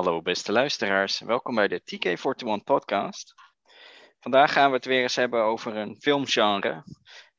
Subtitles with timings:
[0.00, 3.34] Hallo beste luisteraars, welkom bij de TK41 podcast.
[4.20, 6.84] Vandaag gaan we het weer eens hebben over een filmgenre.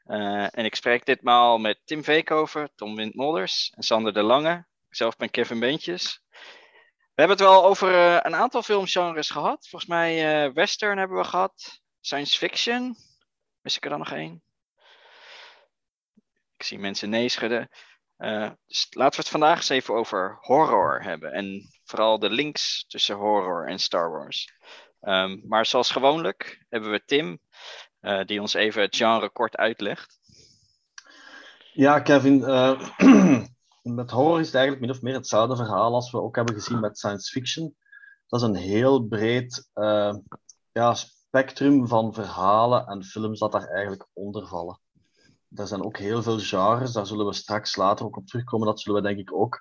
[0.06, 4.66] Uh, en ik spreek ditmaal met Tim Veekover, Tom Windmolders en Sander de Lange.
[4.90, 6.22] Zelf ben Kevin Beentjes.
[7.14, 9.68] We hebben het wel over uh, een aantal filmgenres gehad.
[9.68, 12.96] Volgens mij uh, western hebben we gehad, science fiction.
[13.62, 14.44] Mis ik er dan nog één?
[16.58, 17.70] Ik zie mensen nee schudden.
[18.22, 21.32] Uh, dus laten we het vandaag eens even over horror hebben.
[21.32, 24.54] En vooral de links tussen horror en Star Wars.
[25.02, 27.40] Um, maar zoals gewoonlijk hebben we Tim,
[28.02, 30.20] uh, die ons even het genre kort uitlegt.
[31.74, 32.40] Ja, Kevin.
[32.40, 32.90] Uh,
[33.82, 36.80] met horror is het eigenlijk min of meer hetzelfde verhaal als we ook hebben gezien
[36.80, 37.76] met science fiction.
[38.28, 39.70] Dat is een heel breed
[40.72, 44.80] ja, spectrum van verhalen en films dat daar eigenlijk onder vallen
[45.56, 48.68] er zijn ook heel veel genres, daar zullen we straks later ook op terugkomen.
[48.68, 49.60] Dat zullen we denk ik ook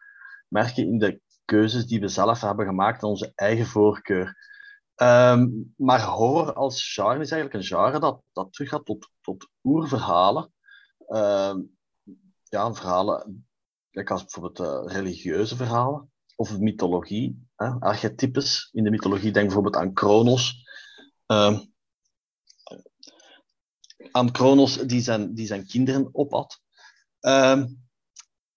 [0.49, 4.49] merken in de keuzes die we zelf hebben gemaakt en onze eigen voorkeur.
[4.97, 10.53] Um, maar horror als genre is eigenlijk een genre dat, dat teruggaat tot, tot oerverhalen.
[11.09, 11.79] Um,
[12.43, 13.47] ja, verhalen,
[13.91, 18.69] kijk als bijvoorbeeld uh, religieuze verhalen of mythologie, hè, archetypes.
[18.73, 20.55] In de mythologie denk bijvoorbeeld aan Kronos.
[21.27, 21.70] Um,
[24.13, 26.61] aan Kronos die zijn, die zijn kinderen opat.
[27.21, 27.89] Um,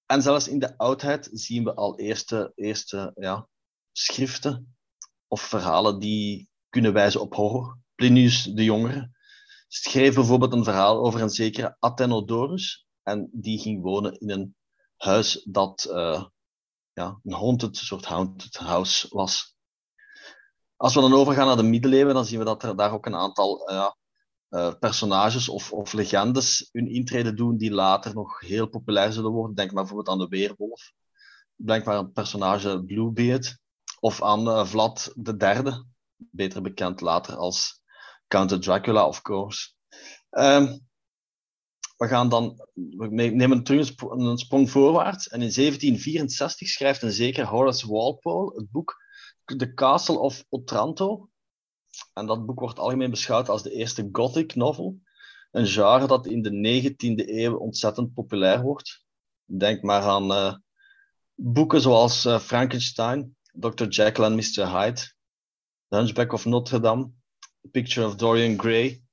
[0.06, 3.48] en zelfs in de oudheid zien we al eerste, eerste ja,
[3.92, 4.76] schriften
[5.28, 7.78] of verhalen die kunnen wijzen op horror.
[7.96, 9.12] Plinius de Jongere
[9.68, 12.88] schreef bijvoorbeeld een verhaal over een zekere Athenodorus.
[13.04, 14.56] En die ging wonen in een
[14.98, 16.26] huis dat uh,
[16.94, 19.56] ja, een haunted, soort haunted house was.
[20.76, 23.16] Als we dan overgaan naar de middeleeuwen, dan zien we dat er daar ook een
[23.16, 23.70] aantal
[24.54, 29.56] uh, personages of, of legendes hun intrede doen die later nog heel populair zullen worden.
[29.56, 30.92] Denk maar bijvoorbeeld aan de Weerwolf.
[31.56, 33.58] Denk maar aan personage Bluebeard.
[34.00, 37.82] Of aan uh, Vlad de Derde, beter bekend later als
[38.28, 39.72] Count Dracula, of course.
[40.30, 40.82] Um,
[41.98, 45.28] we gaan dan, we nemen terug een sprong voorwaarts.
[45.28, 48.96] En in 1764 schrijft een zeker Horace Walpole het boek
[49.46, 51.30] The Castle of Otranto.
[52.14, 55.00] En dat boek wordt algemeen beschouwd als de eerste gothic novel.
[55.52, 59.06] Een genre dat in de 19e eeuw ontzettend populair wordt.
[59.46, 60.56] Denk maar aan uh,
[61.36, 63.86] boeken zoals uh, Frankenstein, Dr.
[63.86, 64.80] Jekyll and Mr.
[64.80, 65.02] Hyde,
[65.88, 67.12] The Hunchback of Notre Dame,
[67.62, 69.04] The Picture of Dorian Gray,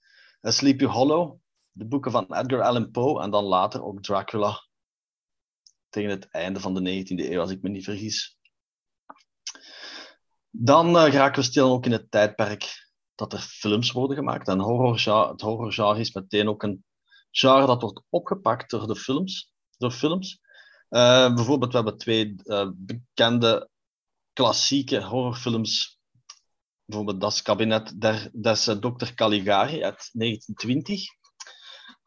[0.46, 1.38] A Sleepy Hollow,
[1.72, 4.68] de boeken van Edgar Allan Poe en dan later ook Dracula.
[5.88, 8.38] Tegen het einde van de 19e eeuw, als ik me niet vergis.
[10.50, 14.48] Dan uh, geraken we stil ook in het tijdperk dat er films worden gemaakt.
[14.48, 16.84] En horror, het horrorgenre is meteen ook een
[17.30, 19.52] genre dat wordt opgepakt door de films.
[19.76, 20.40] Door films.
[20.90, 23.68] Uh, bijvoorbeeld, we hebben twee uh, bekende
[24.32, 25.98] klassieke horrorfilms.
[26.84, 29.14] Bijvoorbeeld Das Kabinet der, des Dr.
[29.14, 31.04] Caligari uit 1920.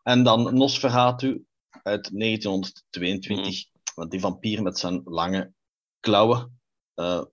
[0.04, 1.46] En dan Nosferatu
[1.84, 3.66] uit 1922.
[3.96, 4.10] Mm.
[4.10, 5.54] Die vampier met zijn lange
[6.00, 6.62] klauwen.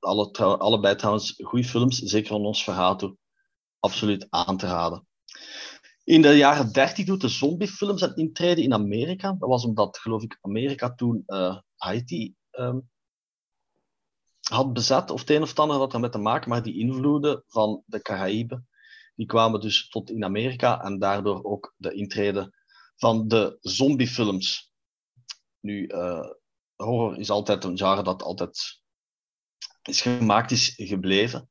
[0.00, 3.16] Alle, trouw, allebei trouwens goede films, zeker van Nosferatu
[3.78, 5.06] absoluut aan te raden.
[6.04, 9.32] In de jaren 30 doet de zombiefilm zijn intrede in Amerika.
[9.38, 12.90] Dat was omdat, geloof ik, Amerika toen uh, Haiti um,
[14.48, 17.44] had bezet, of het een of het ander had ermee te maken, maar die invloeden
[17.46, 18.68] van de Caraïben,
[19.14, 22.52] die kwamen dus tot in Amerika en daardoor ook de intrede
[22.96, 24.72] van de zombiefilms.
[25.60, 26.30] Nu, uh,
[26.76, 28.79] horror is altijd een genre dat altijd
[29.82, 31.50] is gemaakt is gebleven.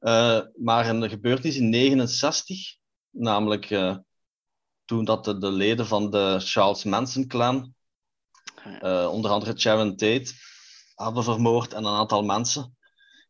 [0.00, 2.76] Uh, maar een gebeurtenis in 1969,
[3.10, 3.96] namelijk uh,
[4.84, 7.74] toen dat de, de, leden van de Charles Manson clan,
[8.82, 10.32] uh, onder andere Sharon Tate,
[10.94, 12.76] hadden vermoord en een aantal mensen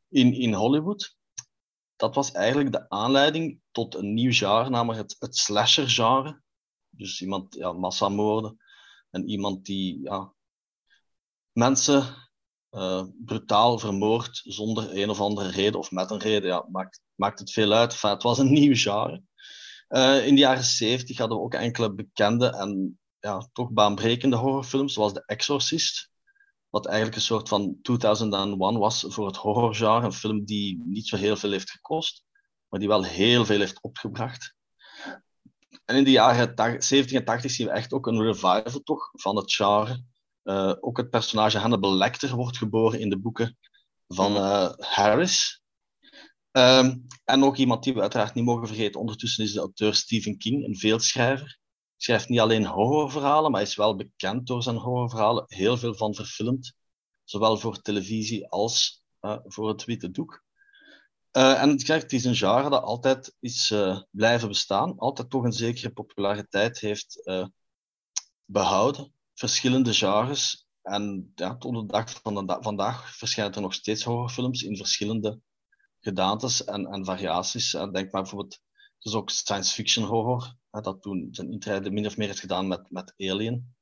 [0.08, 1.16] in, in Hollywood.
[1.96, 6.43] Dat was eigenlijk de aanleiding tot een nieuw genre, namelijk het, het slasher-genre.
[6.90, 8.56] Dus iemand, ja, massamoorden.
[9.10, 10.34] En iemand die ja,
[11.52, 12.30] mensen
[12.70, 16.49] uh, brutaal vermoord zonder een of andere reden of met een reden.
[16.49, 18.00] Ja, maakt, maakt het veel uit.
[18.02, 19.22] Het was een nieuw genre.
[19.88, 24.93] Uh, in de jaren 70 hadden we ook enkele bekende en ja, toch baanbrekende horrorfilms,
[24.93, 26.11] zoals The Exorcist.
[26.69, 30.05] Wat eigenlijk een soort van 2001 was voor het horrorgenre.
[30.05, 32.25] Een film die niet zo heel veel heeft gekost,
[32.69, 34.55] maar die wel heel veel heeft opgebracht.
[35.84, 39.37] En in de jaren 70 en 80 zien we echt ook een revival toch, van
[39.37, 40.05] het genre.
[40.44, 43.58] Uh, ook het personage Hannibal Lecter wordt geboren in de boeken
[44.08, 45.62] van uh, Harris.
[46.52, 50.38] Um, en ook iemand die we uiteraard niet mogen vergeten, ondertussen is de auteur Stephen
[50.38, 51.46] King, een veelschrijver.
[51.46, 55.44] Hij schrijft niet alleen horrorverhalen, maar is wel bekend door zijn horrorverhalen.
[55.46, 56.75] Heel veel van verfilmd,
[57.25, 59.02] zowel voor televisie als
[59.44, 60.43] voor het witte doek.
[61.31, 63.75] en het is een genre dat altijd is
[64.10, 67.31] blijven bestaan, altijd toch een zekere populariteit heeft
[68.44, 69.12] behouden.
[69.40, 70.69] Verschillende genres.
[70.82, 75.40] En ja, tot de dag van vandaag verschijnen er nog steeds horrorfilms in verschillende
[76.00, 77.70] gedaantes en, en variaties.
[77.70, 78.60] Denk maar bijvoorbeeld,
[78.98, 82.90] dus ook science fiction horror, dat toen zijn intrede min of meer heeft gedaan met,
[82.90, 83.75] met Alien.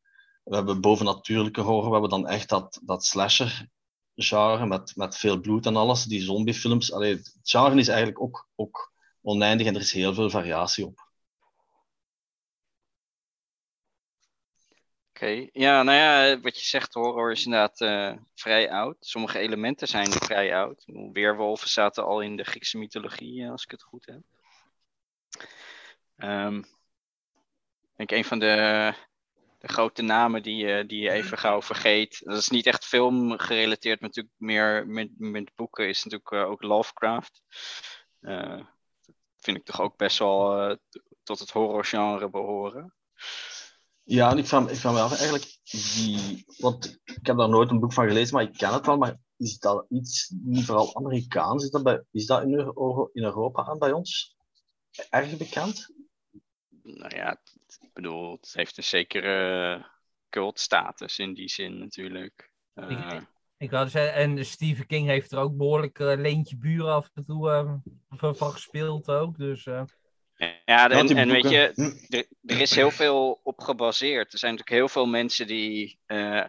[0.45, 3.69] We hebben bovennatuurlijke horror, we hebben dan echt dat, dat slasher
[4.15, 6.93] genre met, met veel bloed en alles, die zombiefilms.
[6.93, 11.08] Allee, het genre is eigenlijk ook, ook oneindig en er is heel veel variatie op.
[15.19, 18.97] Oké, ja, nou ja, wat je zegt, horror is inderdaad uh, vrij oud.
[19.01, 20.85] Sommige elementen zijn vrij oud.
[21.13, 24.21] Weerwolven zaten al in de Griekse mythologie, eh, als ik het goed heb.
[26.17, 26.59] Um,
[27.97, 28.93] ik denk een van de,
[29.59, 32.21] de grote namen die, uh, die je even gauw vergeet.
[32.25, 36.63] Dat is niet echt film gerelateerd, maar natuurlijk meer met, met boeken, is natuurlijk ook
[36.63, 37.43] Lovecraft.
[38.21, 38.67] dat
[39.37, 40.77] vind ik toch ook best wel
[41.23, 42.98] tot het horrorgenre behoren.
[44.09, 47.71] Ja, en ik vraag, ik vraag me af eigenlijk, die, want ik heb daar nooit
[47.71, 50.97] een boek van gelezen, maar ik ken het wel, maar is dat iets niet vooral
[50.97, 51.65] Amerikaans?
[51.65, 54.37] Is dat, bij, is dat in, Euro, in Europa en bij ons
[55.11, 55.95] erg bekend?
[56.83, 57.41] Nou ja,
[57.81, 59.87] ik bedoel, het heeft een zekere
[60.29, 62.53] cultstatus in die zin natuurlijk.
[62.75, 63.27] Uh, ik,
[63.57, 67.25] ik had zeggen, en Stephen King heeft er ook behoorlijk uh, Leentje Buren af en
[67.25, 67.75] toe uh,
[68.35, 69.69] van gespeeld ook, dus...
[70.65, 72.15] Ja, en, en weet je, hm.
[72.15, 74.33] er, er, is heel veel op gebaseerd.
[74.33, 76.45] Er zijn natuurlijk heel veel mensen die uh,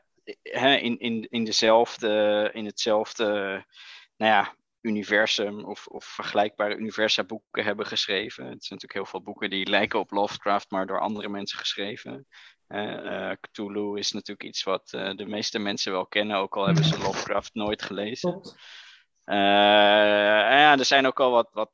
[0.84, 3.24] in, in, in, dezelfde, in hetzelfde
[4.18, 8.44] nou ja, universum of, of vergelijkbare universa boeken hebben geschreven.
[8.44, 12.28] Het zijn natuurlijk heel veel boeken die lijken op Lovecraft, maar door andere mensen geschreven.
[12.68, 16.98] Uh, Cthulhu is natuurlijk iets wat de meeste mensen wel kennen, ook al hebben ze
[16.98, 18.42] Lovecraft nooit gelezen.
[19.26, 21.72] ja, er zijn ook al wat, wat,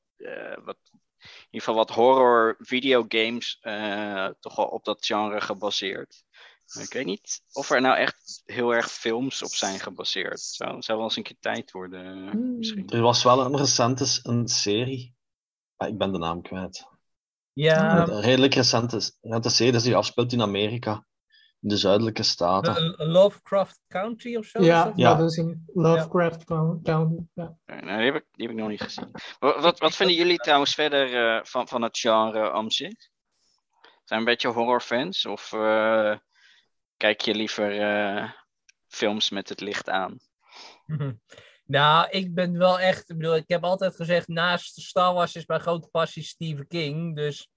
[0.64, 0.78] wat
[1.46, 6.24] ieder geval wat horror videogames uh, toch wel op dat genre gebaseerd.
[6.80, 10.40] Ik weet niet of er nou echt heel erg films op zijn gebaseerd.
[10.40, 12.58] Zou, zou wel eens een keer tijd worden, hmm.
[12.58, 12.90] misschien.
[12.90, 15.16] Er was wel een recente een serie.
[15.76, 16.88] Ah, ik ben de naam kwijt.
[17.54, 18.08] Ja.
[18.08, 21.06] Een redelijk recente, recente serie die afspeelt in Amerika in
[21.60, 22.94] de zuidelijke staten.
[22.98, 24.64] Lovecraft Country of zo?
[24.64, 25.16] Ja, ja.
[25.16, 26.92] dat is in Lovecraft County.
[27.34, 27.58] Ja.
[27.66, 29.12] Nou, die, heb ik, die heb ik nog niet gezien.
[29.40, 33.10] Wat, wat, wat vinden jullie trouwens verder uh, van, van het genre om zich?
[34.04, 35.26] Zijn een beetje horrorfans?
[35.26, 36.18] Of uh,
[36.98, 38.32] kijk je liever uh,
[38.88, 40.18] films met het licht aan?
[41.66, 43.10] Nou, ik ben wel echt.
[43.10, 47.16] Ik bedoel, ik heb altijd gezegd: naast Star Wars is mijn grote passie Stephen King.
[47.16, 47.50] Dus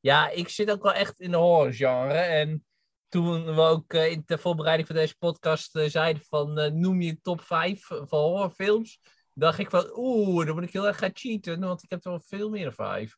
[0.00, 2.18] ja, ik zit ook wel echt in de horrorgenre.
[2.18, 2.64] En
[3.10, 7.00] toen we ook uh, in de voorbereiding van deze podcast uh, zeiden van uh, noem
[7.00, 9.00] je top 5 van horrorfilms,
[9.34, 12.10] dacht ik van oeh, dan moet ik heel erg gaan cheaten, want ik heb er
[12.10, 13.16] wel veel meer dan 5.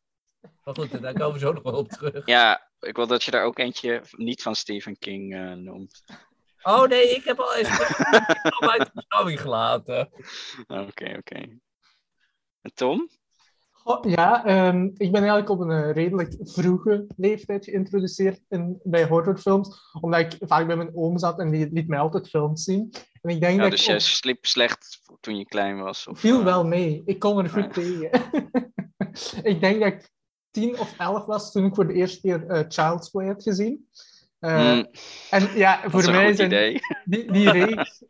[0.63, 2.25] Maar goed, daar komen we zo nog wel op terug.
[2.25, 6.03] Ja, ik wil dat je daar ook eentje niet van Stephen King noemt.
[6.61, 7.69] Oh nee, ik heb al eens
[8.73, 10.09] uit de beschouwing gelaten.
[10.67, 11.59] Oké, oké.
[12.61, 13.09] En Tom?
[14.01, 19.91] Ja, um, ik ben eigenlijk op een uh, redelijk vroege leeftijd geïntroduceerd in, bij horrorfilms,
[20.01, 22.93] omdat ik vaak bij mijn oom zat en die liet mij altijd films zien.
[23.21, 23.99] En ik denk ja, dat dus je op...
[23.99, 26.07] sliep slecht toen je klein was?
[26.07, 26.43] Of, viel uh...
[26.43, 27.01] wel mee.
[27.05, 28.09] Ik kon er goed tegen.
[29.51, 30.09] ik denk dat ik
[30.51, 33.87] tien of elf was toen ik voor de eerste keer uh, Child's Play had gezien.
[34.39, 34.87] Mm.
[35.29, 38.03] En ja, voor mij zijn die, die reeks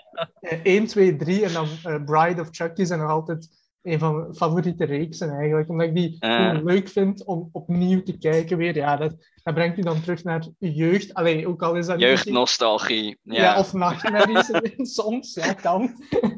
[0.64, 1.68] 1, 2, 3 en dan
[2.06, 5.70] Bride of Chucky zijn nog altijd een van mijn favoriete reeksen eigenlijk.
[5.70, 6.60] Omdat ik die uh.
[6.64, 8.76] leuk vind om opnieuw te kijken weer.
[8.76, 11.14] Ja, dat, dat brengt u dan terug naar jeugd.
[11.14, 13.18] Alleen ook al is dat Jeugdnostalgie.
[13.22, 13.42] Ja.
[13.42, 14.52] ja, of nachtmerries
[14.96, 15.34] soms.
[15.34, 15.90] Ja, kan.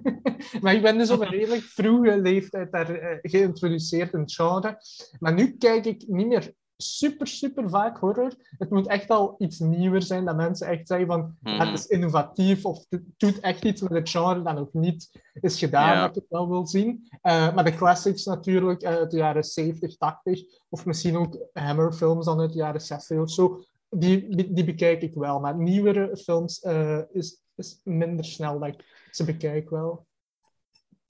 [0.61, 4.77] maar ik ben dus op een redelijk vroege leeftijd daar uh, geïntroduceerd in het genre.
[5.19, 8.33] Maar nu kijk ik niet meer super, super vaak horror.
[8.57, 11.59] Het moet echt al iets nieuwer zijn, dat mensen echt zeggen van mm.
[11.59, 15.59] het is innovatief of het doet echt iets met het genre dat nog niet is
[15.59, 16.01] gedaan, yeah.
[16.01, 17.07] dat ik wel wil zien.
[17.11, 22.39] Uh, maar de classics natuurlijk uit de jaren 70, 80, of misschien ook Hammer-films dan
[22.39, 25.39] uit de jaren 60 of zo, die, die, die bekijk ik wel.
[25.39, 30.07] Maar nieuwere films uh, is, is minder snel dat ik ze bekijk wel.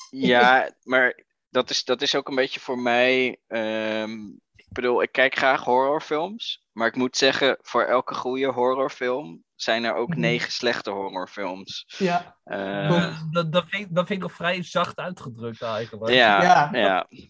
[0.10, 3.40] Ja, maar dat is, dat is ook een beetje voor mij.
[3.48, 4.45] Um, ik
[4.76, 6.64] bedoel, ik kijk graag horrorfilms.
[6.72, 10.20] Maar ik moet zeggen, voor elke goede horrorfilm zijn er ook mhm.
[10.20, 11.86] negen slechte horrorfilms.
[11.98, 12.38] Ja.
[12.46, 16.14] Uh, dat, dat, vind, dat vind ik nog vrij zacht uitgedrukt eigenlijk.
[16.14, 16.70] Ja, ja.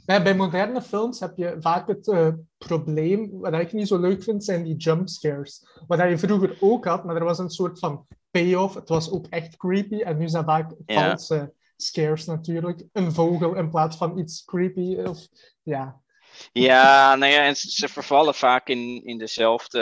[0.05, 0.21] ja.
[0.21, 4.43] Bij, moderne films heb je vaak het uh, probleem, wat ik niet zo leuk vind,
[4.43, 5.67] zijn die jumpscares.
[5.87, 8.73] Wat je vroeger ook had, maar er was een soort van payoff.
[8.73, 12.83] Het was ook echt creepy en nu zijn vaak valse scares natuurlijk.
[12.91, 14.95] Een vogel in plaats van iets creepy.
[14.95, 15.27] Of,
[15.63, 16.03] ja.
[16.51, 19.81] Ja, nou ja, en ze ze vervallen vaak in, in dezelfde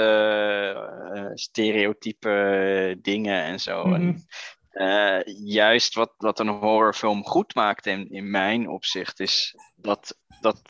[1.13, 3.85] eh, stereotype dingen en zo.
[3.85, 3.93] Mhm.
[3.93, 4.25] En,
[4.69, 10.61] eh, juist wat, wat een horrorfilm goed maakt in, in mijn opzicht, is dat, dat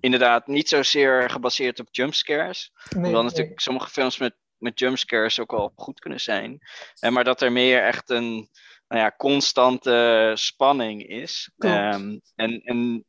[0.00, 2.72] inderdaad niet zozeer gebaseerd op jumpscares.
[2.72, 3.30] Nee, Hoewel nee.
[3.30, 6.58] natuurlijk sommige films met, met jumpscares ook wel goed kunnen zijn.
[7.00, 8.48] En maar dat er meer echt een
[8.88, 11.50] nou ja, constante spanning is.
[11.58, 13.04] Ehm, en, en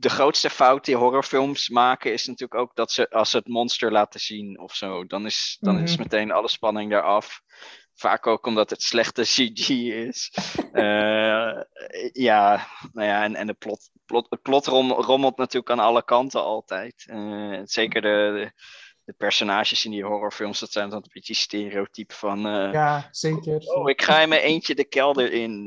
[0.00, 3.92] de grootste fout die horrorfilms maken is natuurlijk ook dat ze als ze het monster
[3.92, 6.02] laten zien of zo, dan is, dan is Mhm.
[6.02, 7.40] meteen alle spanning eraf.
[7.94, 9.68] Vaak ook omdat het slechte CG
[10.08, 10.30] is.
[10.72, 11.60] Eh,
[12.12, 16.04] ja, nou ja, en, en de plot, plot, het plot rom- rommelt natuurlijk aan alle
[16.04, 17.04] kanten altijd.
[17.08, 18.62] Eh, zeker de, de,
[19.04, 22.46] de personages in die horrorfilms, dat zijn dan een beetje stereotype van...
[22.46, 23.58] eh, Ja, zeker.
[23.60, 25.64] Oh, ik ga in mijn eentje de kelder in.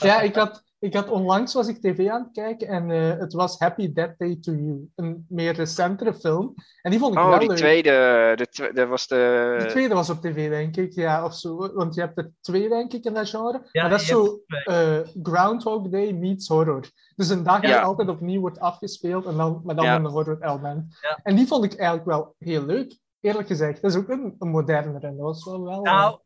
[0.00, 3.32] Ja, ik had, ik had onlangs was ik tv aan het kijken en eh, het
[3.32, 4.90] was Happy Death Day to You.
[4.94, 6.54] Een meer recentere film.
[6.82, 7.56] En die vond ik Oh, wel die leuk.
[7.56, 7.90] tweede,
[8.36, 9.56] de twe- dat was de...
[9.58, 10.92] De tweede was op tv, denk ik.
[10.92, 11.72] Ja, of zo.
[11.74, 13.68] Want je hebt er twee, denk ik, in dat genre.
[13.72, 16.90] Ja, maar dat is zo eh, Groundhog Day meets horror.
[17.16, 17.66] Dus een dag Ja.
[17.68, 19.94] die altijd opnieuw wordt afgespeeld, en dan, maar dan Ja.
[19.96, 20.98] een horror element.
[21.00, 21.18] Ja.
[21.22, 23.82] En die vond ik eigenlijk wel heel leuk, eerlijk gezegd.
[23.82, 25.00] Dat is ook een, een modernere.
[25.00, 25.82] Dat was wel wel...
[25.82, 26.18] Nou,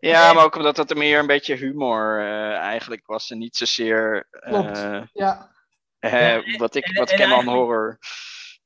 [0.00, 3.56] Ja, maar ook omdat het er meer een beetje humor eh, eigenlijk was en niet
[3.56, 4.78] zozeer Klopt.
[4.78, 5.50] eh, ja,
[5.98, 7.98] eh, Ja, wat ik, en- wat ik en ken aan horror.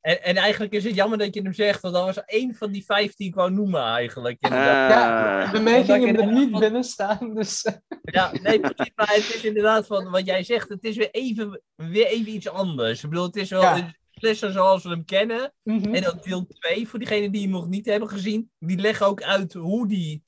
[0.00, 2.70] en, en eigenlijk is het jammer dat je hem zegt, want dat was één van
[2.72, 4.36] die vijf die ik wou noemen eigenlijk.
[4.40, 5.44] inderdaad.
[5.46, 5.50] Ah.
[5.52, 7.66] bij mij Omdat ging ik hem er niet van- binnen staan, dus...
[8.02, 8.92] Ja, nee, precies.
[8.94, 10.68] Maar het is inderdaad van wat jij zegt.
[10.68, 13.02] Het is weer even, weer even iets anders.
[13.02, 13.76] Ik bedoel, het is wel Ja.
[13.76, 15.54] een slasher zoals we hem kennen.
[15.62, 15.94] mhm.
[15.94, 18.50] En dan deel 2, voor diegenen die hem nog niet hebben gezien.
[18.58, 20.22] Die leggen ook uit hoe die...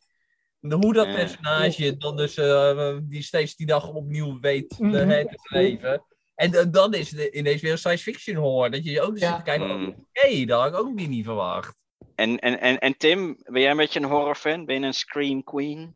[0.60, 4.94] Hoe dat personage dan dus eh, die steeds die dag opnieuw weet Mhm.
[4.94, 6.04] eh, te beleven.
[6.34, 8.70] En dan- dan is het ineens weer een science fiction horror.
[8.70, 9.36] Dat je ook zit Ja.
[9.36, 9.86] te kijken, Hmm.
[10.12, 11.84] oké, dat had ik ook weer niet verwacht.
[12.14, 14.64] En, en, en, en Tim, ben jij een beetje een horrorfan?
[14.64, 15.94] Ben je een Scream Queen?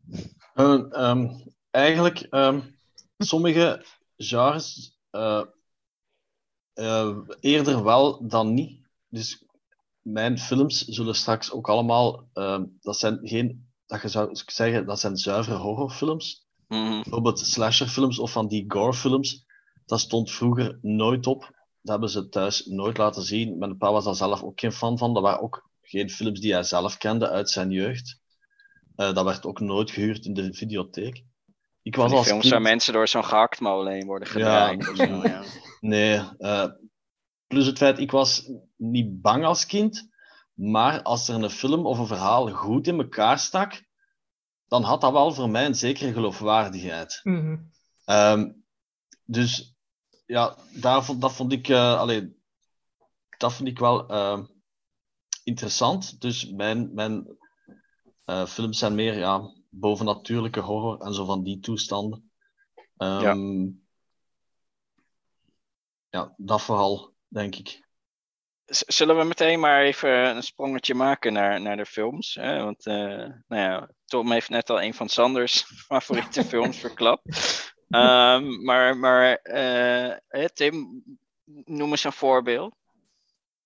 [0.53, 1.27] Eh, ehm,
[1.71, 2.61] eigenlijk, ehm,
[3.17, 3.85] sommige
[4.17, 5.43] genres eh,
[6.73, 8.79] eh, eerder wel dan niet.
[9.09, 9.45] Dus
[10.01, 14.99] mijn films zullen straks ook allemaal, ehm, dat zijn geen, dat je zou zeggen, dat
[14.99, 16.45] zijn zuivere horrorfilms.
[16.67, 17.01] Mhm.
[17.01, 19.45] Bijvoorbeeld slasherfilms of van die gorefilms.
[19.85, 21.41] Dat stond vroeger nooit op.
[21.81, 23.57] Dat hebben ze thuis nooit laten zien.
[23.57, 25.13] Mijn pa was daar zelf ook geen fan van.
[25.13, 28.19] Dat waren ook geen films die hij zelf kende uit zijn jeugd.
[28.95, 31.23] Eh, dat werd ook nooit gehuurd in de videotheek.
[31.81, 32.53] Ik was als films kind...
[32.53, 34.91] waar mensen door zo'n gehaktmolen heen worden gedraaid.
[34.97, 35.43] ja.
[35.79, 36.21] Nee.
[36.37, 36.67] eh,
[37.47, 40.09] plus het feit, ik was niet bang als kind.
[40.53, 43.83] Maar als er een film of een verhaal goed in elkaar stak,
[44.67, 47.19] dan had dat wel voor mij een zekere geloofwaardigheid.
[47.23, 47.57] Mhm.
[48.05, 48.51] Ehm,
[49.25, 49.75] dus
[50.25, 52.37] ja, daar vond, dat vond ik, eh, allee,
[53.37, 54.45] dat vond ik wel ehm,
[55.43, 56.21] interessant.
[56.21, 57.37] Dus mijn, mijn
[58.25, 62.31] eh, films zijn meer ja, bovennatuurlijke horror en zo van die toestanden.
[62.97, 63.69] Ehm,
[66.09, 66.33] ja.
[66.37, 67.80] dat vooral, denk ik.
[68.71, 72.35] Zullen we meteen maar even een sprongetje maken naar, naar de films?
[72.35, 72.63] Hè?
[72.63, 72.95] Want eh,
[73.47, 77.21] nou ja, Tom heeft net al een van Sanders favoriete films verklapt.
[77.89, 81.03] Ehm, maar maar eh, hè, Tim,
[81.65, 82.75] noem eens een voorbeeld.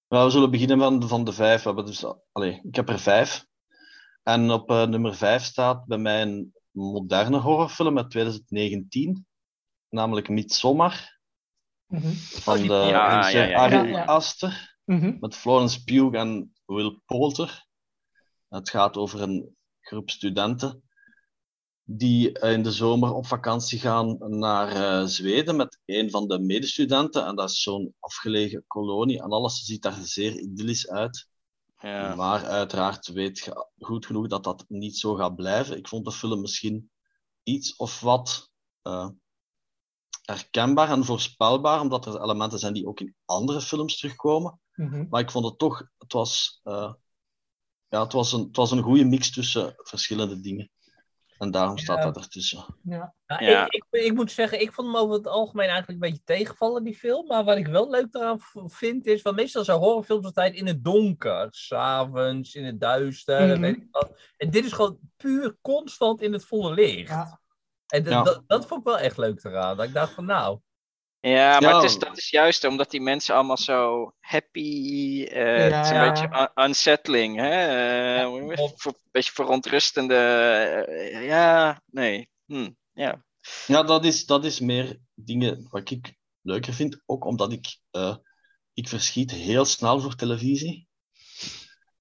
[0.07, 1.61] Nou, we zullen beginnen van, van de vijf.
[1.61, 3.45] We hebben dus, allee, ik heb er vijf.
[4.23, 9.25] En op eh, nummer vijf staat bij mij een moderne horrorfilm uit 2019,
[9.89, 11.13] namelijk Midsommar.
[11.87, 12.11] Mhm.
[12.13, 14.05] van Oh, de ja, ja, ja.
[14.85, 15.17] Mhm.
[15.19, 17.65] met Florence Pugh en Will Poulter.
[18.49, 20.83] Het gaat over een groep studenten
[21.83, 27.25] die in de zomer op vakantie gaan naar eh, Zweden met een van de medestudenten.
[27.25, 31.27] En dat is zo'n afgelegen kolonie en alles ziet daar zeer idyllisch uit.
[31.79, 32.15] Ja.
[32.15, 35.77] Maar uiteraard weet je goed genoeg dat dat niet zo gaat blijven.
[35.77, 36.89] Ik vond de film misschien
[37.43, 38.51] iets of wat
[38.81, 39.09] eh,
[40.25, 44.59] herkenbaar en voorspelbaar, omdat er elementen zijn die ook in andere films terugkomen.
[44.75, 45.05] Mhm.
[45.09, 46.93] Maar ik vond het toch, het was, eh,
[47.87, 50.69] ja, het was, een, het was een goede mix tussen verschillende dingen.
[51.37, 52.03] En daarom staat Ja.
[52.03, 52.65] dat ertussen.
[52.83, 53.13] Ja.
[53.27, 53.65] Ja.
[53.65, 56.83] ik, ik, ik moet zeggen, ik vond hem over het algemeen eigenlijk een beetje tegenvallen,
[56.83, 57.27] die film.
[57.27, 59.21] Maar wat ik wel leuk eraan vind, is...
[59.21, 61.47] Want meestal zijn horrorfilms altijd in het donker.
[61.51, 63.59] S'avonds, in het duister, Mhm.
[63.61, 64.11] weet ik wat.
[64.37, 67.09] En dit is gewoon puur constant in het volle licht.
[67.09, 67.39] Ja.
[68.03, 68.23] En Ja.
[68.23, 69.77] dat, dat vond ik wel echt leuk eraan.
[69.77, 70.59] Dat ik dacht van, nou...
[71.19, 71.75] Ja, maar Ja.
[71.75, 75.23] Het is, dat is juist omdat die mensen allemaal zo happy.
[75.31, 75.75] eh, Ja.
[75.77, 77.49] Het is een beetje un- unsettling, hè?
[77.67, 80.15] Eh, Ja, Een beetje verontrustende.
[80.15, 82.29] eh, ja, nee.
[82.45, 83.23] Hm, ja.
[83.67, 87.01] Ja, dat is, dat is meer dingen wat ik leuker vind.
[87.05, 88.15] Ook omdat ik, eh,
[88.73, 90.87] ik verschiet heel snel voor televisie.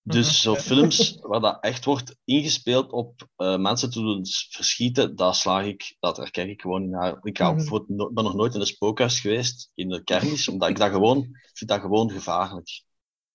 [0.07, 5.35] Dus zo films waar dat echt wordt ingespeeld op eh, mensen te doen verschieten, daar
[5.35, 7.19] slaag ik, dat daar kijk ik gewoon naar.
[7.23, 7.81] Ik ga Mhm.
[7.87, 11.19] no- ben nog nooit in een spookhuis geweest, in de kermis, omdat ik dat gewoon,
[11.19, 12.83] ik vind dat gewoon gevaarlijk.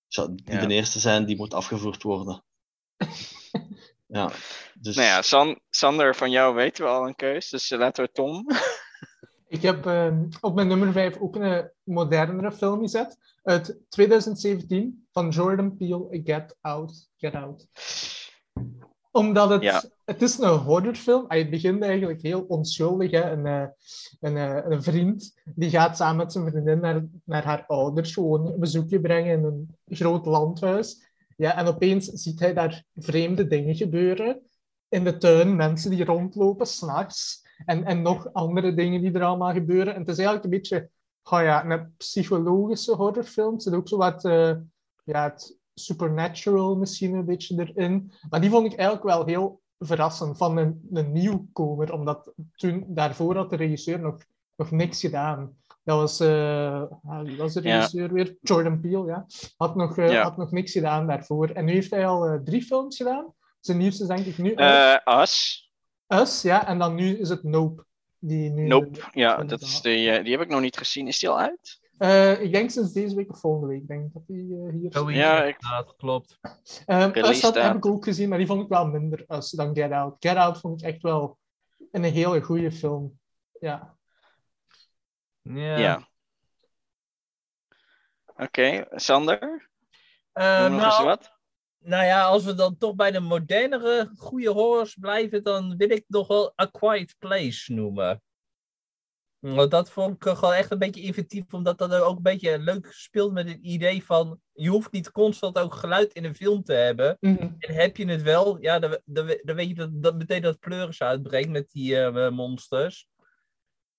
[0.07, 0.65] Zou die Ja.
[0.65, 2.43] de eerste zijn die moet afgevoerd worden.
[4.07, 4.31] ja,
[4.73, 4.95] dus...
[4.95, 8.45] Nou ja, San- Sander, van jou weten we al een keus, dus laten we Tom.
[9.49, 13.17] Ik heb ehm, op mijn nummer 5 ook een modernere film gezet.
[13.43, 17.09] Uit 2017 van Jordan Peele, Get Out.
[17.17, 17.67] Get Out.
[19.11, 19.83] Omdat het, Ja.
[20.05, 21.25] het is een horrorfilm.
[21.27, 23.11] Het begint eigenlijk heel onschuldig.
[23.11, 23.31] Hè?
[23.31, 23.67] Een, eh,
[24.19, 28.47] een, eh, een vriend die gaat samen met zijn vriendin naar, naar haar ouders gewoon
[28.47, 31.07] een bezoekje brengen in een groot landhuis.
[31.37, 34.41] Ja, en opeens ziet hij daar vreemde dingen gebeuren.
[34.89, 37.47] In de tuin, mensen die rondlopen s'nachts.
[37.65, 39.93] En, en nog andere dingen die er allemaal gebeuren.
[39.93, 40.89] En het is eigenlijk een beetje
[41.31, 43.55] oh ja, een psychologische horrorfilm.
[43.55, 44.51] Er zit ook zo wat eh,
[45.03, 48.11] ja, het supernatural misschien een beetje erin.
[48.29, 51.93] Maar die vond ik eigenlijk wel heel verrassend van een, een nieuwkomer.
[51.93, 54.17] Omdat toen, daarvoor had de regisseur nog,
[54.55, 55.57] nog niks gedaan.
[55.83, 57.75] Dat was, wie was de Ja.
[57.75, 58.37] regisseur weer?
[58.41, 59.25] Jordan Peele, ja.
[59.57, 60.23] Had nog, eh, Ja.
[60.23, 61.49] had nog niks gedaan daarvoor.
[61.49, 63.33] En nu heeft hij al drie films gedaan.
[63.59, 65.01] Zijn nieuwste is denk ik nu uit.
[66.09, 66.41] Us.
[66.41, 66.67] Ja.
[66.67, 67.85] En dan nu is het Nope.
[68.19, 68.99] Die nu, Nope.
[69.11, 71.07] Ja, dat is de, eh, die heb ik nog niet gezien.
[71.07, 71.79] Is die al uit?
[71.97, 73.81] Eh, ik denk sinds deze week of volgende week.
[73.81, 76.39] Ik denk dat die eh, hier Zoiets, Ja, ik- inderdaad, klopt.
[76.85, 79.49] Ehm Release Us had, heb ik ook gezien, maar die vond ik wel minder Us
[79.49, 80.15] dan Get Out.
[80.19, 81.37] Get Out vond ik echt wel
[81.91, 83.19] een hele goede film.
[83.59, 83.97] Ja.
[85.41, 85.77] Ja.
[85.77, 86.07] Ja.
[88.35, 89.69] Oké, Sander?
[90.33, 91.38] Nog eens nou, wat?
[91.79, 96.03] Nou ja, als we dan toch bij de modernere goede horrors blijven, dan wil ik
[96.07, 98.21] nog wel A Quiet Place noemen.
[99.39, 102.87] Want dat vond ik gewoon echt een beetje inventief, omdat dat ook een beetje leuk
[102.91, 106.73] speelt met het idee van, je hoeft niet constant ook geluid in een film te
[106.73, 107.17] hebben.
[107.19, 107.49] Mhm.
[107.57, 110.59] En heb je het wel, ja, dan, dan, dan weet je dat, dat meteen dat
[110.59, 113.07] pleuris uitbreekt met die eh, monsters.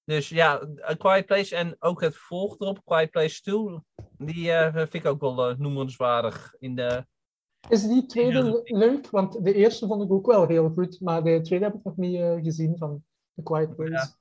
[0.05, 3.81] Dus ja, A Quiet Place en ook het vervolg erop, A Quiet Place 2,
[4.19, 7.07] die eh, vind ik ook wel eh, noemenswaardig in de...
[7.69, 9.11] Is die tweede le- leuk?
[9.11, 11.97] Want de eerste vond ik ook wel heel goed, maar de tweede heb ik nog
[11.97, 14.15] niet eh, gezien van The Quiet Place.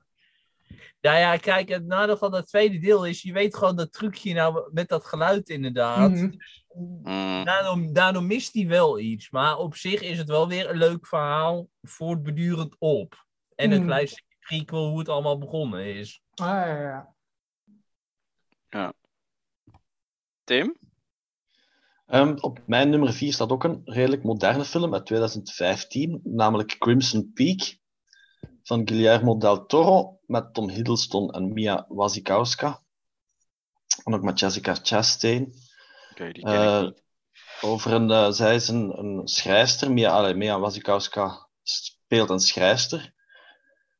[1.00, 4.34] Ja, ja, kijk, het nadeel van dat tweede deel is, je weet gewoon dat trucje
[4.34, 6.10] nou met dat geluid inderdaad.
[6.10, 6.30] Mhm.
[6.74, 9.30] Mm, Daardoor, daardoor mist hij wel iets.
[9.30, 13.26] Maar op zich is het wel weer een leuk verhaal, voortbedurend op.
[13.54, 13.86] En een Hmm.
[13.86, 14.08] klein
[14.40, 16.22] prequel hoe het allemaal begonnen is.
[16.34, 17.14] Ah, ja,
[18.70, 18.92] ja.
[20.44, 20.76] Tim?
[22.10, 27.30] Ehm, op mijn nummer 4 staat ook een redelijk moderne film uit 2015, namelijk Crimson
[27.34, 27.78] Peak
[28.62, 32.82] van Guillermo del Toro met Tom Hiddleston en Mia Wasikowska.
[34.04, 35.44] En ook met Jessica Chastain.
[36.32, 37.02] Die ken Eh, ik niet.
[37.60, 43.12] over een, eh, zij is een, een schrijfster, Mia, Mia Wasikowska speelt een schrijfster.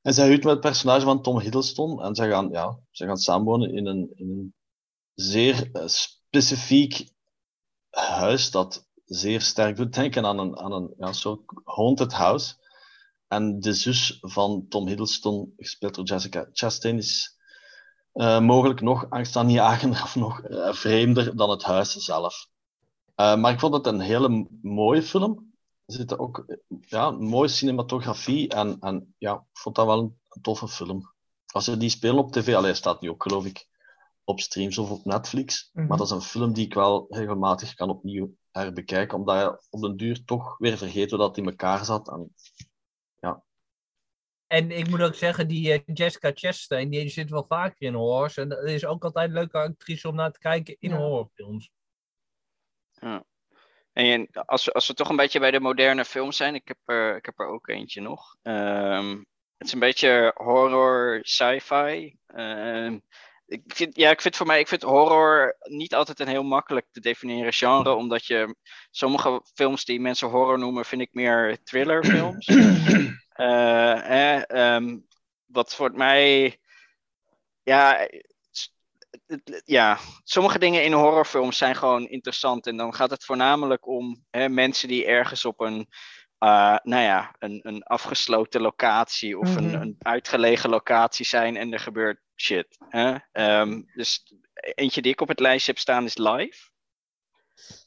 [0.02, 3.16] En zij huwt met het personage van Tom Hiddleston en zij gaan, ja, zij gaan
[3.16, 4.54] samenwonen in een, in een
[5.14, 7.10] zeer eh, specifiek
[7.90, 12.54] huis dat zeer sterk doet denken aan een, aan een ja, soort haunted house.
[13.28, 17.38] En de zus van Tom Hiddleston, gespeeld door Jessica Chastain, is
[18.12, 22.48] eh, mogelijk nog angstaanjagender of nog eh, vreemder dan het huis zelf.
[23.14, 25.52] Eh, maar ik vond het een hele mooie film.
[25.86, 26.44] Er zit ook
[26.80, 31.12] ja, mooie cinematografie en, en ja, ik vond dat wel een, toffe film.
[31.46, 33.68] Als ze die spelen op tv, alleen staat nu ook geloof ik
[34.30, 35.70] op streams of op Netflix.
[35.72, 35.86] Mhm.
[35.86, 39.80] Maar dat is een film die ik wel regelmatig kan opnieuw herbekijken, omdat je op
[39.80, 42.08] den duur toch weer vergeet hoe dat in elkaar zat.
[42.08, 42.34] En,
[44.46, 48.36] En ik moet ook zeggen, die eh, Jessica Chastain, die zit wel vaker in horrors.
[48.36, 50.96] En dat is ook altijd een leuke actrice om naar te kijken in Ja.
[50.96, 51.70] horrorfilms.
[53.92, 56.68] En je- als, we, als we toch een beetje bij de moderne films zijn, ik
[56.68, 58.36] heb er, ik heb er ook eentje nog.
[58.42, 59.10] Ehm,
[59.56, 62.16] het is een beetje horror, sci-fi.
[62.26, 62.98] Ehm,
[63.50, 66.86] ik vind, ja, ik vind voor mij, ik vind horror niet altijd een heel makkelijk
[66.92, 68.56] te definiëren genre, omdat je
[68.90, 72.46] sommige films die mensen horror noemen, vind ik meer thrillerfilms.
[73.40, 74.98] Eh, eh, ehm,
[75.46, 76.58] wat voor mij,
[77.62, 78.08] ja,
[79.64, 82.66] ja, sommige dingen in horrorfilms zijn gewoon interessant.
[82.66, 85.86] En dan gaat het voornamelijk om hè, mensen die ergens op een,
[86.38, 89.80] eh, nou ja, een, een afgesloten locatie of een, Mhm.
[89.80, 92.78] een uitgelegen locatie zijn en er gebeurt shit.
[92.88, 93.16] Hè?
[93.32, 94.22] Ehm, dus
[94.54, 96.70] eentje die ik op het lijstje heb staan is Live.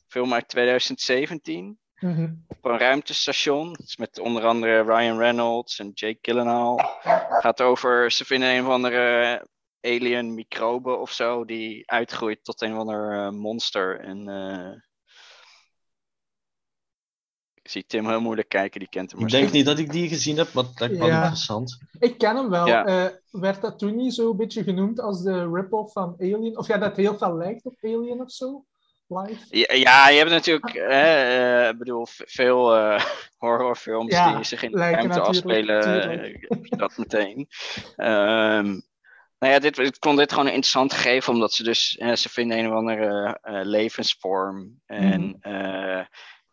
[0.08, 1.78] Film uit 2017.
[2.00, 2.34] Mhm.
[2.48, 3.76] op een ruimtestation.
[3.84, 6.78] Is met onder andere Ryan Reynolds en Jake Gyllenhaal.
[7.04, 9.48] Het gaat over, ze vinden een of andere
[9.82, 14.00] alien microbe of zo, die uitgroeit tot een of ander eh, monster.
[14.00, 14.82] En eh,
[17.64, 20.08] ik zie Tim heel moeilijk kijken, die kent hem Ik denk niet dat ik die
[20.08, 21.16] gezien heb, maar dat lijkt wel Ja.
[21.22, 21.78] interessant.
[22.00, 22.68] Ik ken hem wel.
[22.68, 22.86] Ja.
[22.86, 26.58] Eh, werd dat toen niet zo'n beetje genoemd als de rip-off van Alien?
[26.58, 28.66] Of ja, dat heel veel lijkt op Alien of zo?
[29.08, 29.46] Live?
[29.50, 33.06] Ja, ja, je hebt natuurlijk, eh, ik bedoel, veel eh,
[33.38, 35.82] horrorfilms Ja, die zich in de ruimte afspelen.
[35.82, 36.44] tuurlijk.
[36.44, 37.48] eh, heb je dat meteen.
[37.96, 38.80] Ehm,
[39.40, 42.58] nou ja, dit, ik vond dit gewoon interessant gegeven, omdat ze dus, eh, ze vinden
[42.58, 44.82] een of andere eh, levensvorm.
[44.86, 45.54] En Mhm.
[45.56, 46.06] eh,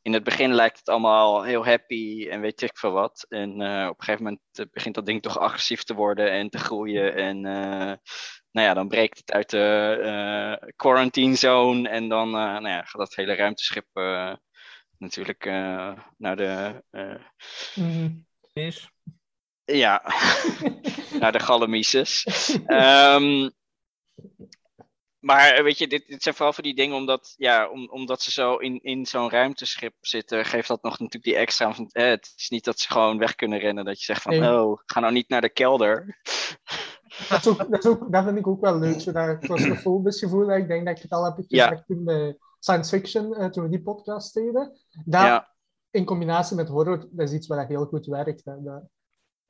[0.02, 3.26] in het begin lijkt het allemaal heel happy en weet ik veel wat.
[3.28, 6.50] En eh, op een gegeven moment eh, begint dat ding toch agressief te worden en
[6.50, 7.14] te groeien.
[7.14, 7.94] En eh,
[8.50, 11.88] nou ja, dan breekt het uit de eh, quarantine zone.
[11.88, 13.86] En dan nou ja, gaat dat hele ruimteschip
[14.98, 15.44] natuurlijk
[16.16, 16.82] naar de.
[17.74, 18.08] Mhm.
[18.52, 18.90] Is.
[19.64, 20.02] ja,
[21.20, 22.24] naar de Gallemises.
[22.66, 23.48] Ehm,
[25.20, 28.22] maar eh, weet je, dit, dit zijn vooral voor die dingen omdat, ja, om, omdat
[28.22, 31.74] ze zo in, in zo'n ruimteschip zitten, geeft dat nog natuurlijk die extra.
[31.74, 34.38] Van, eh, het is niet dat ze gewoon weg kunnen rennen, dat je zegt van,
[34.38, 34.50] Nee.
[34.62, 36.18] oh, ga nou niet naar de kelder.
[37.28, 40.52] Dat, is ook, dat, is ook, dat vind ik ook wel leuk, zodat claustrofobisch gevoel.
[40.56, 41.66] Ik denk dat ik het al heb Ja.
[41.66, 44.78] gezegd toen bij science fiction, eh, toen we die podcast deden.
[45.04, 45.54] Dat Ja.
[45.90, 48.44] in combinatie met horror, dat is iets wat heel goed werkt.
[48.44, 48.62] Hè.
[48.62, 48.82] Dat-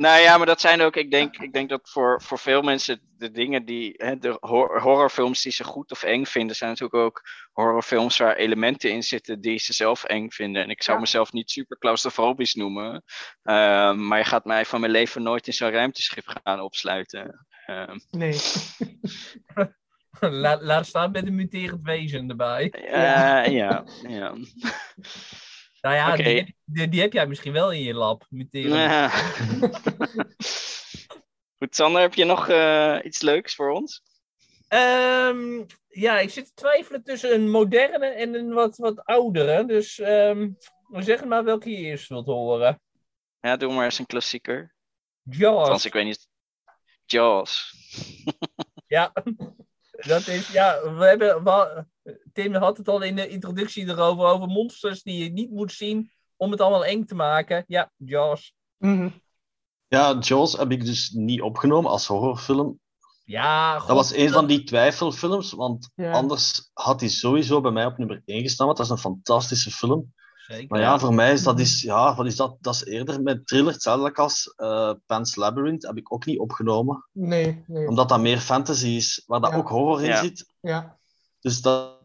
[0.00, 3.00] Nou ja, maar dat zijn ook, ik denk, ik denk dat voor, voor veel mensen
[3.18, 7.02] de dingen die, hè, de hor- horrorfilms die ze goed of eng vinden, zijn natuurlijk
[7.04, 10.62] ook horrorfilms waar elementen in zitten die ze zelf eng vinden.
[10.62, 11.02] En ik zou Ja.
[11.02, 13.04] mezelf niet super claustrofobisch noemen,
[13.42, 17.46] ehm, maar je gaat mij van mijn leven nooit in zo'n ruimteschip gaan opsluiten.
[17.66, 18.38] Ehm, Nee.
[20.44, 22.72] laat, laat staan met een muterend wezen erbij.
[22.90, 24.34] ja, ja, ja.
[25.80, 28.26] Nou ja, die, die, die heb jij misschien wel in je lab.
[28.28, 28.74] Muterend.
[28.74, 29.08] Ja.
[31.58, 34.02] Goed, Sander, heb je nog eh, iets leuks voor ons?
[34.68, 39.66] Ehm, ja, ik zit te twijfelen tussen een moderne en een wat, wat oudere.
[39.66, 40.48] Dus ehm
[40.92, 42.80] zeg maar welke je eerst wilt horen.
[43.40, 44.74] Ja, doe maar eens een klassieker.
[45.22, 45.58] Jaws.
[45.58, 46.28] Althans, ik weet niet.
[47.04, 47.74] Jaws.
[48.86, 49.12] Ja,
[50.06, 51.84] dat is, ja, we hebben, we-
[52.32, 56.10] Tim had het al in de introductie erover, over monsters die je niet moet zien
[56.36, 57.64] om het allemaal eng te maken.
[57.66, 58.54] Ja, Jaws.
[58.78, 59.08] Mhm.
[59.88, 62.78] Ja, Jaws heb ik dus niet opgenomen als horrorfilm.
[63.24, 66.10] Ja, god, Dat was een van die twijfelfilms, want Ja.
[66.12, 69.70] anders had hij sowieso bij mij op nummer 1 gestaan, want dat is een fantastische
[69.70, 70.14] film.
[70.50, 70.66] Zeker.
[70.68, 72.56] Maar ja, voor mij is dat, is, ja, wat is dat?
[72.60, 77.06] Dat is eerder met thriller, hetzelfde als eh, Pan's Labyrinth, heb ik ook niet opgenomen.
[77.12, 77.88] Nee, nee.
[77.88, 79.56] Omdat dat meer fantasy is, waar dat Ja.
[79.56, 80.22] ook horror in Ja.
[80.22, 80.46] zit.
[80.60, 80.98] Ja.
[81.40, 81.98] Dus dat,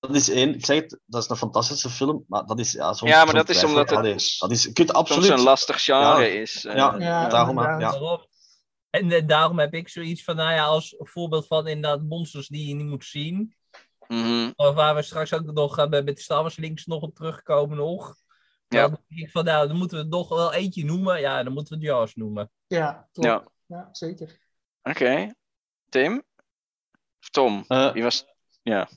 [0.00, 2.92] dat is één, ik zeg het, dat is een fantastische film, maar dat is ja,
[2.92, 5.30] zo'n Ja, maar dat is omdat het Allee, dat is, je kunt soms absoluut.
[5.30, 6.40] een lastig genre Ja.
[6.40, 6.64] is.
[6.64, 7.78] eh, Ja, Ja, daarom, ja.
[7.78, 8.26] Daarom.
[8.90, 12.74] En daarom heb ik zoiets van, nou ja, als voorbeeld van inderdaad monsters die je
[12.74, 13.54] niet moet zien.
[14.56, 17.76] Of waar we straks ook nog eh, met de Star Wars links nog op terugkomen
[17.76, 18.16] nog.
[18.68, 18.88] Ja.
[18.88, 21.20] Dan denk ik van, nou, dan moeten we nog wel eentje noemen.
[21.20, 22.50] Ja, dan moeten we Jaws noemen.
[22.66, 23.08] Ja.
[23.12, 23.44] Ja.
[23.66, 24.38] Ja, zeker.
[24.82, 25.34] Oké.
[25.88, 26.22] Tim?
[27.20, 27.64] Of Tom?
[27.92, 28.26] Wie was...
[28.62, 28.88] Ja.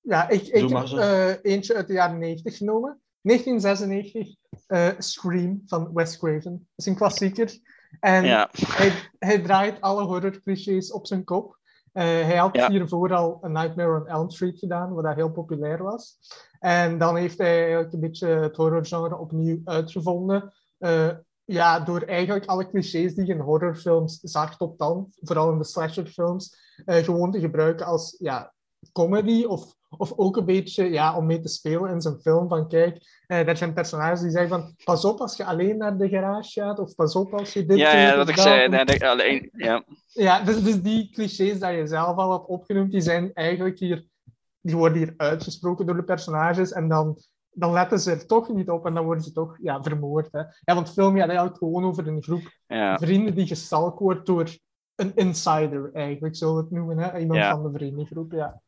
[0.00, 3.00] Ja, ik, ik heb eh, eentje uit de jaren 90 genomen.
[3.20, 6.52] 1996, eh, Scream van Wes Craven.
[6.52, 7.58] Dat is een klassieker.
[8.00, 8.50] En ja.
[8.52, 11.58] hij, hij draait alle horror-clichés op zijn kop.
[11.92, 12.70] Eh, hij had Ja.
[12.70, 16.18] hiervoor al A Nightmare on Elm Street gedaan, wat dat heel populair was.
[16.58, 20.52] En dan heeft hij eigenlijk een beetje het horrorgenre opnieuw uitgevonden.
[20.78, 21.08] Eh,
[21.44, 25.64] ja, door eigenlijk alle clichés die je in horrorfilms zag tot dan, vooral in de
[25.64, 28.52] slasherfilms, eh, gewoon te gebruiken als ja,
[28.92, 32.48] comedy of, of ook een beetje ja, om mee te spelen in zijn film.
[32.48, 35.96] Van kijk, eh er zijn personages die zeggen van pas op als je alleen naar
[35.98, 38.44] de garage gaat of pas op als je dit Ja, doet ja, wat ik dat.
[38.44, 38.68] zei.
[38.68, 39.84] nee, alleen, ja.
[40.06, 44.04] Ja, dus, dus die clichés dat je zelf al hebt opgenoemd, die zijn eigenlijk hier,
[44.60, 47.18] die worden hier uitgesproken door de personages en dan,
[47.50, 50.28] dan letten ze er toch niet op en dan worden ze toch ja, vermoord.
[50.32, 50.38] Hè.
[50.38, 52.98] Ja, want film gaat eigenlijk gewoon over een groep ja.
[52.98, 54.48] vrienden die gestalkt wordt door
[54.94, 56.98] een insider, eigenlijk, zullen we het noemen.
[56.98, 57.18] Hè?
[57.18, 57.50] Iemand Ja.
[57.50, 58.60] van de vriendengroep, ja.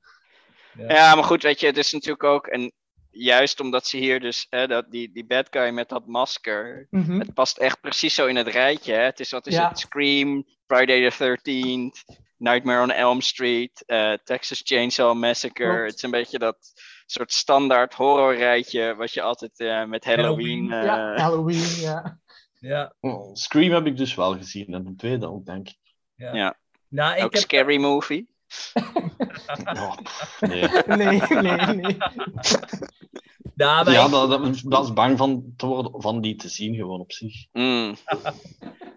[0.77, 2.47] Ja, maar goed, weet je, het is natuurlijk ook...
[2.47, 2.73] En
[3.11, 4.47] juist omdat ze hier dus...
[4.51, 6.87] Hè, dat, die, die bad guy met dat masker...
[6.91, 7.19] Mhm.
[7.19, 8.93] Het past echt precies zo in het rijtje.
[8.95, 9.01] Hè?
[9.03, 9.69] Het is, wat is Ja.
[9.69, 9.79] het?
[9.79, 15.65] Scream, Friday the 13th, Nightmare on Elm Street, eh, Texas Chainsaw Massacre.
[15.69, 15.87] Klopt.
[15.87, 16.57] Het is een beetje dat
[17.07, 20.71] soort standaard horrorrijtje wat je altijd eh, met Halloween...
[20.71, 22.21] Halloween, eh, ja, Halloween, ja.
[22.61, 25.79] Ja, Oh, Scream heb ik dus wel gezien, en de tweede ook, denk ik.
[26.15, 26.35] ja.
[26.35, 26.61] Ja.
[26.89, 28.32] Nou, ik ook heb, Scary Movie.
[30.41, 30.69] Nee.
[30.87, 31.97] Nee, nee, nee.
[33.55, 37.01] Ja, Ja, dat, dat, dat is bang van te worden van die te zien gewoon
[37.01, 37.47] op zich.
[37.53, 37.97] Mm.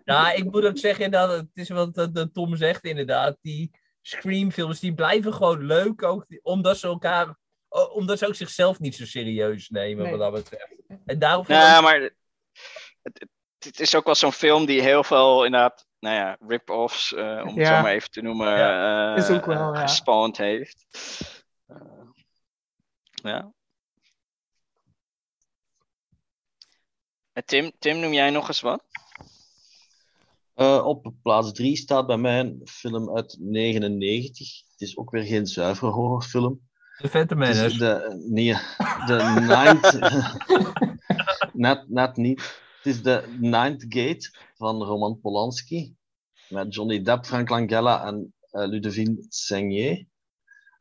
[0.06, 3.38] Ja, ik moet ook zeggen dat het is wat dat, dat Tom zegt inderdaad.
[3.42, 7.38] Die Scream-films die blijven gewoon leuk, ook omdat ze elkaar,
[7.94, 10.18] omdat ze ook zichzelf niet zo serieus nemen Nee.
[10.18, 10.76] wat dat betreft.
[11.06, 12.16] En daarom Ja, maar het,
[13.02, 17.42] het, het is ook wel zo'n film die heel veel inderdaad, nou ja, rip-offs, eh,
[17.42, 17.76] om het Ja.
[17.78, 19.82] zo maar even te noemen, eh, Is ook wel, ja.
[19.82, 20.86] gespawned heeft.
[21.68, 21.76] Eh,
[23.14, 23.52] ja.
[27.34, 28.84] En Tim, Tim, noem jij nog eens wat?
[30.54, 34.48] Eh, op plaats 3 staat bij mij een film uit 99.
[34.72, 36.62] Het is ook weer geen zuivere horrorfilm.
[36.98, 37.78] de Phantom Menace.
[37.78, 38.54] de, nee,
[39.06, 40.00] de Ninth...
[41.66, 42.64] net, net niet.
[42.86, 45.96] Het is de Ninth Gate van Roman Polanski.
[46.50, 50.08] Met Johnny Depp, Frank Langella en eh, Ludovine.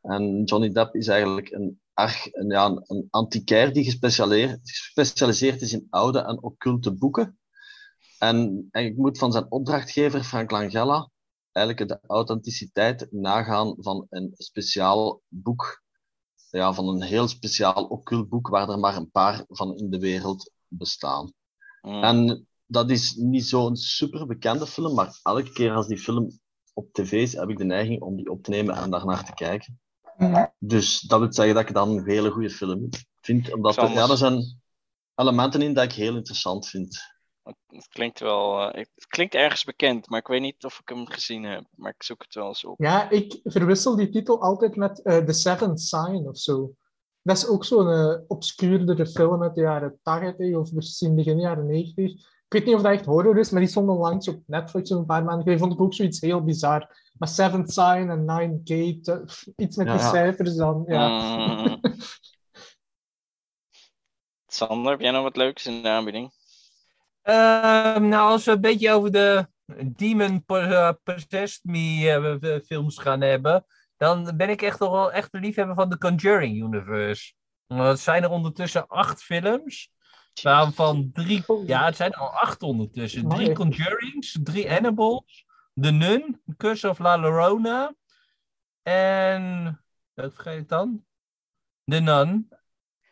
[0.01, 6.19] En Johnny Depp is eigenlijk een, een, ja, een, antiquair die gespecialiseerd, is in oude
[6.19, 7.39] en occulte boeken.
[8.19, 11.09] En, en ik moet van zijn opdrachtgever, Frank Langella,
[11.51, 15.83] eigenlijk de authenticiteit nagaan van een speciaal boek.
[16.49, 19.99] Ja, van een heel speciaal occult boek waar er maar een paar van in de
[19.99, 21.33] wereld bestaan.
[21.85, 22.03] Mm.
[22.03, 26.39] En dat is niet zo'n super bekende film, maar elke keer als die film
[26.73, 29.33] op tv is, heb ik de neiging om die op te nemen en daarnaar te
[29.33, 29.79] kijken.
[30.59, 32.89] Dus dat wil zeggen dat ik dan een hele goede film
[33.21, 33.53] vind.
[33.53, 34.61] Omdat er, ja, er zijn
[35.15, 37.13] elementen in dat ik heel interessant vind.
[37.67, 41.07] Het klinkt wel, eh, het klinkt ergens bekend, maar ik weet niet of ik hem
[41.07, 41.65] gezien heb.
[41.75, 42.79] Maar ik zoek het wel eens op.
[42.79, 46.73] Ja, ik verwissel die titel altijd met eh, The Seventh Sign of zo.
[47.25, 51.65] Dat is ook zo'n eh, obscuurdere film uit de jaren 80 of misschien begin jaren
[51.65, 52.11] 90.
[52.13, 55.05] Ik weet niet of dat echt horror is, maar die stond onlangs op Netflix een
[55.05, 55.59] paar maanden geleden.
[55.59, 56.97] Vond ik ook zoiets heel bizar.
[57.17, 60.09] Maar Seventh Sign en Nine Gate, eh, iets met Ja, die ja.
[60.09, 60.83] cijfers dan.
[60.87, 61.07] Ja.
[61.07, 61.79] Mm.
[64.47, 66.31] Sander, heb jij nog wat leuks in de aanbieding?
[67.21, 69.47] Ehm, nou, als we een beetje over de
[69.85, 73.65] Demon Po- eh, Possessed Me films gaan hebben,
[73.97, 77.33] dan ben ik echt toch wel echt een liefhebber van de Conjuring Universe.
[77.67, 79.89] Want Het zijn er ondertussen acht films.
[80.41, 83.27] Waarvan drie, ja, het zijn er al acht ondertussen.
[83.29, 83.53] Drie.
[83.53, 87.93] Conjurings, drie Annibals, The Nun, Curse of La Llorona
[88.81, 89.63] en,
[90.13, 91.05] wat vergeet ik dan?
[91.83, 92.47] The Nun.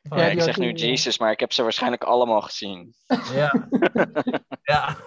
[0.04, 2.93] Van- Ja, ik zeg nu Jesus, maar ik heb ze waarschijnlijk allemaal gezien.
[3.34, 3.67] Ja.
[4.74, 4.98] ja.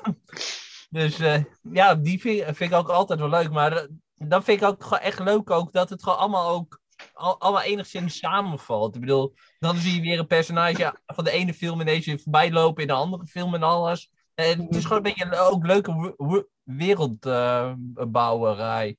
[0.91, 3.51] Dus eh, ja, die vind, vind ik ook altijd wel leuk.
[3.51, 6.81] Maar eh, dan vind ik ook gewoon echt leuk ook dat het gewoon allemaal ook
[7.13, 8.95] al, allemaal enigszins samenvalt.
[8.95, 12.53] Ik bedoel, dan zie je weer een personage van de ene film ineens weer voorbij
[12.53, 14.11] lopen in de andere film en alles.
[14.35, 16.15] En het is gewoon een beetje ook leuke
[16.63, 18.97] wereldbouwerij.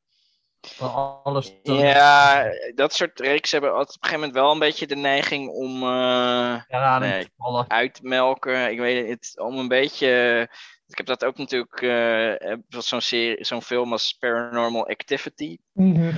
[0.62, 2.44] Van alles Ja,
[2.76, 6.62] dat soort reeksen hebben op een gegeven moment wel een beetje de neiging om eh,
[6.68, 7.24] ja, nee.
[7.24, 7.70] te vallen.
[7.70, 8.72] uit te melken.
[8.72, 10.50] Ik weet het, om een beetje.
[10.88, 11.82] Ik heb dat ook natuurlijk.
[11.82, 15.58] eh, eh, zo'n serie, zo'n film als Paranormal Activity.
[15.74, 16.12] Mhm.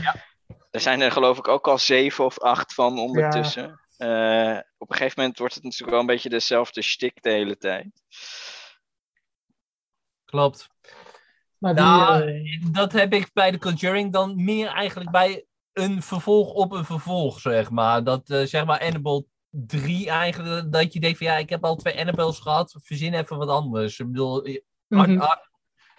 [0.72, 3.80] Er zijn er geloof ik ook al zeven of acht van ondertussen.
[3.98, 7.58] Eh, op een gegeven moment wordt het natuurlijk wel een beetje dezelfde shtick de hele
[7.58, 7.88] tijd.
[10.26, 10.70] Klopt.
[11.58, 16.54] Maar die, Nou, dat heb ik bij de Conjuring dan meer eigenlijk bij een vervolg
[16.54, 18.04] op een vervolg, zeg maar.
[18.04, 21.76] Dat, eh, zeg maar, Annabelle 3 eigenlijk, dat je denkt van ja, ik heb al
[21.76, 24.00] twee Annabelles gehad, verzin even wat anders.
[24.00, 25.22] Ik bedoel, eh, mhm.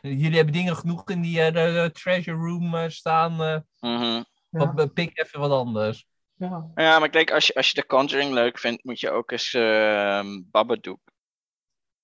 [0.01, 4.23] jullie hebben dingen genoeg in die eh, de, de treasure room eh, staan, eh, Mhm.
[4.51, 4.75] ja.
[4.75, 6.07] wat- pik even wat anders.
[6.35, 6.71] Ja.
[6.75, 9.31] Ja, maar ik denk als je, als je de Conjuring leuk vindt, moet je ook
[9.31, 11.01] eens ehm Babadook.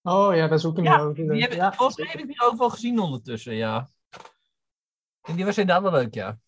[0.02, 1.12] Oh ja, dat is ook een Ja.
[1.12, 3.88] Die heb, Ja, volgens mij heb ik die ook wel gezien ondertussen, ja.
[5.22, 6.38] En die was inderdaad wel leuk, ja.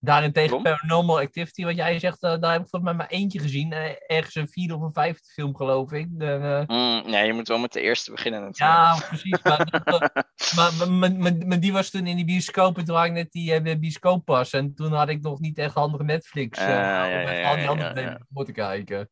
[0.00, 0.62] Daarentegen?
[0.62, 3.72] Paranormal Activity, wat jij zegt, eh, daar heb ik volgens mij maar eentje gezien.
[3.72, 6.06] Eh, ergens een vierde of een vijfde film, geloof ik.
[6.10, 6.26] De,
[6.66, 8.78] eh, Mm, nee, je moet wel met de eerste beginnen natuurlijk.
[8.78, 9.42] ja, precies.
[9.42, 9.66] Maar,
[10.56, 13.12] maar, maar, maar, maar- maar die was toen in die bioscoop en toen had ik
[13.12, 14.52] net die eh, bioscooppas.
[14.52, 16.58] En toen had ik nog niet echt handige Netflix.
[16.58, 18.26] ja, om ja, echt ja, al die ja, andere ja, dingen ja.
[18.32, 19.10] voor te kijken.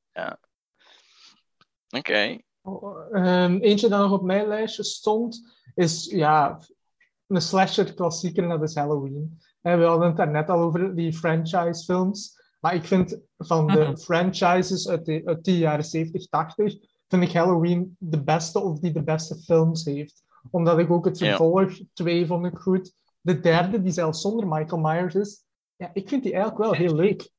[1.88, 2.38] Oké.
[2.62, 6.60] Oh, ehm, eentje dat nog op mijn lijstje stond, is ja,
[7.26, 9.40] een slasher klassieker, en dat is Halloween.
[9.74, 12.34] We hadden het daarnet al over die franchise films.
[12.60, 13.96] Maar ik vind van de Mhm.
[13.96, 16.76] franchises uit de, uit die jaren 70, 80,
[17.08, 20.22] vind ik Halloween de beste of die de beste films heeft.
[20.50, 21.26] Omdat ik ook het Ja.
[21.26, 22.92] vervolg, twee vond ik goed.
[23.20, 25.44] De derde, die zelfs zonder Michael Myers is,
[25.76, 27.30] ja, ik vind die eigenlijk wel heel leuk.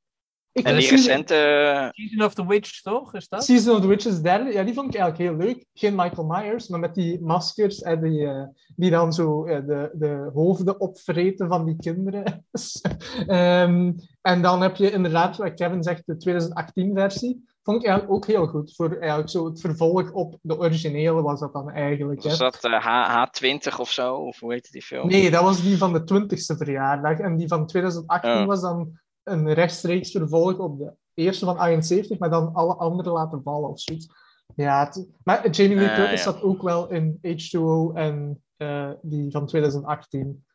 [0.58, 1.36] Ik En die Season- recente...
[1.36, 3.14] eh, Season of the Witch, toch?
[3.14, 3.44] Is dat?
[3.44, 5.66] Season of the Witches derde, ja, die vond ik eigenlijk heel leuk.
[5.74, 8.44] Geen Michael Myers, maar met die maskers en die, eh,
[8.76, 12.46] die dan zo eh, de, de hoofden opvreten van die kinderen.
[13.28, 13.92] Ehm,
[14.22, 17.46] en dan heb je inderdaad, wat Kevin zegt, de 2018-versie.
[17.64, 18.76] Vond ik eigenlijk ook heel goed.
[18.76, 22.24] Voor eigenlijk zo het vervolg op de originele was dat dan eigenlijk.
[22.24, 24.16] Was dat eh, H, H20 of zo?
[24.16, 25.08] Of hoe heette die film?
[25.08, 27.20] Nee, dat was die van de 20ste verjaardag.
[27.20, 28.46] En die van 2018 Oh.
[28.46, 33.42] was dan een rechtstreeks vervolg op de eerste van 71, maar dan alle andere laten
[33.44, 34.08] vallen of zoiets.
[34.56, 39.46] Ja, het- maar Jamie Lee Curtis zat ook wel in H2O en eh, die van
[39.46, 40.46] 2018.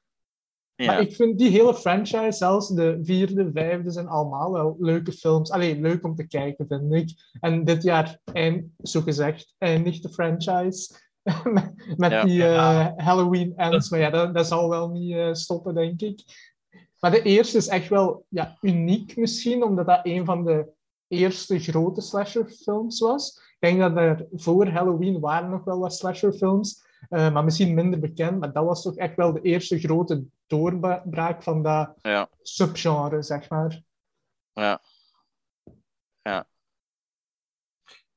[0.75, 0.87] Ja.
[0.87, 5.51] Maar ik vind die hele franchise, zelfs de vierde, vijfde, zijn allemaal wel leuke films.
[5.51, 7.11] Alleen leuk om te kijken, vind ik.
[7.41, 10.95] En dit jaar, eind, zo gezegd, eindigt de franchise.
[11.45, 12.25] met met Ja.
[12.25, 13.91] die eh, Halloween Ends.
[13.91, 16.23] Maar ja, dat, dat zal wel niet eh, stoppen, denk ik.
[17.03, 20.73] Maar de eerste is echt wel ja, uniek misschien, omdat dat een van de
[21.09, 23.37] eerste grote slasherfilms was.
[23.39, 27.99] Ik denk dat er voor Halloween waren nog wel wat slasherfilms, eh, maar misschien minder
[28.01, 28.39] bekend.
[28.41, 32.29] Maar dat was toch echt wel de eerste grote doorbraak van dat Ja.
[32.43, 33.83] subgenre, zeg maar.
[34.53, 34.81] Ja.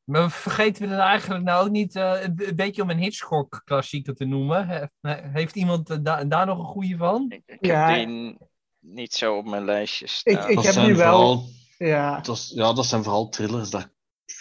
[0.03, 4.25] Maar vergeten we er eigenlijk nou ook niet eh, een beetje om een Hitchcock-klassieker te
[4.25, 4.67] noemen?
[5.01, 7.25] He- Heeft iemand da- daar nog een goede van?
[7.29, 7.87] Ik, ik Ja.
[7.89, 8.37] heb die n-
[8.85, 10.49] niet zo op mijn lijstje Ik, staan.
[10.49, 11.11] ik Dat heb zijn die wel...
[11.15, 13.69] vooral, Ja, dat ja, dat zijn vooral thrillers.
[13.69, 13.89] Dat,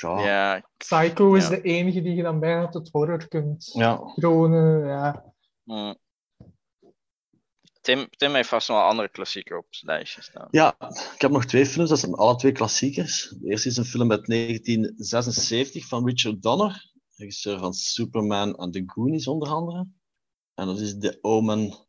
[0.00, 0.54] ja, ja.
[0.54, 1.48] Ja, Psycho is Ja.
[1.50, 3.70] de enige die je dan bijna tot horror kunt
[4.14, 4.86] kronen.
[4.86, 5.24] Ja.
[5.64, 5.96] mm.
[7.80, 10.48] Tim, Tim heeft vast nog wel andere klassieker op zijn lijstje staan.
[10.50, 10.76] Ja,
[11.14, 13.34] ik heb nog twee films, dat zijn alle twee klassiekers.
[13.40, 18.82] De eerste is een film uit 1976 van Richard Donner, regisseur van Superman en The
[18.86, 19.86] Goonies onder andere.
[20.54, 21.83] En dat is The Omen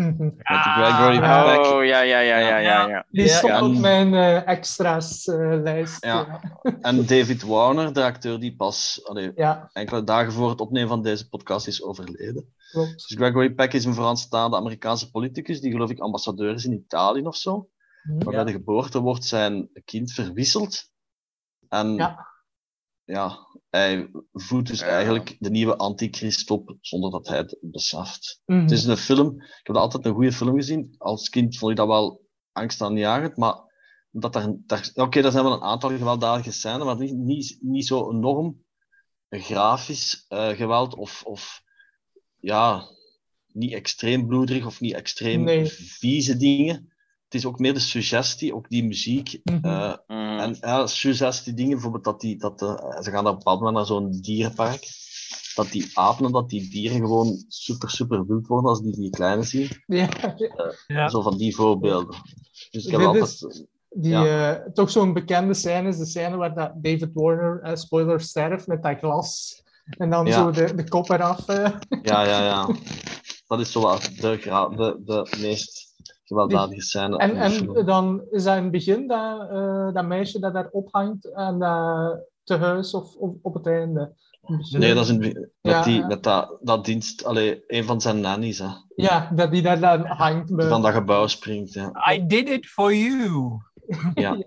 [0.00, 0.24] Mhm.
[0.24, 1.44] met Gregory ja.
[1.44, 1.66] Peck.
[1.72, 2.88] Oh, ja, ja, ja, ja, ja.
[2.88, 3.06] ja.
[3.10, 6.04] Die Ja, stond op mijn eh, extra's eh, lijst.
[6.04, 6.12] Ja.
[6.14, 6.40] Ja.
[6.80, 11.02] En David Warner, de acteur die pas allee, ja, enkele dagen voor het opnemen van
[11.02, 12.54] deze podcast is overleden.
[12.70, 12.92] klopt.
[12.92, 17.22] Dus Gregory Peck is een vooraanstaande Amerikaanse politicus die geloof ik ambassadeur is in Italië
[17.26, 17.68] of zo.
[18.02, 18.24] Mhm.
[18.24, 20.88] Maar bij de geboorte wordt zijn kind verwisseld.
[21.68, 21.94] En
[23.04, 23.48] Ja.
[23.70, 24.86] Hij voedt dus Ja.
[24.86, 28.40] eigenlijk de nieuwe antichrist op, zonder dat hij het beseft.
[28.46, 28.60] Mhm.
[28.60, 30.94] Het is een film, ik heb dat altijd een goede film gezien.
[30.98, 32.20] Als kind vond ik dat wel
[32.52, 33.54] angstaanjagend, maar
[34.10, 37.86] dat daar, daar, oké, er zijn wel een aantal gewelddadige scènes, maar niet, niet, niet
[37.86, 38.64] zo enorm
[39.28, 41.62] grafisch eh, geweld of, of
[42.40, 42.88] ja,
[43.52, 45.66] niet extreem bloederig of niet extreem Nee.
[45.66, 46.89] vieze dingen.
[47.30, 49.40] Het is ook meer de suggestie, ook die muziek.
[49.44, 49.64] Mhm.
[49.64, 50.38] eh, Mm.
[50.38, 53.76] en ja, suggestie dingen, bijvoorbeeld dat die, dat de, ze gaan op een bepaald moment
[53.76, 54.86] naar zo'n dierenpark.
[55.54, 59.10] Dat die apen en dat die dieren gewoon super, super wild worden als die die
[59.10, 59.68] kleine zien.
[59.86, 60.08] Ja,
[60.86, 61.08] Ja.
[61.08, 62.16] Zo van die voorbeelden.
[62.70, 63.24] Dus ik heb Dit altijd...
[63.28, 67.76] is- die, eh, toch zo'n bekende scène is de scène waar dat David Warner, eh,
[67.76, 69.62] spoiler, sterft met dat glas.
[69.84, 70.32] En dan Ja.
[70.32, 71.48] zo de, de kop eraf.
[71.48, 71.70] eh.
[72.02, 72.68] Ja, ja, ja.
[73.48, 75.89] Dat is zo wat de, gra- de, de meest
[76.30, 77.16] gewelddadige scène.
[77.18, 81.32] En, en dan is dat in het begin dat, eh, dat meisje dat daar ophangt
[81.32, 84.14] aan dat tehuis of op, op het einde.
[84.70, 86.06] Nee, dat is in, met, Ja, die, ja.
[86.06, 87.24] met dat, dat dienst...
[87.24, 88.68] Allee, een van zijn nannies, hè.
[88.96, 90.46] Ja, dat die daar dan hangt.
[90.46, 92.12] Die bij- van dat gebouw springt, ja.
[92.12, 93.58] I did it for you.
[94.14, 94.36] Ja.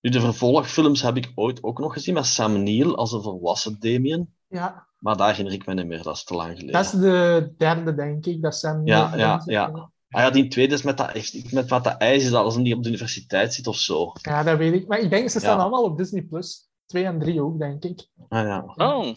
[0.00, 3.76] Nu, de vervolgfilms heb ik ooit ook nog gezien met Sam Neill als een volwassen
[3.80, 4.34] Damien.
[4.48, 6.72] ja, Maar daar herinner ik me niet meer, dat is te lang geleden.
[6.72, 8.42] dat is de derde, denk ik.
[8.42, 9.90] Dat Sam Ja, ja, ja.
[10.08, 12.54] Ah ja, die tweede is met dat, echt- met wat dat ijs is, dat als
[12.54, 14.12] hij niet op de universiteit zit of zo.
[14.22, 14.86] Ja, dat weet ik.
[14.88, 15.62] Maar ik denk, ze staan Ja.
[15.62, 16.22] allemaal op Disney+.
[16.22, 16.68] Plus.
[16.86, 18.08] Twee en drie ook, denk ik.
[18.28, 18.72] Ah, ja.
[18.76, 19.06] Oh,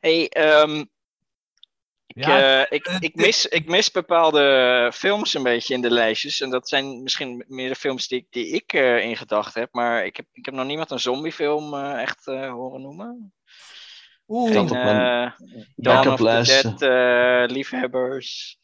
[0.00, 0.84] hey, ehm,
[2.14, 5.90] ik, Ja, eh, ik, eh, ik, mis, ik mis bepaalde films een beetje in de
[5.90, 6.40] lijstjes.
[6.40, 9.72] En dat zijn misschien meer de films die, ik- die ik eh, in gedachten heb.
[9.72, 13.34] Maar ik heb, ik heb nog niemand een zombiefilm eh, echt eh, horen noemen.
[14.28, 14.52] Oeh.
[14.52, 15.30] Geen eh,
[15.76, 16.62] Dawn of the.
[16.62, 18.58] Dead eh, liefhebbers.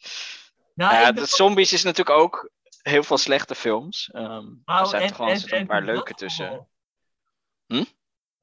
[0.74, 2.50] Nou, ja, de zombies is natuurlijk ook
[2.82, 4.10] heel veel slechte films.
[4.12, 6.68] Ehm, er nou, zijn en- toch gewoon en- een en paar leuke tussen.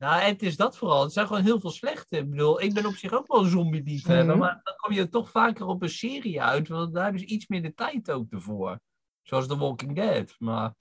[0.06, 1.02] Nou, het is dat vooral.
[1.04, 2.18] Het zijn gewoon heel veel slechte.
[2.18, 4.38] Ik bedoel, ik ben op zich ook wel een zombie-liefhebber, Mhm.
[4.38, 7.48] maar dan kom je toch vaker op een serie uit, want daar hebben ze iets
[7.48, 8.80] meer de tijd ook ervoor.
[9.24, 10.36] Zoals The Walking Dead.
[10.40, 10.74] Maar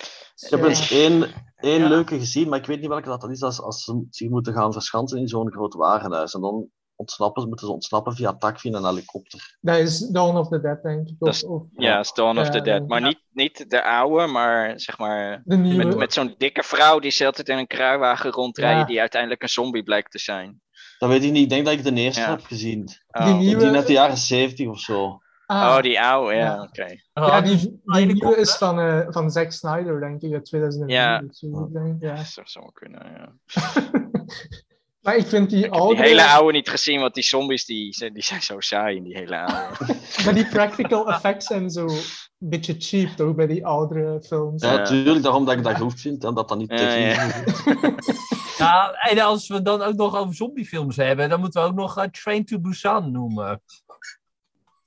[0.43, 1.23] Ik heb eens één,
[1.57, 1.89] één Ja.
[1.89, 3.43] leuke gezien, maar ik weet niet welke dat, dat is.
[3.43, 6.35] Als, als ze zich moeten gaan verschansen in zo'n groot warenhuis.
[6.35, 6.67] En dan
[6.97, 9.57] ontsnappen, ze- moeten ze ontsnappen via takje en een helikopter.
[9.61, 11.15] Dat is Dawn of the Dead, denk ik.
[11.19, 12.89] Of, of Ja, is Dawn of the Dead.
[12.89, 13.07] Maar ja.
[13.07, 15.85] niet, niet de oude, maar zeg maar de nieuwe.
[15.85, 18.85] met, met zo'n dikke vrouw die ze altijd in een kruiwagen rondrijden, Ja.
[18.87, 20.61] die uiteindelijk een zombie blijkt te zijn.
[20.99, 21.43] Dat weet ik niet.
[21.43, 22.31] Ik denk dat ik de eerste Ja.
[22.31, 22.89] heb gezien.
[23.11, 23.25] Oh.
[23.25, 25.19] Die Die nieuwe- net de jaren 70 of zo.
[25.47, 26.63] Ah, Oh, die oude, ja, Ja.
[26.63, 26.87] oké.
[27.13, 30.97] ja, die, die die nieuwe is van, eh, van Zack Snyder, denk ik, uit 2004.
[30.97, 31.21] Ja.
[32.35, 33.33] Dat zou kunnen, ja.
[35.05, 37.65] Maar ik vind die Ik heb die oude, hele oude niet gezien, want die zombies
[37.65, 39.77] die, zijn- die zijn zo saai in die hele oude.
[40.25, 44.63] maar die practical effects zijn zo een beetje cheap, toch, bij die oudere films.
[44.63, 46.77] Ja, natuurlijk, daarom dat ik dat goed vind en dat dat niet te
[48.59, 51.99] Ja, en als we dan ook nog over zombiefilms hebben, dan moeten we ook nog
[51.99, 53.63] eh, Train to Busan noemen.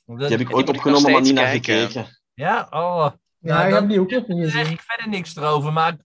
[0.05, 2.07] Dat- Die heb ik ooit opgenomen, maar niet naar gekeken.
[2.33, 3.07] Ja, oh.
[3.39, 4.73] Ja, Nou, ik heb die ook nog niet Daar zeg gezien.
[4.73, 5.97] ik verder niks erover, maar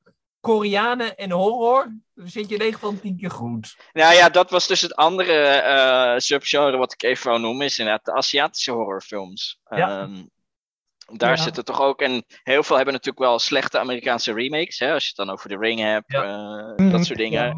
[0.43, 3.76] Koreanen en horror, dan zit je 9 van 10 keer goed.
[3.93, 7.78] Nou ja, dat was dus het andere eh, subgenre wat ik even wou noemen, is
[7.78, 9.59] inderdaad de Aziatische horrorfilms.
[9.68, 10.01] Ja.
[10.03, 10.24] Ehm,
[11.07, 11.43] daar Ja.
[11.43, 15.09] zitten toch ook, en heel veel hebben natuurlijk wel slechte Amerikaanse remakes, hè, als je
[15.09, 16.22] het dan over The Ring hebt, eh,
[16.76, 17.45] Mhm, dat soort dingen.
[17.45, 17.55] ja.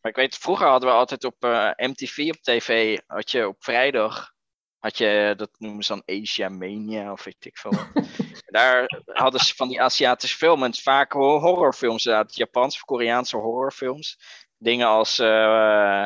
[0.00, 3.56] Maar ik weet, vroeger hadden we altijd op eh, MTV op tv, had je op
[3.58, 4.32] vrijdag,
[4.78, 7.72] had je, dat noemen ze dan Asia Mania of weet ik veel.
[8.46, 14.18] Daar hadden ze van die Aziatische films, vaak ho- horrorfilms, inderdaad, Japanse of Koreaanse horrorfilms.
[14.58, 16.04] Dingen als eh,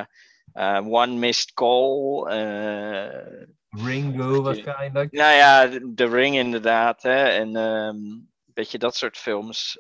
[0.53, 5.13] eh, One Missed Call, eh, Ringo waarschijnlijk.
[5.13, 9.79] nou ja, The Ring inderdaad, hè, en ehm, een beetje dat soort films.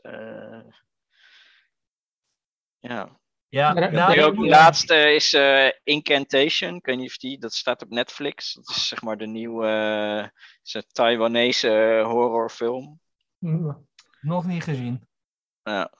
[2.78, 3.18] ja.
[3.48, 6.74] Ja, nou, ook de laatste is eh, Incantation.
[6.74, 8.52] Ik weet niet of die, dat staat op Netflix.
[8.52, 9.66] Dat is zeg maar de nieuwe
[10.72, 13.00] eh, Taiwanese horrorfilm.
[13.38, 13.72] Hm.
[14.20, 15.08] nog niet gezien.
[15.62, 15.92] Ja.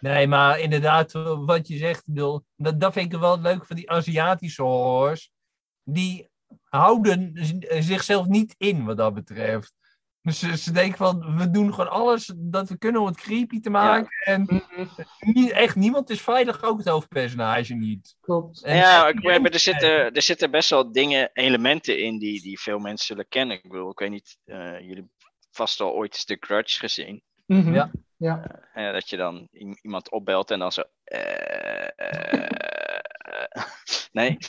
[0.00, 1.12] Nee, maar inderdaad,
[1.44, 5.30] wat je zegt, bedoel, dat, dat vind ik wel leuk van die Aziatische horrors.
[5.82, 6.28] Die
[6.64, 7.30] houden
[7.82, 9.74] zichzelf niet in wat dat betreft.
[10.26, 13.60] Dus ze, ze denken van, we doen gewoon alles dat we kunnen om het creepy
[13.60, 14.08] te maken.
[14.24, 14.84] En Mhm,
[15.20, 18.16] niet, echt niemand is veilig, ook het hoofdpersonage niet.
[18.20, 18.62] Klopt.
[18.62, 22.42] En- ja, ik, weet, maar er zitten, er zitten best wel dingen, elementen in die,
[22.42, 23.56] die veel mensen zullen kennen.
[23.56, 25.10] Ik bedoel, ik weet niet, eh, jullie hebben
[25.50, 27.22] vast al ooit eens The Grudge gezien.
[27.46, 27.74] Mhm.
[27.74, 27.90] Ja.
[28.16, 28.42] Ja.
[28.74, 29.48] Eh, dat je dan
[29.82, 30.82] iemand opbelt en dan zo.
[31.04, 32.48] eh, eh,
[33.16, 33.62] eh,
[34.12, 34.36] nee.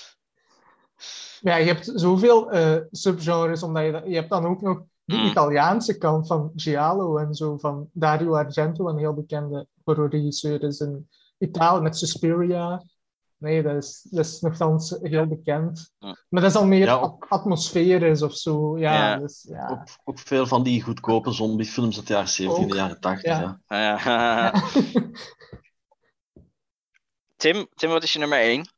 [1.41, 5.25] Ja, je hebt zoveel eh, subgenres, omdat je, je hebt dan ook nog de Mm.
[5.25, 11.09] Italiaanse kant van Giallo en zo, van Dario Argento, een heel bekende horrorregisseur is in
[11.37, 12.83] Italië, met Suspiria.
[13.37, 15.91] Nee, dat is, dat is nogthans heel bekend.
[15.99, 16.17] Ja.
[16.29, 16.99] Maar dat is al meer Ja,
[18.21, 18.77] of zo.
[18.77, 19.17] Ja, Ja.
[19.17, 19.67] Dus, ja.
[19.69, 22.99] Ook, ook veel van die goedkope zombiefilms uit de jaren 70 en de Ook, jaren
[22.99, 23.31] 80.
[23.37, 23.59] ja.
[23.67, 24.53] Ja.
[24.53, 24.63] Eh,
[27.35, 28.69] Tim, Tim, wat is je nummer 1?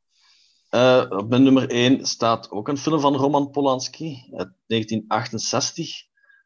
[0.72, 6.02] Eh, op mijn nummer 1 staat ook een film van Roman Polanski uit 1968,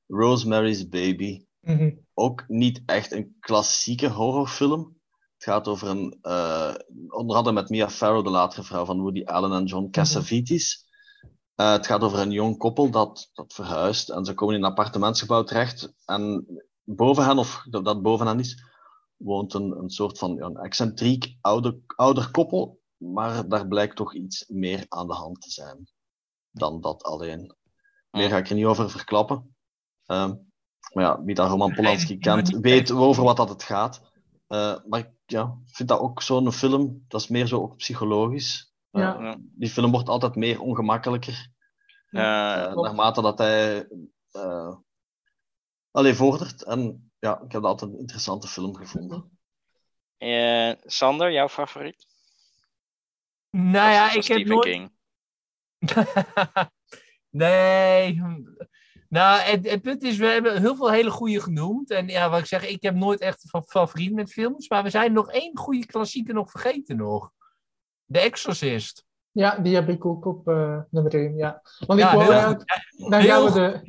[0.07, 1.47] Rosemary's Baby.
[1.61, 1.91] Mhm.
[2.15, 4.99] Ook niet echt een klassieke horrorfilm.
[5.35, 6.75] Het gaat over een, eh,
[7.09, 10.87] onder andere met Mia Farrow, de latere vrouw van Woody Allen en John Cassavetes.
[11.55, 14.71] Eh, het gaat over een jong koppel dat, dat verhuist en ze komen in een
[14.71, 15.93] appartementsgebouw terecht.
[16.05, 16.47] En
[16.85, 18.65] boven hen, of dat, dat boven hen is,
[19.17, 22.85] woont een, een soort van ja, een excentriek ouder, ouder koppel.
[22.97, 25.89] Maar daar blijkt toch iets meer aan de hand te zijn
[26.51, 27.55] dan dat alleen.
[28.11, 29.57] Meer ga ik er niet over verklappen.
[30.07, 30.35] Ehm,
[30.93, 34.03] maar ja, wie dat Roman Polanski kent, weet over wat dat het gaat.
[34.47, 38.73] Eh, maar ik ja, vind dat ook zo'n film, dat is meer zo ook psychologisch.
[38.91, 39.37] Eh, Ja.
[39.41, 41.49] Die film wordt altijd meer ongemakkelijker.
[42.11, 43.89] Eh, eh, naarmate dat hij
[44.33, 44.77] eh
[45.91, 46.63] allee, vordert.
[46.65, 49.39] En ja, ik heb dat altijd een interessante film gevonden.
[50.17, 52.07] eh, Sander, jouw favoriet?
[53.63, 54.65] Nou ja, ik heb Stephen nooit...
[54.65, 54.91] King.
[57.31, 58.23] nee.
[59.09, 61.91] Nou, het, het punt is, we hebben heel veel hele goede genoemd.
[61.91, 64.69] En ja, wat ik zeg, ik heb nooit echt een fa- favoriet met films.
[64.69, 67.31] Maar we zijn nog één goede klassieker nog vergeten nog.
[68.13, 69.05] The Exorcist.
[69.31, 71.37] Ja, die heb ik ook op eh, nummer 1.
[71.37, 71.63] Ja.
[71.87, 72.65] Want Ja, ik eigenlijk-
[73.11, 73.83] dan Heel gaan we de.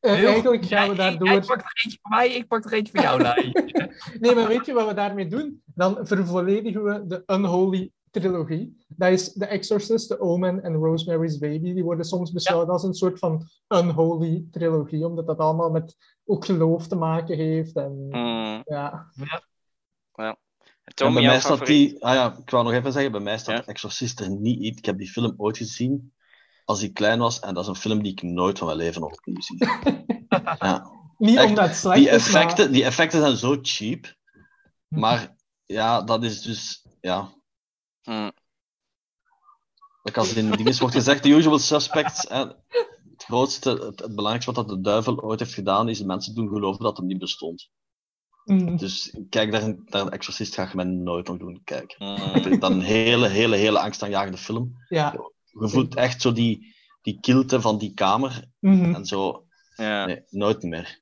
[0.00, 1.28] eh, eigenlijk gaan we daardoor.
[1.28, 3.22] Jij pakt er eentje van mij, ik pak er eentje van jou.
[3.22, 3.52] Lai.
[4.20, 5.62] Nee, maar weet je wat we daarmee doen?
[5.64, 8.84] Dan vervolledigen we de Unholy trilogie.
[8.88, 11.72] Dat is The Exorcist, The Omen en Rosemary's Baby.
[11.74, 16.44] Die worden soms beschouwd als een soort van unholy trilogie, omdat dat allemaal met ook
[16.44, 17.76] geloof te maken heeft.
[17.76, 19.10] En, Mm, ja.
[20.94, 23.38] Tom, en bij mij staat die, ah ja, ik wou nog even zeggen, bij mij
[23.38, 23.66] staat Ja.
[23.66, 24.76] Exorcist er niet in.
[24.76, 26.12] Ik heb die film ooit gezien
[26.64, 27.40] als ik klein was.
[27.40, 29.58] En dat is een film die ik nooit van mijn leven nog opnieuw zie.
[30.58, 30.90] ja.
[31.18, 34.14] Niet Echt, omdat het slecht die, is, maar- effecten, die effecten zijn zo cheap.
[34.88, 35.34] Maar
[35.64, 36.86] ja, dat is dus...
[37.00, 37.32] Ja,
[38.04, 38.32] Mm,
[40.02, 42.28] Like als in dingen wordt gezegd, the usual suspects.
[42.28, 46.34] Hè, het grootste, het, het belangrijkste wat dat de duivel ooit heeft gedaan, is mensen
[46.34, 47.70] doen geloven dat hem niet bestond.
[48.44, 48.76] Mm.
[48.76, 52.06] Dus kijk, daar, naar de Exorcist ga je mij nooit nog doen kijken.
[52.06, 52.52] mm.
[52.52, 54.74] Ik dat een hele, hele, hele angstaanjagende film.
[54.88, 55.12] Ja,
[55.44, 58.94] je voelt echt zo die, die kilte van die kamer Mhm.
[58.94, 59.46] en zo.
[59.76, 60.04] Ja.
[60.06, 61.00] Nee, nooit meer.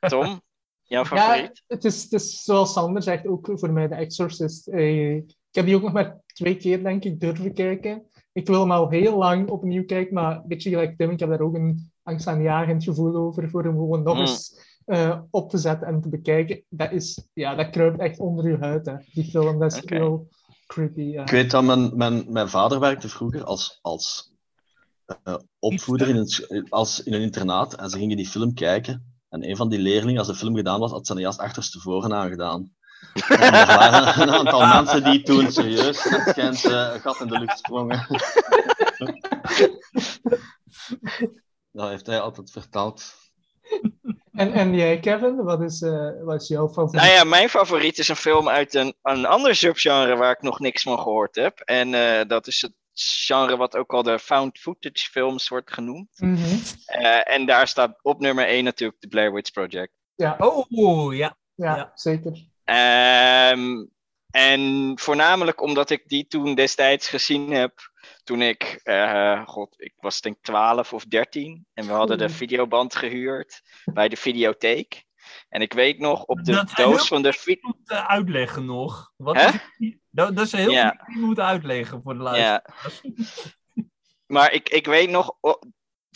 [0.00, 0.42] Tom,
[0.82, 1.62] jouw Ja, favoriet?
[1.66, 4.66] het is, het is zoals Sander zegt, ook voor mij de Exorcist.
[4.68, 5.22] Eh,
[5.54, 8.02] ik heb die ook nog maar twee keer, denk ik, durven kijken.
[8.32, 11.28] Ik wil hem al heel lang opnieuw kijken, maar een beetje gelijk Tim, ik heb
[11.28, 14.20] daar ook een angstaanjagend gevoel over, voor hem gewoon nog Mm.
[14.20, 16.64] eens eh, op te zetten en te bekijken.
[16.68, 18.94] Dat, is, ja, dat kruipt echt onder je huid, hè.
[19.12, 19.58] die film.
[19.58, 20.28] Dat is heel
[20.66, 21.02] creepy.
[21.02, 21.22] Ja.
[21.22, 24.32] Ik weet dat mijn, mijn, mijn vader werkte vroeger als, als
[25.22, 29.14] eh, opvoeder in een, als, in een internaat en ze gingen die film kijken.
[29.28, 32.72] En een van die leerlingen, als de film gedaan was, had zijn jas achterstevoren aangedaan.
[33.28, 37.26] En er waren een aantal mensen die toen serieus het schijnt, eh, een gat in
[37.26, 38.06] de lucht sprongen.
[41.72, 43.14] Dat heeft hij altijd verteld.
[44.32, 47.02] En, en jij, Kevin, wat is, eh, wat is jouw favoriet?
[47.02, 50.60] Nou ja, mijn favoriet is een film uit een, een ander subgenre waar ik nog
[50.60, 51.58] niks van gehoord heb.
[51.58, 56.08] En eh, dat is het genre wat ook al de found footage films wordt genoemd.
[56.16, 56.58] Mhm.
[56.86, 59.92] Eh, en daar staat op nummer 1 natuurlijk de Blair Witch Project.
[60.14, 61.36] Ja, Oh, ja.
[61.54, 61.92] ja, ja.
[61.94, 62.52] zeker.
[62.64, 63.84] Ehm,
[64.30, 67.92] en voornamelijk omdat ik die toen destijds gezien heb.
[68.24, 71.66] Toen ik, eh, god, ik was denk 12 of 13.
[71.74, 75.04] En we hadden de videoband gehuurd bij de videotheek.
[75.48, 79.12] En ik weet nog, op de Dat doos van de vi- moet uitleggen nog.
[79.16, 79.46] Wat Hè?
[79.46, 79.96] is het?
[80.10, 81.00] dat, dat is heel Ja.
[81.06, 83.00] veel moet uitleggen voor de luisteraars.
[83.02, 83.12] Ja.
[84.26, 85.36] Maar ik, ik weet nog,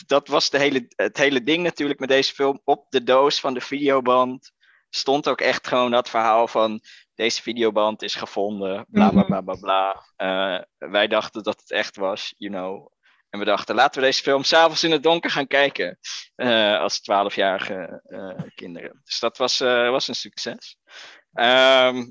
[0.05, 2.61] dat was de hele, het hele ding natuurlijk met deze film.
[2.63, 4.51] Op de doos van de videoband
[4.89, 6.81] stond ook echt gewoon dat verhaal van
[7.15, 10.03] deze videoband is gevonden, bla bla bla bla bla.
[10.15, 12.87] Eh, wij dachten dat het echt was, you know.
[13.29, 15.99] En we dachten, laten we deze film s'avonds in het donker gaan kijken.
[16.35, 19.01] eh, als 12-jarige eh, kinderen.
[19.03, 20.77] Dus dat was, was een succes.
[21.33, 22.05] Ehm,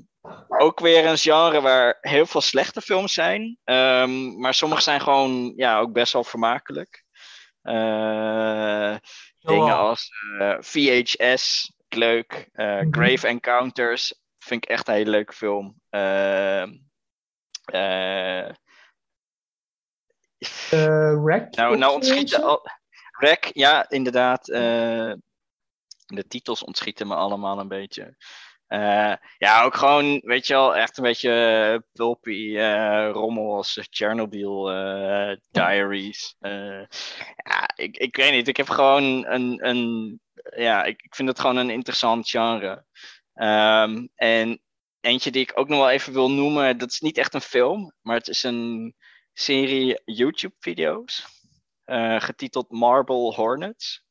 [0.47, 3.57] ook weer een genre waar heel veel slechte films zijn.
[3.63, 7.03] ehm, maar sommige zijn gewoon ja, ook best wel vermakelijk.
[9.39, 10.09] Dingen als
[10.59, 12.49] VHS, leuk.
[12.53, 12.87] Eh, Mhm.
[12.91, 15.81] Grave Encounters, vind ik echt een hele leuke film.
[15.89, 16.73] Ehm,
[17.65, 18.49] eh,
[20.71, 21.55] Eh Wreck.
[21.55, 22.65] nou, nou ontschieten al.
[23.19, 24.49] Rek, ja, inderdaad.
[24.49, 25.13] eh,
[26.05, 28.15] de titels ontschieten me allemaal een beetje.
[28.67, 34.63] Eh, ja, ook gewoon, weet je wel, echt een beetje pulpy eh, rommel als Chernobyl
[35.51, 36.35] Diaries.
[36.39, 36.81] Eh,
[37.35, 40.19] ja, ik, ik weet niet, ik heb gewoon een, een
[40.55, 42.85] ja, ik, ik vind het gewoon een interessant genre.
[43.33, 44.61] Ehm, en
[44.99, 47.93] eentje die ik ook nog wel even wil noemen, dat is niet echt een film,
[48.01, 48.95] maar het is een
[49.33, 51.25] serie YouTube-video's,
[51.83, 54.03] eh, getiteld Marble Hornets.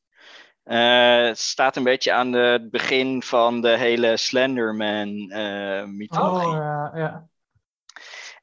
[0.63, 6.47] Eh, het staat een beetje aan de- het begin van de hele Slenderman-mythologie.
[6.47, 7.27] Oh, ja, ja.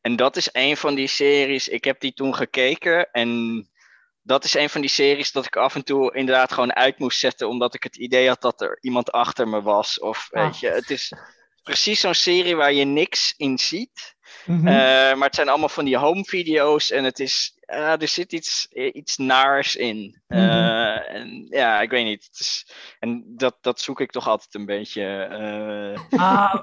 [0.00, 3.70] En dat is een van die series, ik heb die toen gekeken en
[4.26, 7.18] dat is een van die series dat ik af en toe inderdaad gewoon uit moest
[7.18, 10.00] zetten, omdat ik het idee had dat er iemand achter me was.
[10.00, 10.54] Of weet Ah.
[10.54, 11.12] je, het is
[11.62, 14.14] precies zo'n serie waar je niks in ziet.
[14.46, 14.66] Mhm.
[14.66, 14.74] Eh,
[15.14, 18.66] maar het zijn allemaal van die home video's en het is, eh, er zit iets,
[18.92, 20.22] iets naars in.
[20.26, 21.04] Eh, Mhm.
[21.16, 22.28] En ja, ik weet niet.
[22.32, 25.04] Is, en dat, dat zoek ik toch altijd een beetje.
[26.10, 26.54] Ah,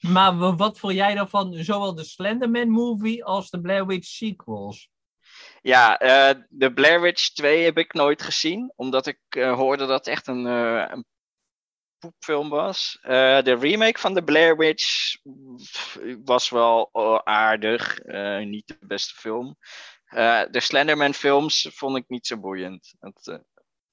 [0.00, 4.06] maar wa- wat vond jij dan van zowel de Slenderman movie als de Blair Witch
[4.08, 4.88] sequels?
[5.62, 9.98] Ja, eh, de Blair Witch 2 heb ik nooit gezien, omdat ik eh, hoorde dat
[9.98, 11.04] het echt een, eh, een
[11.98, 12.98] poepfilm was.
[13.02, 15.16] De remake van de Blair Witch
[16.24, 16.90] was wel
[17.24, 17.98] aardig,
[18.44, 19.56] niet de beste film.
[20.50, 22.94] De Slenderman films vond ik niet zo boeiend.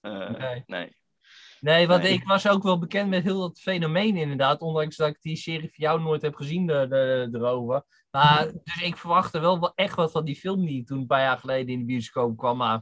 [0.02, 0.64] Nee.
[0.66, 0.96] nee.
[1.60, 2.14] Nee, want Nee.
[2.14, 5.60] ik was ook wel bekend met heel dat fenomeen inderdaad, ondanks dat ik die serie
[5.74, 7.84] van jou nooit heb gezien de, de, erover.
[8.12, 11.22] Maar, dus ik verwachtte wel, wel echt wat van die film die toen een paar
[11.22, 12.82] jaar geleden in de bioscoop kwam, maar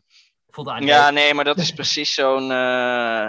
[0.79, 2.51] Ja, nee, maar dat is precies zo'n.
[2.51, 3.27] eh,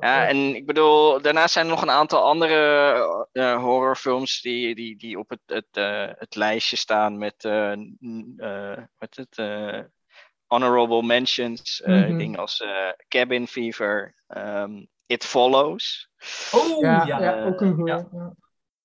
[0.00, 0.26] ja.
[0.28, 5.18] en ik bedoel, daarnaast zijn er nog een aantal andere eh, horrorfilms die, die, die
[5.18, 7.42] op het, het, eh, het lijstje staan met,
[8.98, 9.36] wat het,
[10.54, 11.82] honorable mentions.
[11.82, 12.16] eh, Mhm.
[12.18, 16.08] Dingen als eh, Cabin Fever, ehm, It Follows.
[16.52, 17.20] Oh, ja, ja.
[17.20, 17.92] ja, ook een goeie.
[17.94, 18.34] ja.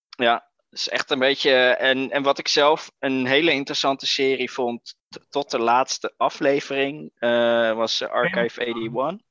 [0.09, 0.47] Ja.
[0.71, 1.51] Is echt een beetje.
[1.75, 4.95] En, en wat ik zelf een hele interessante serie vond,
[5.29, 9.25] tot de laatste aflevering, eh, was Archive 81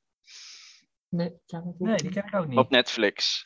[1.09, 2.59] Nee, die ken ik ook niet.
[2.59, 3.43] op Netflix.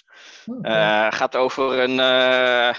[0.47, 0.59] Oh.
[0.63, 2.75] Eh, gaat over een, eh,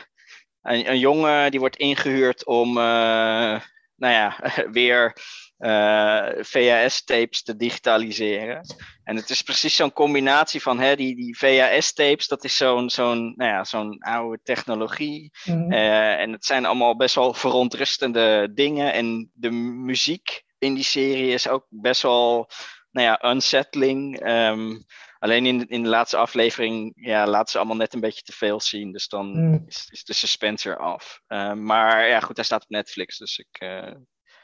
[0.62, 3.60] een, een jongen die wordt ingehuurd om, eh,
[3.96, 4.40] nou ja,
[4.72, 5.18] weer
[5.64, 8.62] eh, VHS-tapes te digitaliseren.
[9.04, 13.34] En het is precies zo'n combinatie van hè, die, die VHS-tapes, dat is zo'n zo'n
[13.36, 15.32] nou ja, zo'n oude technologie.
[15.46, 15.72] Mhm.
[15.72, 18.94] Eh, en het zijn allemaal best wel verontrustende dingen.
[18.94, 22.50] En de muziek in die serie is ook best wel
[22.92, 24.20] nou ja, unsettling.
[24.20, 24.80] Ehm,
[25.20, 28.60] alleen in, in de laatste aflevering ja, laten ze allemaal net een beetje te veel
[28.60, 28.92] zien.
[28.92, 29.64] Dus dan Mm.
[29.68, 31.22] is, is de suspense eraf.
[31.28, 33.18] Ehm, maar ja, goed, hij staat op Netflix.
[33.18, 33.62] Dus ik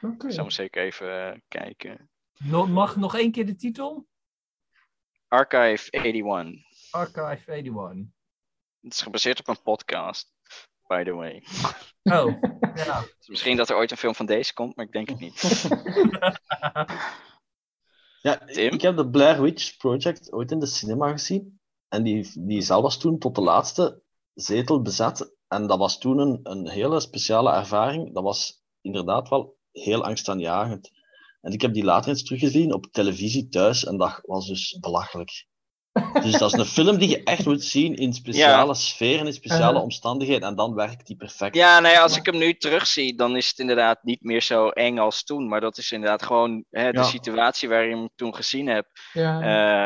[0.02, 0.32] Oké.
[0.32, 2.10] zou hem zeker even eh, kijken.
[2.68, 4.08] Mag nog één keer de titel?
[5.28, 6.92] Archive 81.
[6.92, 8.06] Archive 81.
[8.82, 10.34] Het is gebaseerd op een podcast,
[10.88, 11.44] by the way.
[12.04, 12.42] Oh,
[12.86, 13.02] ja.
[13.18, 15.42] Dus misschien dat er ooit een film van deze komt, maar ik denk het niet.
[18.22, 18.74] Ja, Tim?
[18.74, 21.60] ik heb de Blair Witch Project ooit in de cinema gezien.
[21.88, 24.02] En die, die zaal was toen tot de laatste
[24.34, 25.36] zetel bezet.
[25.48, 28.14] En dat was toen een, een hele speciale ervaring.
[28.14, 30.90] Dat was inderdaad wel heel angstaanjagend.
[31.42, 33.86] En ik heb die later eens teruggezien op televisie thuis.
[33.86, 35.48] En dat was dus belachelijk.
[36.22, 39.64] Dus dat is een film die je echt moet zien in speciale sferen, in speciale
[39.70, 39.84] Uh-huh.
[39.84, 40.48] omstandigheden.
[40.48, 41.56] En dan werkt die perfect.
[41.56, 44.70] Ja, nou ja, als ik hem nu terugzie, dan is het inderdaad niet meer zo
[44.70, 45.48] eng als toen.
[45.48, 47.04] Maar dat is inderdaad gewoon hè, de Ja.
[47.04, 48.90] situatie waar je hem toen gezien hebt.
[49.14, 49.42] Ja.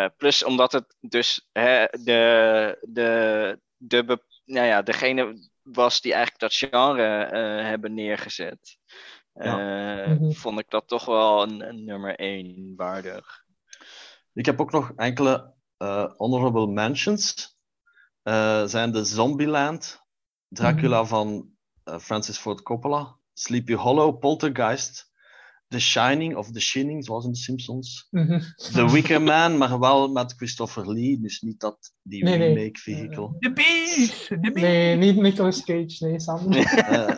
[0.05, 6.41] Eh, plus omdat het dus hè, de, de, de, nou ja, degene was die eigenlijk
[6.41, 8.77] dat genre eh, hebben neergezet.
[9.33, 9.59] Ja.
[9.59, 10.31] Eh, Mhm.
[10.31, 13.43] Vond ik dat toch wel een, een nummer één waardig.
[14.33, 17.57] Ik heb ook nog enkele eh, honorable mentions.
[18.23, 20.01] Eh, zijn de Zombieland,
[20.47, 21.49] Dracula van
[21.83, 25.11] eh, Francis Ford Coppola, Sleepy Hollow, Poltergeist,
[25.67, 28.39] The Shining of The Shining, zoals in The Simpsons, Mhm.
[28.55, 32.53] The Wicker Man, maar wel met Christopher Lee, dus niet dat die Nee, nee.
[32.53, 33.35] remake vehicle.
[33.39, 34.29] De Beast!
[34.41, 34.55] Beast!
[34.55, 36.51] Nee, niet Nicolas Cage, nee, Sam.
[36.53, 37.15] Eh,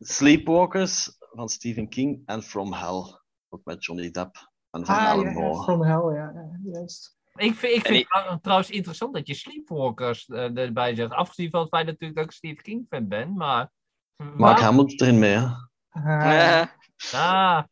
[0.00, 3.02] Sleepwalkers van Stephen King en From Hell,
[3.48, 4.36] ook met Johnny Depp
[4.70, 5.62] en Van Ah, Alan ja, ja, Moore.
[5.62, 7.14] From Hell, ja, ja, juist.
[7.34, 11.10] Ik vind, ik En vind het trouwens interessant dat je Sleepwalkers eh, erbij zegt.
[11.10, 13.70] Afgezien van het feit natuurlijk dat ik Steve King fan ben, maar...
[14.36, 15.46] Mark Hamill erin mee, hè?
[16.04, 16.66] Ah, Eh,
[17.12, 17.62] ah,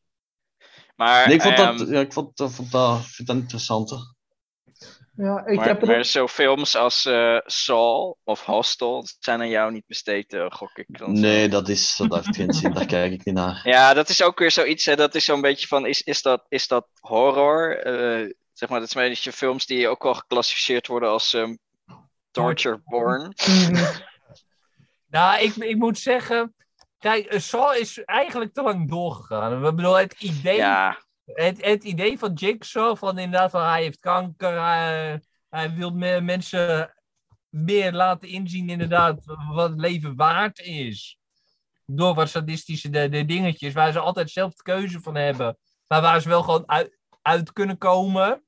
[0.97, 3.99] maar Nee, ik vond dat, ehm, ja, ik vond, dat- vond dat, vind dat interessanter.
[5.17, 9.49] ja, ik maar, heb er maar zo films als eh Saul of Hostel zijn aan
[9.49, 10.99] jou niet besteed, eh, gok ik.
[10.99, 11.23] dan zo.
[11.23, 13.61] Nee, dat, is, dat heeft geen zin, daar kijk ik niet naar.
[13.75, 14.85] Ja, dat is ook weer zoiets.
[14.85, 17.79] Hè, dat is zo'n beetje van: is, is, dat, is dat horror?
[17.79, 21.57] Eh, zeg maar, dat zijn een beetje films die ook wel geclassificeerd worden als ehm,
[22.31, 23.35] torture porn.
[23.47, 23.85] Mhm.
[25.11, 26.55] nou, ik, ik moet zeggen...
[27.05, 29.63] Kijk, Saw is eigenlijk te lang doorgegaan.
[29.63, 33.99] We bedoel, het idee, Ja, het, het idee van Jigsaw, van inderdaad van hij heeft
[33.99, 36.95] kanker, hij, hij wil me- mensen
[37.49, 41.19] meer laten inzien inderdaad wat het leven waard is.
[41.87, 45.59] Door wat sadistische de, de dingetjes, waar ze altijd zelf de keuze van hebben.
[45.87, 48.45] Maar waar ze wel gewoon uit, uit kunnen komen,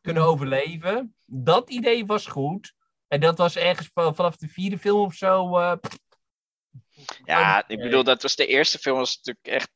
[0.00, 1.14] kunnen overleven.
[1.24, 2.74] Dat idee was goed.
[3.06, 5.58] En dat was ergens va- vanaf de vierde film of zo.
[5.58, 5.72] eh,
[7.24, 9.70] ja, ik bedoel, dat was de eerste film, was natuurlijk echt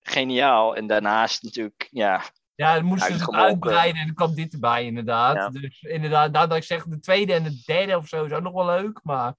[0.00, 0.76] geniaal.
[0.76, 2.22] En daarnaast natuurlijk, ja,
[2.54, 5.36] Ja, dan moesten ze het uitbreiden en dan kwam dit erbij, inderdaad.
[5.36, 5.48] Ja.
[5.48, 8.42] Dus inderdaad, nou, dat ik zeg, de tweede en de derde of zo is ook
[8.42, 9.34] nog wel leuk, maar...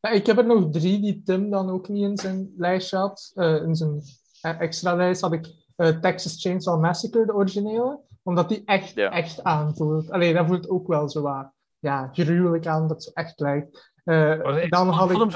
[0.00, 3.32] Ja, ik heb er nog drie die Tim dan ook niet in zijn lijstje had.
[3.34, 4.02] Eh, in zijn
[4.40, 5.46] eh, extra lijst had ik
[5.76, 8.00] eh, Texas Chainsaw Massacre, de originele.
[8.22, 9.10] Omdat die echt, Ja.
[9.10, 10.10] echt aanvoelt.
[10.10, 13.92] Alleen dat voelt ook wel zo wat ja, gruwelijk aan, dat ze echt lijkt.
[14.08, 15.30] Eh, ik dan vond- had ik hem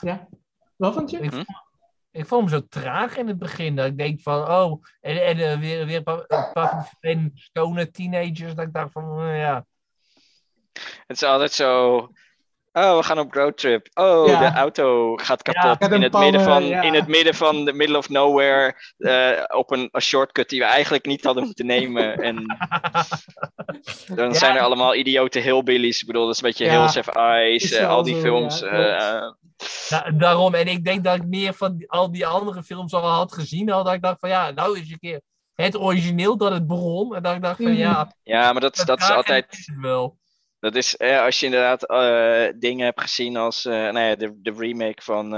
[0.00, 0.28] Ja?
[0.76, 1.18] Wat vond je?
[1.18, 1.32] Ik,
[2.10, 3.76] ik vond hem zo traag in het begin.
[3.76, 7.30] Dat ik denk van, oh, en, en eh, weer, weer een paar, een paar van
[7.34, 8.54] stoner teenagers.
[8.54, 9.66] Dat ik dacht van, eh, ja.
[11.06, 11.98] het is altijd zo.
[12.78, 13.88] Oh, we gaan op roadtrip.
[13.94, 14.38] Oh, Ja.
[14.50, 16.82] de auto gaat kapot in, het midden van, ja.
[16.82, 18.74] in het midden van de middle of nowhere.
[18.98, 22.16] eh, op een, een shortcut die we eigenlijk niet hadden moeten nemen.
[22.16, 22.44] En
[24.16, 26.00] dan zijn er allemaal idiote hillbillies.
[26.00, 26.68] Ik bedoel, dat is een beetje.
[26.70, 27.72] Hills Have Eyes.
[27.72, 28.62] Eh, al die films.
[28.62, 29.30] eh.
[29.88, 33.02] Da- daarom, en ik denk dat ik meer van die- al die andere films al
[33.08, 33.70] had gezien.
[33.72, 35.20] Al dat ik dacht van, ja, nou is een keer
[35.54, 37.14] het origineel dat het begon.
[37.14, 37.76] En dat ik dacht van, Mhm.
[37.80, 39.46] ja, ja, maar dat, dat is altijd.
[39.50, 40.16] is het wel.
[40.60, 44.40] Dat is eh, als je inderdaad eh, dingen hebt gezien als eh, nou ja, de,
[44.40, 45.30] de remake van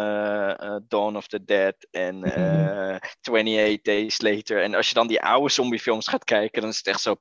[0.89, 4.63] Dawn of the Dead en eh 28 Days Later.
[4.63, 7.17] En als je dan die oude zombiefilms gaat kijken, dan is het echt zo.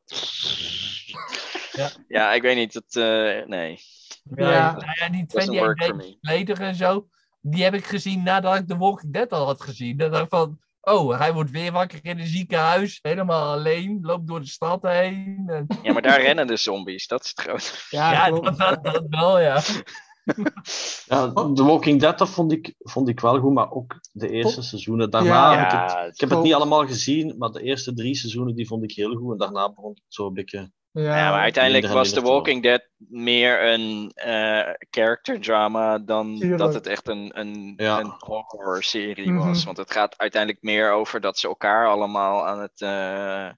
[1.72, 1.90] Ja.
[2.08, 2.74] Ja, ik weet niet.
[2.74, 3.80] Dat, eh, nee,
[4.36, 4.72] Ja, Ja.
[4.72, 6.18] nou ja, die doesn't 28 work for Days.
[6.22, 7.08] Later en zo,
[7.42, 10.00] die heb ik gezien nadat ik The Walking Dead al had gezien.
[10.00, 14.48] Ik van, oh, hij wordt weer wakker in een ziekenhuis, helemaal alleen, loopt door de
[14.48, 15.44] stad heen.
[15.48, 17.08] En, Ja, maar daar rennen de zombies.
[17.08, 17.72] Dat is het grote.
[17.98, 19.62] Ja, dat, dat, dat wel, ja.
[21.06, 24.62] Ja, The Walking Dead dat vond, ik, vond ik wel goed, maar ook de eerste
[24.62, 25.10] seizoenen.
[25.10, 25.58] Daarna Ja.
[25.58, 28.56] heb ik het, Ja, ik heb het niet allemaal gezien, maar de eerste drie seizoenen
[28.56, 29.32] die vond ik heel goed.
[29.32, 30.72] En daarna begon het zo een beetje...
[31.04, 36.60] Ja, Ja, maar uiteindelijk was The Walking Dead meer een eh, character drama dan Tuurlijk.
[36.60, 38.00] dat het echt een, een, Ja.
[38.00, 39.48] een horror serie Mhm.
[39.48, 39.64] was.
[39.64, 43.54] Want het gaat uiteindelijk meer over dat ze elkaar allemaal aan het eh, eh,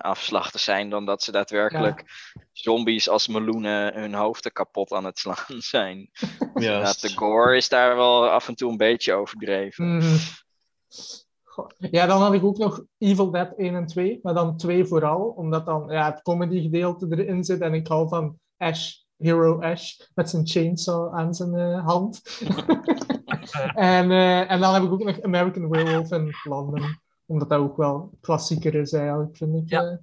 [0.00, 2.04] afslachten zijn dan dat ze daadwerkelijk
[2.52, 6.10] zombies als meloenen hun hoofden kapot aan het slaan zijn.
[6.54, 9.96] Ja, de gore is daar wel af en toe een beetje overdreven.
[9.96, 10.16] Mhm.
[11.54, 11.68] Goh.
[11.78, 15.20] Ja, dan had ik ook nog Evil Dead 1 en 2, maar dan 2 vooral,
[15.20, 20.00] omdat dan ja, het comedy gedeelte erin zit en ik hou van Ash, Hero Ash,
[20.14, 22.22] met zijn chainsaw aan zijn eh, hand.
[23.74, 27.76] en, eh, en dan heb ik ook nog American Werewolf in London, omdat dat ook
[27.76, 29.68] wel klassieker is eigenlijk, vind ik.
[29.68, 29.82] Ja.
[29.82, 29.96] eh.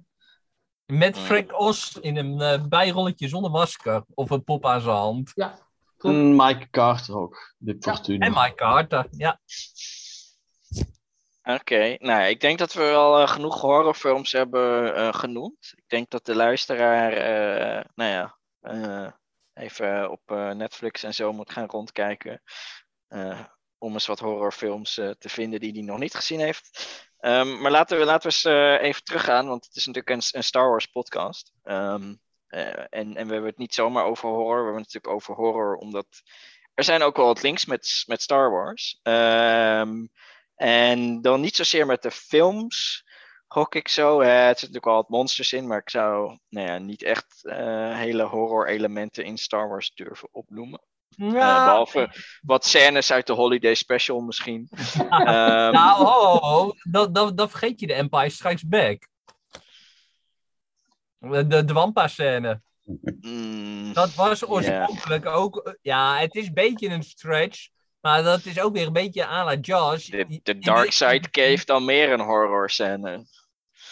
[0.98, 4.04] Met Frank Oz in een eh, bijrolletje zonder masker.
[4.14, 5.32] Of een pop aan zijn hand.
[5.98, 8.26] En Mike Carter ook, de Fortuna.
[8.26, 9.06] En Mike Carter.
[9.10, 9.40] Ja.
[11.42, 15.72] Oké, nou ja, ik denk dat we al eh, genoeg horrorfilms hebben eh, genoemd.
[15.76, 18.38] Ik denk dat de luisteraar, eh, nou ja,
[19.54, 20.20] even op
[20.54, 22.42] Netflix en zo moet gaan rondkijken.
[23.78, 26.70] om eens wat horrorfilms te vinden die hij nog niet gezien heeft.
[27.18, 30.44] Ehm, maar laten we, laten we eens even teruggaan, want het is natuurlijk een, een
[30.44, 31.52] Star Wars podcast.
[31.62, 32.14] Ehm,
[32.52, 35.34] eh, en, en we hebben het niet zomaar over horror, we hebben het natuurlijk over
[35.34, 36.06] horror omdat
[36.74, 38.98] er zijn ook wel wat links met, met Star Wars.
[39.02, 40.06] Ehm
[40.62, 43.04] en dan niet zozeer met de films,
[43.46, 44.20] gok ik zo.
[44.20, 47.96] Het zit natuurlijk wel wat monsters in, maar ik zou nou ja, niet echt eh,
[47.96, 50.80] hele horror-elementen in Star Wars durven opnoemen.
[51.16, 54.68] Eh, behalve wat scènes uit de Holiday Special misschien.
[54.96, 56.72] Ehm, Nou, ho, ho.
[56.90, 59.08] Dan, dan, dan vergeet je de Empire Strikes Back.
[61.18, 62.60] De, de, Wampa-scène.
[63.20, 65.76] mm, Dat was oorspronkelijk ook...
[65.80, 67.68] Ja, het is een beetje een stretch.
[68.02, 70.04] Maar dat is ook weer een beetje à la Jaws.
[70.06, 73.26] de, de Dark Side Cave dan meer een horror scène.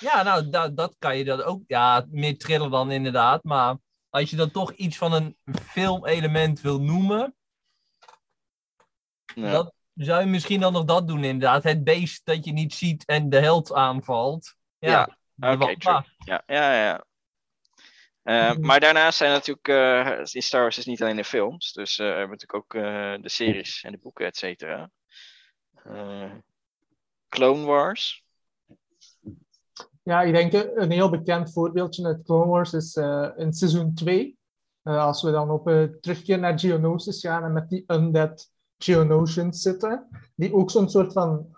[0.01, 1.63] Ja, nou, dat, dat kan je dan ook...
[1.67, 3.45] Ja, meer thriller dan inderdaad.
[3.45, 3.77] Maar
[4.11, 7.35] als je dan toch iets van een filmelement wil noemen...
[9.35, 9.51] Ja.
[9.51, 11.63] Dat zou je misschien dan nog dat doen, inderdaad.
[11.63, 14.55] Het beest dat je niet ziet en de held aanvalt.
[14.79, 14.91] Ja,
[15.35, 15.75] Ja, Oké, Wampa.
[15.77, 16.43] true.
[16.47, 17.05] Ja, ja,
[18.23, 21.99] Eh, maar daarnaast zijn natuurlijk, eh in Star Wars is niet alleen de films, dus
[21.99, 22.83] eh, we hebben natuurlijk ook
[23.23, 24.91] de series en de boeken, et cetera.
[27.29, 28.25] Clone Wars.
[30.03, 32.97] Ja, ik denk een heel bekend voorbeeldje uit Clone Wars is
[33.37, 34.39] in seizoen 2.
[34.83, 35.64] eh, als we dan op
[36.01, 41.57] terugkeer naar Geonosis gaan en met die undead Geonosians zitten, die ook zo'n soort van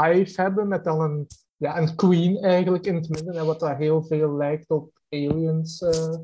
[0.00, 1.26] hive hebben met dan een,
[1.56, 5.80] ja, een queen eigenlijk in het midden, en wat daar heel veel lijkt op aliens.
[5.82, 6.18] eh.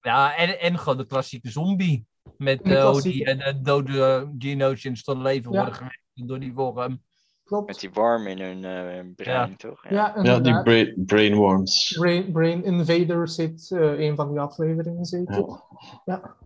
[0.00, 2.06] Ja, en, en gewoon de klassieke zombie.
[2.36, 5.56] Met De eh, hoe die eh, de dode Geonosians tot leven Ja.
[5.58, 7.02] worden gewekt door die vorm.
[7.44, 7.66] Klopt.
[7.66, 9.88] Met die worm in hun eh, brein, toch?
[9.88, 11.96] ja, Ja, die bra brainworms.
[11.98, 15.36] Brain, Brain Invaders heet eh, een van die afleveringen zeker.
[15.38, 15.62] Ja.
[16.04, 16.36] Ja.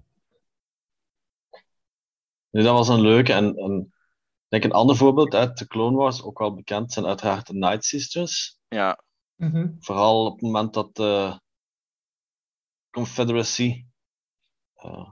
[2.51, 3.33] Nee, dat was een leuke.
[3.33, 7.07] En, en ik denk een ander voorbeeld uit de Clone Wars, ook wel bekend, zijn
[7.07, 8.59] uiteraard de Night Sisters.
[8.69, 9.01] Ja,
[9.41, 9.69] Mhm.
[9.79, 11.41] Vooral op het moment dat de
[12.91, 13.85] Confederacy
[14.75, 15.11] eh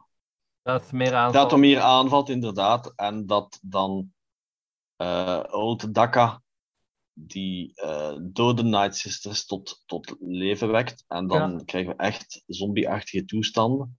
[0.63, 1.11] Dat meer.
[1.11, 2.93] Datomir aanvalt, inderdaad.
[2.97, 4.13] En dat dan
[4.97, 6.43] eh Old Daka
[7.13, 11.05] die eh dode Night Sisters tot, tot leven wekt.
[11.09, 13.99] En dan krijgen we echt zombie-achtige toestanden.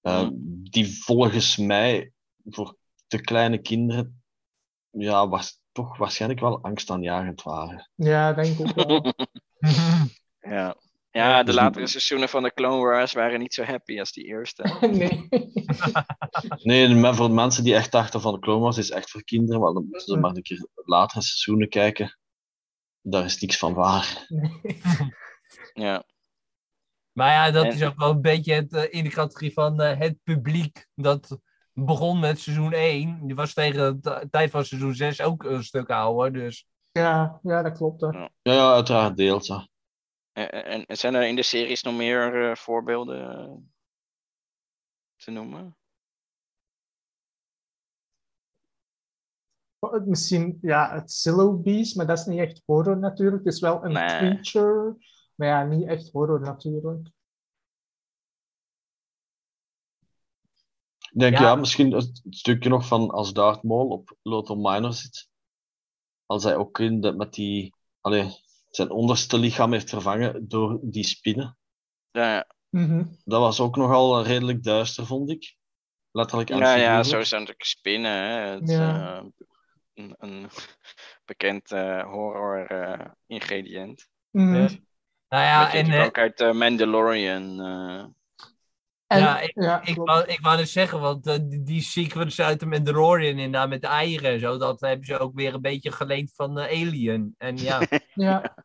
[0.00, 2.12] Eh, Die volgens mij
[2.44, 4.22] voor de kleine kinderen
[4.90, 7.90] ja, was, toch waarschijnlijk wel angstaanjagend waren.
[7.94, 9.12] Ja, denk ik ook wel.
[10.54, 10.76] ja.
[11.10, 14.24] Ja, de dus- latere seizoenen van de Clone Wars waren niet zo happy als die
[14.24, 14.62] eerste.
[14.90, 15.28] nee.
[16.62, 19.24] Nee, maar voor de mensen die echt dachten van de Clone Wars is echt voor
[19.24, 22.18] kinderen, wel, dan moeten ze maar een keer latere seizoenen kijken.
[23.00, 24.24] Daar is niks van waar.
[24.28, 24.80] nee.
[25.72, 26.04] Ja,
[27.12, 29.80] Maar ja, dat En- is ook wel een beetje het, eh, in de categorie van
[29.80, 30.86] eh, het publiek.
[30.94, 31.38] Dat
[31.72, 33.26] begon met seizoen 1.
[33.26, 36.32] Die was tegen de t- tijd van seizoen 6 ook een stuk ouder.
[36.32, 36.66] Dus
[36.98, 38.00] Ja, ja, dat klopt.
[38.00, 38.06] Hè.
[38.06, 39.48] Ja, ja uiteraard deels.
[40.32, 43.54] En, en- zijn er in de series nog meer eh, voorbeelden eh,
[45.16, 45.76] te noemen?
[49.78, 53.44] Oh, Misschien ja, het Silo Beast, maar dat is niet echt horror natuurlijk.
[53.44, 54.06] Het is wel een Nee.
[54.06, 54.96] creature,
[55.34, 57.06] maar ja, niet echt horror natuurlijk.
[60.98, 61.42] Ik denk Ja.
[61.42, 65.32] ja, misschien het stukje nog van als Darth Maul op Lothal Minor zit.
[66.26, 68.30] Als hij ook in de, met die, allee,
[68.70, 71.58] zijn onderste lichaam heeft vervangen door die spinnen.
[72.10, 72.46] Ja, ja.
[72.70, 73.04] Mhm.
[73.24, 75.56] Dat was ook nogal redelijk duister, vond ik.
[76.10, 78.12] letterlijk en Ja, ja, zo het natuurlijk spinnen.
[78.12, 78.30] Hè.
[78.54, 79.16] Het, Ja.
[79.18, 79.24] eh,
[79.94, 80.48] een, een
[81.24, 84.08] bekend eh, horror eh, ingrediënt.
[84.30, 84.54] Mhm.
[84.54, 84.68] Ja.
[85.28, 87.60] Nou ja, en eh, ook uit eh, Mandalorian.
[89.14, 92.44] En- Ja, ik- ja, ik, wou, ik wou net zeggen, want eh, die, die sequence
[92.44, 95.60] uit de Mandalorian inderdaad met de eieren en zo, dat hebben ze ook weer een
[95.60, 97.34] beetje geleend van eh, Alien.
[97.38, 97.80] En ja,
[98.14, 98.56] ja.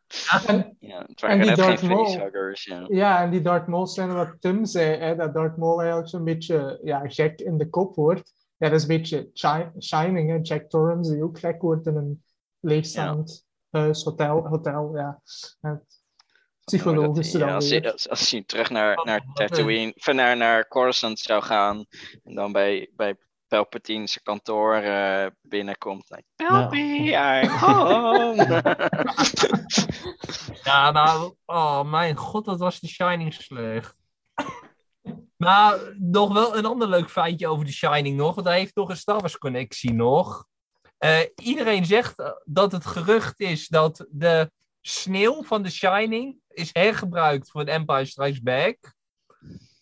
[0.48, 2.06] En, ja, En die Darth Maul.
[2.06, 2.64] facehuggers.
[2.64, 2.86] Ja.
[2.88, 6.24] ja, en die Darth Maul scène wat Tim zei, hè, dat Darth Maul eigenlijk zo'n
[6.24, 8.34] beetje ja, gek in de kop wordt.
[8.58, 10.38] Ja, dat is een beetje Shi- Shining, hè.
[10.42, 12.24] Jack Torrance, die ook gek wordt in een
[12.60, 15.22] leegstaand huis, hotel, hotel, ja.
[15.62, 15.99] Het
[16.78, 17.82] psychologische Ja, dan als, weer.
[17.82, 21.86] je, als, als je terug naar, Oh, naar Tatooine, of naar, naar Coruscant zou gaan
[22.24, 23.16] en dan bij, bij
[23.48, 26.10] Palpatine zijn kantoor eh, binnenkomt.
[26.10, 28.62] Like, Palpy, I'm home.
[30.64, 33.96] ja nou, oh mijn god, dat was de Shining slecht.
[35.38, 38.90] Maar nog wel een ander leuk feitje over de Shining nog, want hij heeft nog
[38.90, 40.46] een Star Wars connectie nog.
[40.98, 44.52] Eh, iedereen zegt dat het gerucht is dat de
[44.82, 48.94] sneeuw van The Shining is hergebruikt voor The Empire Strikes Back.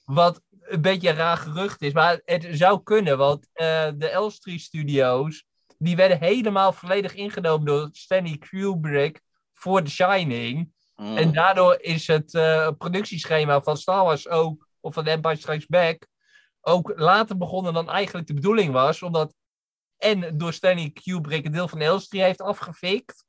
[0.05, 4.59] Wat een beetje een raar gerucht is, maar het zou kunnen, want eh, de Elstree
[4.59, 5.45] Studios
[5.77, 9.21] die werden helemaal volledig ingenomen door Stanley Kubrick
[9.53, 10.71] voor The Shining.
[10.95, 11.17] Mm.
[11.17, 15.65] En daardoor is het eh, productieschema van Star Wars ook, of van The Empire Strikes
[15.65, 16.07] Back,
[16.61, 19.01] ook later begonnen dan eigenlijk de bedoeling was.
[19.01, 19.33] Omdat
[19.97, 23.25] en door Stanley Kubrick een deel van Elstree heeft afgefikt.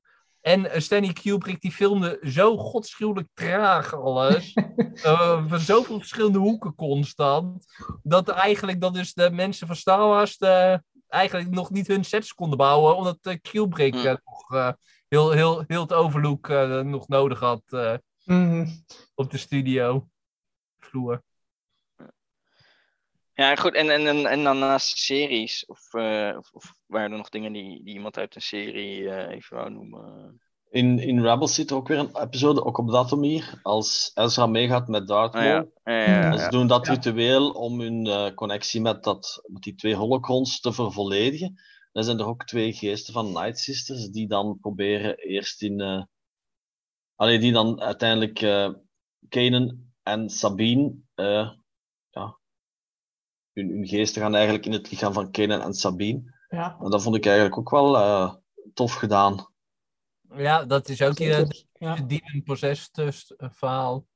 [0.49, 4.53] En eh, Stanley Kubrick die filmde zo godschuwelijk traag alles.
[5.03, 7.65] eh, van zoveel verschillende hoeken constant.
[8.03, 10.77] Dat eigenlijk dat dus de mensen van Star Wars eh,
[11.09, 12.97] eigenlijk nog niet hun sets konden bouwen.
[12.97, 14.73] Omdat Kubrick eh, nog eh,
[15.09, 17.95] heel, heel, heel het overlook eh, nog nodig had eh,
[18.25, 18.67] Mhm.
[19.15, 20.09] op de studio
[20.79, 21.23] vloer.
[23.35, 23.75] Ja, goed.
[23.75, 27.29] En, en, en, en dan naast de series, of, eh, of, of waren er nog
[27.29, 30.41] dingen die, die iemand uit een serie eh, even wou noemen?
[30.71, 34.89] In, in Rebels zit er ook weer een episode, ook op Datomir, als Ezra meegaat
[34.89, 35.73] met Darth Ah, Maul.
[35.85, 35.93] ja.
[35.93, 39.75] Ja, ja, En ze doen dat ritueel om hun eh, connectie met, dat, met die
[39.75, 41.61] twee holocrons te vervolledigen.
[41.93, 46.09] Dan zijn er ook twee geesten van Night Sisters die dan proberen eerst in...
[47.15, 48.71] allee, die dan uiteindelijk eh
[49.29, 50.95] Kanan en Sabine...
[51.15, 52.39] ja,
[53.53, 56.38] hun, hun geesten gaan eigenlijk in het lichaam van Kanan en Sabine.
[56.49, 58.35] Ja, En dat vond ik eigenlijk ook wel eh,
[58.75, 59.53] tof gedaan.
[60.35, 61.65] Ja, dat is ook je zeker.
[61.73, 61.95] Ja.
[61.95, 62.99] demon possessed
[63.37, 64.07] eh, verhaal.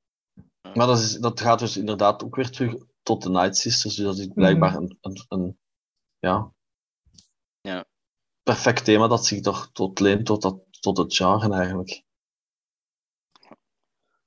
[0.62, 3.94] Maar dat, is, dat gaat dus inderdaad ook weer terug tot de Night Sisters.
[3.94, 5.58] Dus dat is blijkbaar een, een, een
[6.18, 6.52] ja,
[7.60, 7.84] Ja.
[8.42, 12.04] perfect thema dat zich toch tot leent tot, dat, tot het genre eigenlijk.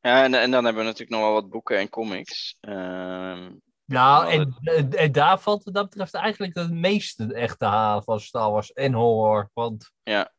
[0.01, 2.58] Ja, en, en dan hebben we natuurlijk nog wel wat boeken en comics.
[2.60, 3.53] Ehm,
[3.86, 4.55] Nou, Oh, en,
[4.91, 8.73] en, daar valt wat dat betreft eigenlijk het meeste echt te halen van Star Wars
[8.73, 9.49] en horror.
[9.53, 10.31] Want Ja.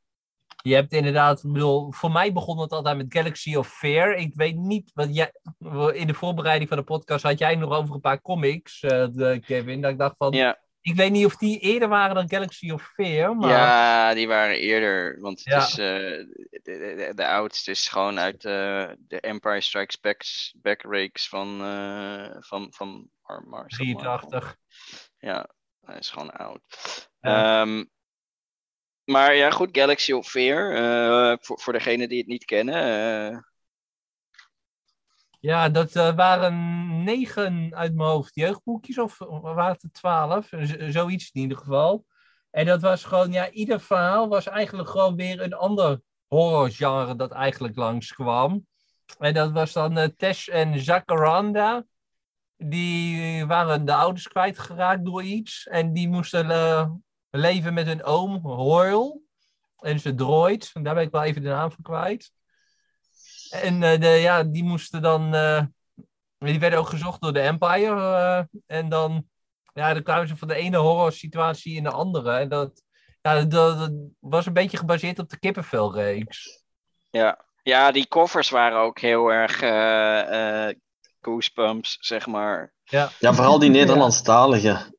[0.63, 4.15] je hebt inderdaad, ik bedoel, voor mij begon het altijd met Galaxy of Fear.
[4.15, 5.33] Ik weet niet, want jij,
[5.93, 9.81] in de voorbereiding van de podcast had jij nog over een paar comics, de, Kevin.
[9.81, 12.91] Dat ik dacht van, ja, ik weet niet of die eerder waren dan Galaxy of
[12.95, 13.51] Fear, maar...
[13.51, 15.21] ja, die waren eerder.
[15.21, 15.59] Want het Ja.
[15.59, 15.77] is, eh,
[16.51, 20.23] de, de, de oudste is gewoon uit eh, de Empire Strikes Back,
[20.55, 24.01] back reeks van, eh van, van Mar- Marcel Marvel.
[24.29, 24.57] 83.
[25.19, 25.49] Ja,
[25.81, 26.61] hij is gewoon oud.
[27.21, 27.61] Ja.
[27.63, 27.85] Ehm,
[29.05, 31.39] maar ja, goed, Galaxy of Fear.
[31.41, 33.47] voor, voor degenen die het niet kennen.
[35.47, 40.49] Ja, dat eh, waren negen uit mijn hoofd jeugdboekjes, of waren het twaalf?
[40.89, 42.05] Zoiets in ieder geval.
[42.51, 47.31] En dat was gewoon, ja, ieder verhaal was eigenlijk gewoon weer een ander horrorgenre dat
[47.31, 48.67] eigenlijk langskwam.
[49.19, 51.85] En dat was dan eh, Tesh en Zakaranda.
[52.57, 55.67] Die waren de ouders kwijtgeraakt door iets.
[55.67, 56.91] En die moesten eh,
[57.31, 59.21] leven met hun oom, Hoyle.
[59.79, 60.71] En zijn droid.
[60.73, 62.36] Daar ben ik wel even de naam van kwijt.
[63.51, 65.35] En eh, de, ja, die moesten dan.
[65.35, 65.63] eh,
[66.39, 68.01] die werden ook gezocht door de Empire.
[68.17, 69.27] eh, en dan.
[69.75, 72.33] Ja, dan kwamen ze van de ene horror situatie in de andere.
[72.37, 72.83] En dat,
[73.23, 73.91] ja, dat, dat
[74.21, 76.63] was een beetje gebaseerd op de kippenvelreeks.
[77.11, 77.45] ja.
[77.63, 80.77] ja, die koffers waren ook heel erg eh, eh,
[81.21, 82.73] goosebumps, zeg maar.
[82.85, 84.95] Ja, vooral die Nederlandstalige.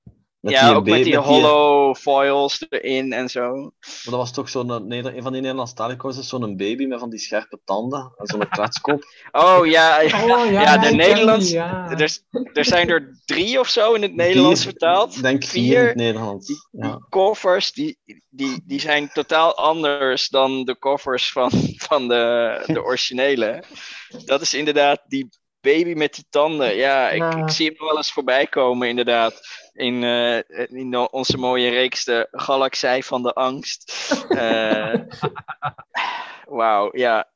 [0.51, 3.55] Met ja, die ook met die met hollow foils erin en zo.
[3.61, 3.71] Maar
[4.03, 7.09] dat was toch zo'n, eh, een van die Nederlandstalige was dus zo'n baby met van
[7.09, 9.03] die scherpe tanden en zo'n kletskop.
[9.31, 10.23] Oh ja, ja.
[10.23, 11.89] Oh, ja, Ja, de Nederlands- die, ja.
[11.89, 12.17] Er,
[12.53, 15.15] er zijn er drie of zo in het Nederlands Vier, vertaald.
[15.15, 15.81] Ik denk vier, Vier.
[15.81, 16.47] in het Nederlands.
[16.47, 16.81] Die, Ja.
[16.91, 17.97] die koffers, die,
[18.29, 23.63] die, die zijn totaal anders dan de koffers van, van de, de originele.
[24.25, 25.29] Dat is inderdaad die
[25.73, 26.75] baby met die tanden.
[26.75, 27.37] Ja, ik, Ja.
[27.37, 29.41] ik zie hem wel eens voorbij komen, inderdaad.
[29.73, 33.91] In, eh, in onze mooie reeks, de Galaxij van de Angst.
[34.29, 34.93] Eh,
[36.59, 37.29] Wauw, ja.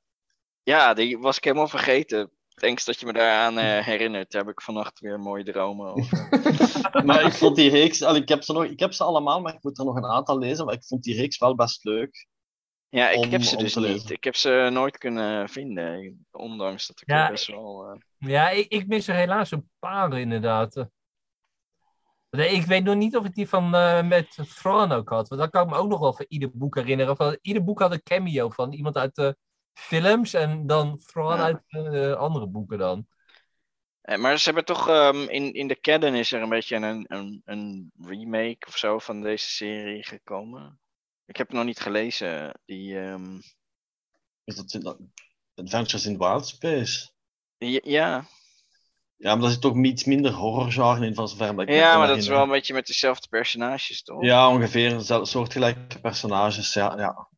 [0.64, 2.32] Ja, die was ik helemaal vergeten.
[2.54, 4.32] Thanks dat je me daaraan eh, herinnert.
[4.32, 6.30] Daar heb ik vannacht weer mooie dromen over.
[7.06, 9.54] Maar ik vond die reeks, al, ik, heb ze nog, ik heb ze allemaal, maar
[9.54, 10.66] ik moet er nog een aantal lezen.
[10.66, 12.28] Maar ik vond die reeks wel best leuk.
[12.92, 14.10] Ja, ik Om- heb ze dus niet.
[14.10, 16.26] Ik heb ze nooit kunnen vinden.
[16.32, 17.86] Ondanks dat ik Ja, er best wel.
[17.90, 20.86] eh, Ja, ik, ik mis er helaas een paar inderdaad.
[22.30, 25.28] Ik weet nog niet of ik die van eh, met Thrawn ook had.
[25.28, 27.16] Want dan kan ik me ook nog wel van ieder boek herinneren.
[27.16, 29.38] Van, ieder boek had een cameo van iemand uit de
[29.74, 31.44] films en dan Thrawn Ja.
[31.44, 33.08] uit eh, andere boeken dan.
[34.02, 37.06] Eh, Maar ze hebben toch ehm, in, in de canon is er een beetje een,
[37.08, 40.80] een, een remake of zo van deze serie gekomen.
[41.32, 42.60] Ik heb het nog niet gelezen.
[42.66, 43.40] Die, ehm,
[44.44, 45.12] Is dat in-
[45.56, 47.10] Adventures in Wild Space?
[47.58, 48.26] ja, ja.
[49.16, 51.98] Ja, maar daar zit toch iets minder horrorgenre in van zover dat ik me ja,
[51.98, 54.24] maar dat is wel een beetje met dezelfde personages, toch?
[54.24, 56.74] Ja, ongeveer dezelfde soortgelijke personages.
[56.74, 57.30] Ja, ja.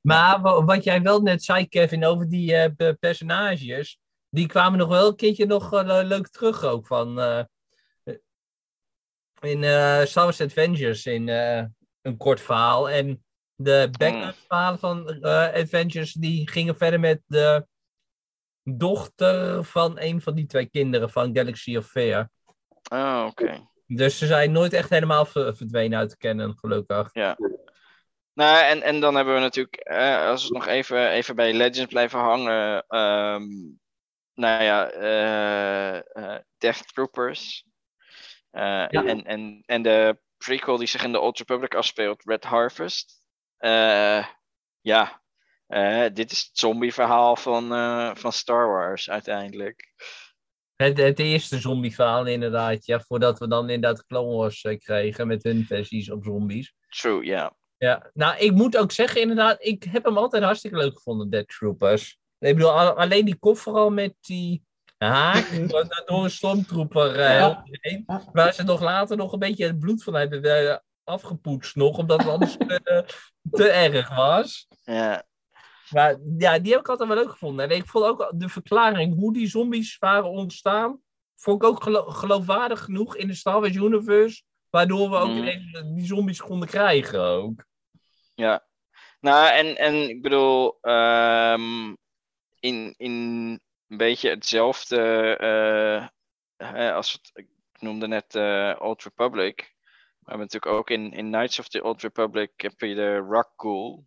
[0.00, 3.98] Maar wa- wat jij wel net zei, Kevin, over die eh, pe- personages,
[4.28, 7.20] die kwamen nog wel een keertje nog eh, le- leuk terug ook van.
[7.20, 7.44] eh,
[9.44, 11.64] in eh Star Wars Adventures in eh,
[12.02, 12.90] een kort verhaal.
[12.90, 13.24] En
[13.54, 17.66] de backup verhalen van eh, Adventures, die gingen verder met de
[18.62, 22.30] dochter van een van die twee kinderen van Galaxy of Fear.
[22.92, 23.68] Oh, oké.
[23.86, 27.10] Dus ze zijn nooit echt helemaal ver- verdwenen uit te kennen, gelukkig.
[28.32, 31.92] Nou, en, en dan hebben we natuurlijk, eh, als we nog even, even bij Legends
[31.92, 33.46] blijven hangen, ehm,
[34.34, 37.66] nou ja, eh, eh, Death Troopers.
[38.54, 39.04] Eh, Ja.
[39.04, 43.22] en, en, en de prequel die zich in de Old Republic afspeelt, Red Harvest.
[43.56, 44.26] Eh,
[44.80, 45.22] ja,
[45.66, 47.68] eh, dit is het zombie-verhaal van,
[48.16, 49.92] van Star Wars uiteindelijk.
[50.76, 55.64] Het, het eerste zombie-verhaal inderdaad, ja, voordat we dan inderdaad Clone Wars kregen met hun
[55.66, 56.74] versies op zombies.
[56.88, 57.56] True, ja.
[57.76, 61.48] Ja, nou, ik moet ook zeggen, inderdaad, ik heb hem altijd hartstikke leuk gevonden, Dead
[61.48, 62.18] Troopers.
[62.38, 64.64] Ik bedoel, al- alleen die koffer al met die
[65.04, 65.68] haak
[66.06, 67.62] door een stormtrooper eh, Ja.
[67.70, 71.98] heen, waar ze nog later nog een beetje het bloed van hebben eh, afgepoetst nog,
[71.98, 72.98] omdat het anders eh,
[73.50, 74.66] te erg was.
[74.82, 75.24] ja.
[75.90, 77.70] Maar ja, die heb ik altijd wel leuk gevonden.
[77.70, 81.00] En ik vond ook de verklaring hoe die zombies waren ontstaan,
[81.36, 85.82] vond ik ook gelo- geloofwaardig genoeg in de Star Wars Universe, waardoor we ook ineens
[85.94, 87.64] die zombies konden krijgen ook.
[88.34, 88.64] Ja,
[89.20, 91.94] nou en, en ik bedoel, ehm,
[92.60, 93.60] in, in
[93.94, 94.98] een beetje hetzelfde
[95.36, 96.06] eh,
[96.68, 97.46] hè, als het, ik
[97.78, 99.72] noemde net eh Old Republic.
[100.18, 103.52] We hebben natuurlijk ook in, in Knights of the Old Republic heb je de Rock
[103.56, 104.06] Ghoul.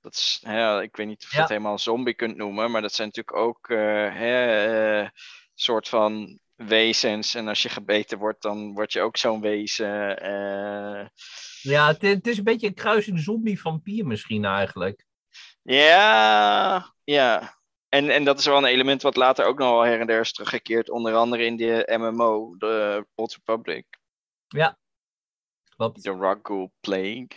[0.00, 1.40] Dat is, hè, ik weet niet of je Ja.
[1.42, 3.78] het helemaal zombie kunt noemen, maar dat zijn natuurlijk ook eh,
[4.14, 5.08] hè, eh,
[5.54, 7.34] soort van wezens.
[7.34, 10.18] En als je gebeten wordt, dan word je ook zo'n wezen.
[10.20, 11.06] eh.
[11.62, 15.04] Ja, het, het is een beetje een kruising zombie-vampier misschien eigenlijk.
[15.62, 17.59] Ja, ja.
[17.90, 20.20] En, en dat is wel een element wat later ook nog wel her en der
[20.20, 20.90] is teruggekeerd.
[20.90, 23.86] Onder andere in de MMO, de Old Republic.
[25.76, 26.02] Klopt.
[26.02, 27.28] De Ghoul Plague.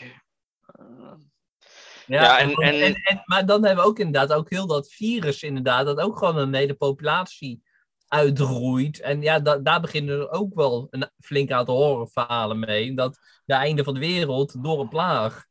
[2.05, 4.91] Ja, Ja, en, en- en- en- maar dan hebben we ook inderdaad ook heel dat
[4.91, 7.63] virus inderdaad, dat ook gewoon een hele populatie
[8.07, 8.99] uitroeit.
[9.01, 12.93] En ja, da- daar beginnen er ook wel een flink aantal horrorverhalen mee.
[12.95, 15.45] Dat de einde van de wereld door een plaag.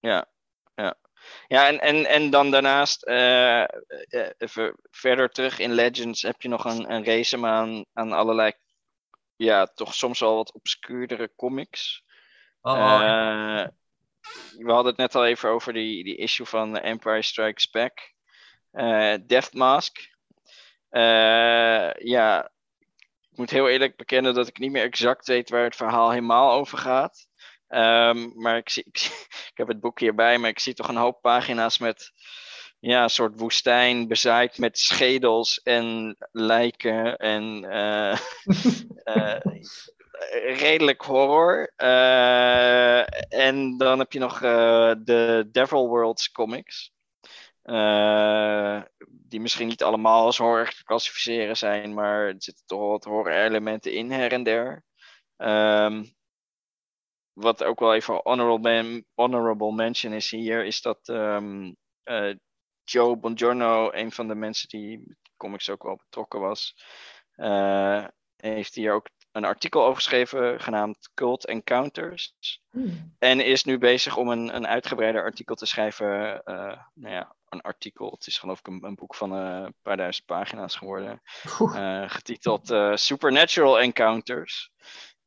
[0.00, 0.26] ja,
[0.74, 0.96] ja.
[1.50, 3.68] Ja, en, en, en dan daarnaast, eh, eh,
[4.38, 8.52] even verder terug in Legends, heb je nog een, een race aan, aan allerlei,
[9.36, 12.04] ja, toch soms wel wat obscuurdere comics.
[12.62, 13.66] Oh, Eh,
[14.58, 18.12] we hadden het net al even over die, die issue van Empire Strikes Back.
[18.70, 19.98] Eh Death Mask.
[20.90, 22.50] Ja,
[23.30, 26.52] ik moet heel eerlijk bekennen dat ik niet meer exact weet waar het verhaal helemaal
[26.52, 27.28] over gaat.
[27.70, 31.20] Ehm, maar ik, zie, ik, heb het boek hierbij, maar ik zie toch een hoop
[31.20, 32.12] pagina's met
[32.80, 38.12] ja, een soort woestijn bezaaid met schedels en lijken en eh,
[39.04, 39.40] eh,
[40.58, 41.72] redelijk horror.
[41.76, 44.38] Eh, en dan heb je nog
[44.98, 46.92] de Devil Worlds comics.
[49.06, 53.04] Die misschien niet allemaal als horror te klassificeren zijn, maar er zitten toch wel wat
[53.04, 54.84] horror elementen in her en der.
[55.36, 56.04] Ehm,
[57.40, 61.72] wat ook wel even honorable, honorable mention is hier, is dat ehm,
[62.02, 62.34] eh,
[62.84, 66.76] Joe Bongiorno, een van de mensen die met comics ook wel betrokken was,
[67.32, 68.04] eh,
[68.36, 72.34] heeft hier ook een artikel over geschreven genaamd Cult Encounters.
[72.70, 73.14] Hmm.
[73.18, 76.42] En is nu bezig om een, een uitgebreider artikel te schrijven.
[76.44, 78.10] eh, nou ja, een artikel.
[78.10, 81.20] Het is geloof ik een, een boek van een paar duizend pagina's geworden.
[82.06, 84.70] Getiteld Supernatural Encounters.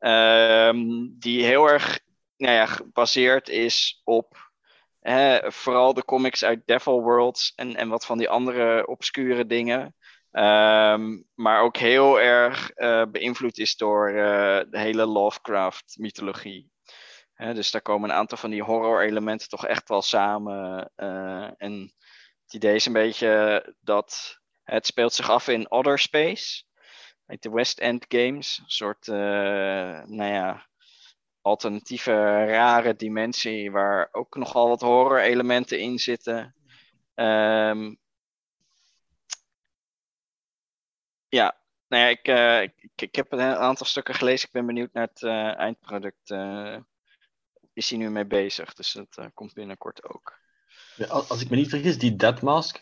[0.04, 2.00] Ehm, die heel erg
[2.44, 4.52] nou ja, gebaseerd is op
[5.00, 9.96] hè, vooral de comics uit Devil Worlds en, en wat van die andere obscure dingen.
[10.32, 16.72] Ehm, maar ook heel erg eh, beïnvloed is door eh, de hele Lovecraft-mythologie.
[17.36, 20.92] Dus daar komen een aantal van die horror-elementen toch echt wel samen.
[20.96, 21.94] eh, en
[22.44, 26.64] het idee is een beetje dat het speelt zich af in Other Space.
[27.26, 28.58] De West End Games.
[28.58, 30.68] Een soort, nou ja,
[31.44, 32.12] alternatieve
[32.46, 36.56] rare dimensie waar ook nogal wat horror-elementen in zitten.
[37.14, 37.96] Ehm,
[41.28, 44.48] ja, nou ja, ik, eh, ik, ik heb een aantal stukken gelezen.
[44.48, 46.32] Ik ben benieuwd naar het eh, eindproduct.
[46.32, 46.78] eh,
[47.74, 50.40] is hij nu mee bezig, dus dat komt binnenkort ook.
[51.08, 52.76] Als ik me niet vergis, die Dead Mask,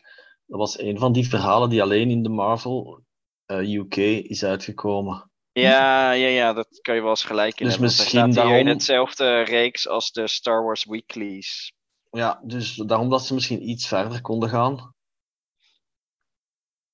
[0.45, 3.03] dat was een van die verhalen die alleen in de Marvel
[3.47, 5.30] UK is uitgekomen.
[5.54, 7.89] Ja, ja, ja, dat kan je wel eens gelijk in Dus hebben.
[7.91, 11.74] misschien staat hier in daarom- hetzelfde reeks als de Star Wars Weeklies.
[12.10, 14.93] Ja, dus daarom dat ze misschien iets verder konden gaan.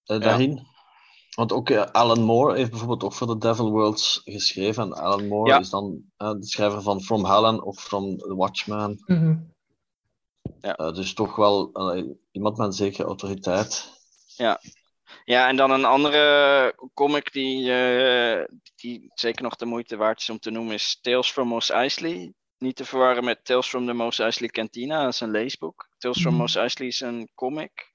[0.04, 0.66] eh, daarin.
[1.36, 4.84] Want ook eh, Alan Moore heeft bijvoorbeeld ook voor The Devil Worlds geschreven.
[4.84, 5.60] En Alan Moore Ja.
[5.60, 9.04] is dan eh, de schrijver van From Hell of From the Watchman.
[9.06, 9.38] Mhm.
[10.62, 11.72] Eh, dus toch wel
[12.32, 13.92] iemand met een zekere autoriteit.
[14.36, 14.62] Ja,
[15.36, 20.40] en dan een andere comic die, eh, die zeker nog de moeite waard is om
[20.40, 22.34] te noemen is Tales from Mos Eisley.
[22.58, 25.90] Niet te verwarren met Tales from the Mos Eisley Cantina, dat is een leesboek.
[25.98, 26.42] Tales from Mhm.
[26.42, 27.94] Mos Eisley is een comic.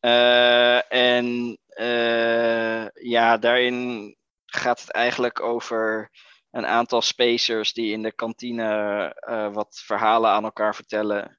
[0.00, 6.10] Eh, en eh, ja, daarin gaat het eigenlijk over
[6.50, 11.38] een aantal spacers die in de kantine wat verhalen aan elkaar vertellen.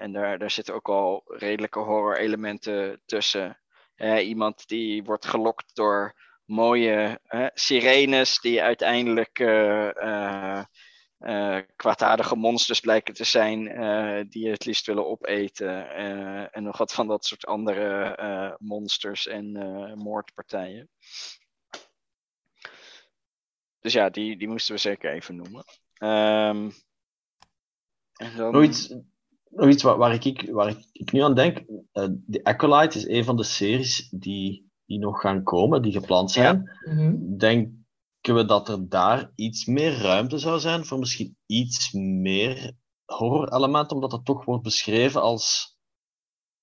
[0.00, 3.60] En daar, daar zitten ook al redelijke horror-elementen tussen.
[4.20, 7.20] Iemand die wordt gelokt door mooie
[7.54, 10.64] sirenes die uiteindelijk eh,
[11.76, 13.64] kwaadaardige monsters blijken te zijn
[14.30, 15.90] die het liefst willen opeten.
[16.52, 19.52] en nog wat van dat soort andere monsters en
[19.96, 20.90] moordpartijen.
[23.80, 25.64] Dus ja, die, die moesten we zeker even noemen.
[25.94, 26.70] Ehm,
[28.12, 28.52] en dan...
[28.52, 28.94] Nog iets,
[29.50, 31.58] nog iets waar, waar, ik, waar ik, ik nu aan denk.
[31.92, 36.30] eh The Acolyte is een van de series die, die nog gaan komen, die gepland
[36.30, 36.70] zijn.
[36.84, 37.36] Mhm.
[37.36, 37.76] Denken
[38.22, 42.72] we dat er daar iets meer ruimte zou zijn voor misschien iets meer
[43.04, 45.76] horror-element, omdat het toch wordt beschreven als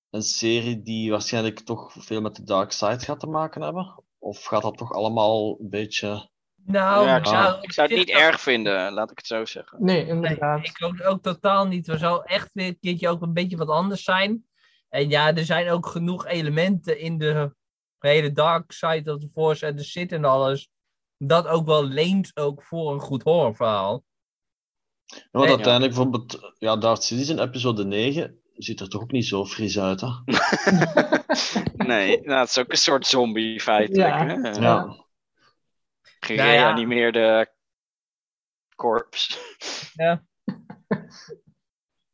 [0.10, 4.04] een serie die waarschijnlijk toch veel met de dark side gaat te maken hebben?
[4.18, 6.30] Of gaat dat toch allemaal een beetje...
[6.66, 9.46] Nou, ja, ik, zou, nou, ik zou het niet erg vinden, laat ik het zo
[9.46, 9.84] zeggen.
[9.84, 10.66] Nee, Nee, inderdaad.
[10.66, 11.88] ik ook, ook totaal niet.
[11.88, 14.46] We zou echt weer een keertje ook een beetje wat anders zijn.
[14.90, 17.56] En ja, er zijn ook genoeg elementen in de
[18.00, 20.70] hele dark side of the force en de Sith en alles.
[21.18, 24.04] Dat ook wel leent ook voor een goed horrorverhaal.
[25.06, 29.12] Ja, want Nee, uiteindelijk, bijvoorbeeld, ja, Darth Sidious in episode 9 ziet er toch ook
[29.12, 30.08] niet zo fris uit, hè?
[31.88, 34.10] Nee, nou, het is ook een soort zombie feitelijk.
[34.10, 34.26] Ja.
[34.26, 34.50] Hè?
[34.50, 35.05] Ja.
[36.28, 36.44] Ja.
[36.44, 37.54] Gereanimeerde
[38.76, 39.38] corpse.
[39.96, 40.24] Maar,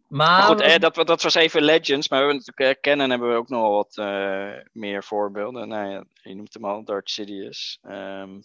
[0.07, 3.29] Maar goed, eh, dat, dat was even Legends, maar we hebben natuurlijk eh, Canon hebben
[3.29, 5.67] we ook nog wat eh, meer voorbeelden.
[5.67, 7.79] Nou ja, je noemt hem al, Darth Sidious.
[7.81, 8.39] Ehm,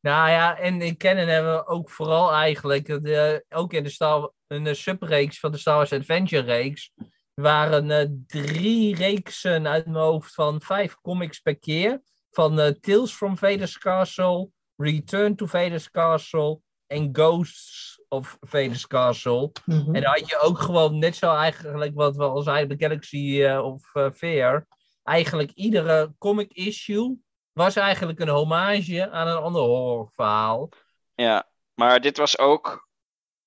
[0.00, 4.32] Nou ja, en in Canon hebben we ook vooral eigenlijk, de, ook in de, Star,
[4.46, 6.92] in de subreeks van de Star Wars Adventure reeks,
[7.34, 12.02] waren eh, drie reeksen uit mijn hoofd van vijf comics per keer.
[12.36, 19.52] Van eh, Tales from Vader's Castle, Return to Vader's Castle en Ghosts of Vader's Castle.
[19.64, 19.94] Mhm.
[19.94, 23.42] En dan had je ook gewoon net zo eigenlijk wat we al zeiden, de Galaxy
[23.42, 24.66] eh, of eh, Fair.
[25.02, 27.16] Eigenlijk iedere comic issue
[27.52, 30.68] was eigenlijk een hommage aan een ander horrorverhaal.
[31.14, 32.88] ja, maar dit was ook,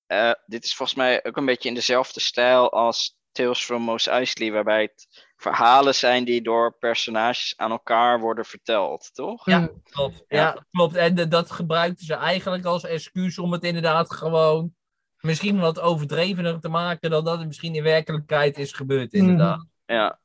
[0.06, 4.06] eh, dit is volgens mij ook een beetje in dezelfde stijl als Tales from Mos
[4.06, 9.46] Eisley, waarbij het verhalen zijn die door personages aan elkaar worden verteld, toch?
[9.46, 9.70] Ja.
[9.90, 10.24] Klopt.
[10.28, 10.38] Ja.
[10.38, 10.94] Ja, klopt.
[10.94, 14.74] En dat gebruikten ze eigenlijk als excuus om het inderdaad gewoon
[15.20, 19.66] misschien wat overdrevener te maken dan dat het misschien in werkelijkheid is gebeurd, inderdaad.
[19.86, 20.18] Ja,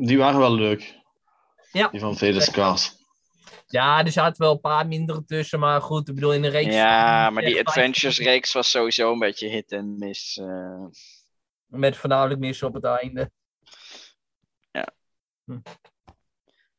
[0.00, 0.98] Die waren wel leuk.
[1.72, 1.88] Ja.
[1.88, 2.98] Die van Vader's Castle.
[3.66, 6.74] Ja, er zaten wel een paar mindere tussen, maar goed, ik bedoel in de reeks.
[6.74, 10.36] ja maar die echt Adventures reeks was sowieso een beetje hit en miss.
[10.38, 10.84] eh.
[11.66, 13.30] Met voornamelijk mis op het einde.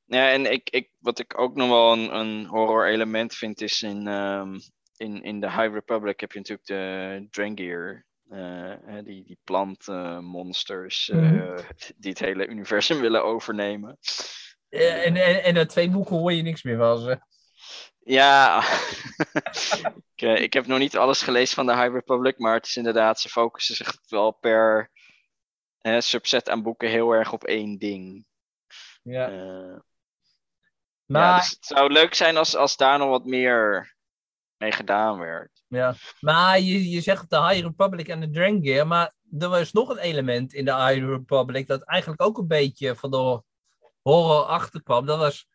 [0.05, 3.81] Ja, en ik, ik, wat ik ook nog wel een, een horror element vind is
[3.81, 4.59] in, ehm,
[4.97, 8.05] in, in de High Republic heb je natuurlijk de Drangir.
[8.29, 11.61] eh, hè, die, die plantmonsters eh, Mhm.
[11.97, 13.97] die het hele universum willen overnemen.
[14.69, 17.19] Eh, en, en, en na twee boeken hoor je niks meer van ze.
[18.03, 18.63] Ja,
[20.15, 22.75] ik, eh, ik heb nog niet alles gelezen van de High Republic, maar het is
[22.75, 24.91] inderdaad, ze focussen zich wel per
[25.77, 28.25] hè, subset aan boeken heel erg op één ding.
[29.01, 29.29] Ja.
[29.29, 29.79] Eh,
[31.05, 33.95] Maar, ja, dus het zou leuk zijn als, als daar nog wat meer
[34.57, 35.63] mee gedaan werd.
[35.67, 35.95] ja.
[36.19, 39.97] maar je, je zegt de High Republic en de Drangir, maar er was nog een
[39.97, 43.41] element in de High Republic dat eigenlijk ook een beetje van de
[44.01, 45.05] horror achterkwam.
[45.05, 45.47] Dat was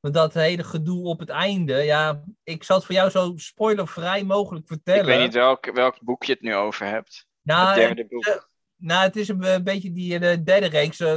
[0.00, 1.74] dat hele gedoe op het einde.
[1.76, 5.00] Ja, ik zal het voor jou zo spoilervrij mogelijk vertellen.
[5.00, 7.26] Ik weet niet welk, welk boek je het nu over hebt.
[7.42, 8.50] Nou, het derde boek.
[8.76, 11.00] Nou, het is een be- beetje die eh, de derde reeks.
[11.00, 11.16] eh,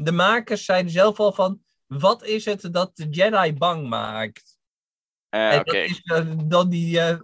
[0.00, 1.60] De makers zeiden zelf al van.
[1.86, 4.58] Wat is het dat de Jedi bang maakt?
[5.28, 7.00] Eh, en dat is eh, dan die.
[7.00, 7.18] eh,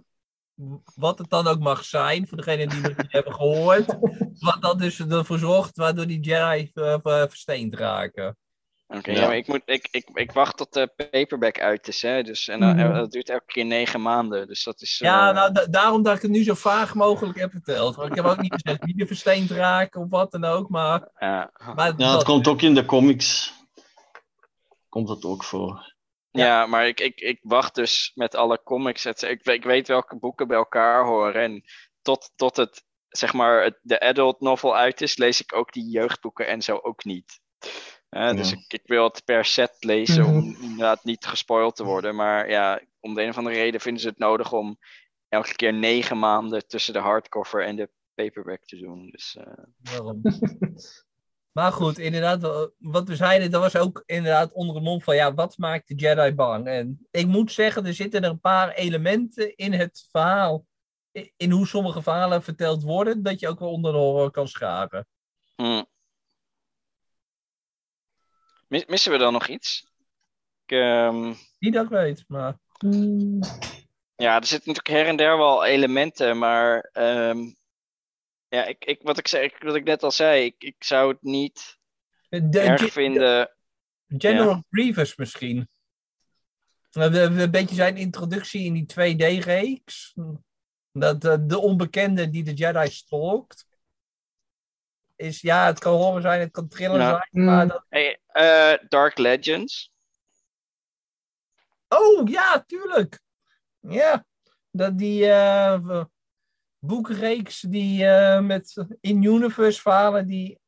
[0.95, 3.97] wat het dan ook mag zijn, voor degenen die het niet hebben gehoord.
[4.39, 8.37] Wat dan dus ervoor zorgt waardoor die Jedi ver- versteend raken.
[8.87, 9.19] Oké, Ja.
[9.19, 12.01] ja, maar ik, moet, ik, ik, ik wacht tot de paperback uit is.
[12.01, 12.23] Hè?
[12.23, 12.93] Dus, en dan- Mhm.
[12.93, 14.47] dat duurt elke keer negen maanden.
[14.47, 14.97] Dus dat is.
[14.97, 17.95] Ja, eh, nou, da- daarom dat ik het nu zo vaag mogelijk heb verteld.
[17.95, 20.69] Want ik heb ook niet gezegd wie er versteend raken of wat dan ook.
[20.69, 21.51] Maar, ja.
[21.75, 23.53] maar Ja, het dat- komt ook in de comics.
[24.89, 25.93] Komt het ook voor.
[26.31, 29.05] Ja, maar ik, ik, ik wacht dus met alle comics.
[29.05, 31.41] Ik, weet- ik weet welke boeken bij elkaar horen.
[31.41, 31.63] En
[32.01, 35.89] tot, tot het, zeg maar, het, de adult novel uit is, lees ik ook die
[35.89, 37.39] jeugdboeken en zo ook niet.
[38.15, 40.35] Eh, Dus ik, ik wil het per set lezen Mhm.
[40.35, 42.15] om inderdaad niet gespoild te worden.
[42.15, 44.77] Maar ja, om de een of andere reden vinden ze het nodig om
[45.29, 49.09] elke keer negen maanden tussen de hardcover en de paperback te doen.
[49.11, 50.21] Dus eh, Waarom?
[51.57, 55.15] maar goed, inderdaad, wa- wat we zeiden, dat was ook inderdaad onder de mond van,
[55.15, 56.67] ja, wat maakt de Jedi bang?
[56.67, 60.65] En ik moet zeggen, er zitten er een paar elementen in het verhaal,
[61.37, 65.07] in hoe sommige verhalen verteld worden, dat je ook wel onder de horror kan scharen.
[65.55, 65.83] hm.
[68.67, 69.91] Mis- missen we dan nog iets?
[70.65, 72.59] Ik, ehm, Niet dat ik weet, maar...
[74.15, 77.39] Ja, er zitten natuurlijk her en der wel elementen, maar ehm,
[78.47, 81.21] ja, ik, ik, wat, ik zei, wat ik net al zei, ik, ik zou het
[81.21, 81.77] niet
[82.29, 83.55] De, erg vinden.
[84.07, 85.69] General Grievous misschien.
[86.89, 90.13] De- de- Een beetje zijn introductie in die 2D-reeks.
[90.91, 93.67] Dat eh, de onbekende die de Jedi stalkt.
[95.15, 97.07] Is, ja, het kan horror zijn, het kan thriller Ja.
[97.31, 97.69] zijn, maar Mm.
[97.69, 97.85] dat...
[97.89, 99.91] Hey, eh, Dark Legends.
[101.87, 103.19] Oh, ja, tuurlijk!
[103.79, 104.25] Ja,
[104.71, 106.03] dat die eh,
[106.79, 110.59] boekreeks die eh, met in-universe verhalen die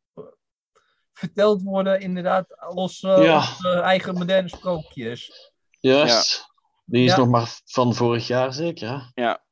[1.14, 3.36] verteld worden, inderdaad, als, eh, Ja.
[3.36, 5.52] als, eigen moderne sprookjes.
[5.80, 6.46] Juist.
[6.86, 7.18] Die is Ja.
[7.18, 8.90] nog maar van vorig jaar zeker.
[8.90, 9.22] Hè?
[9.24, 9.44] Ja.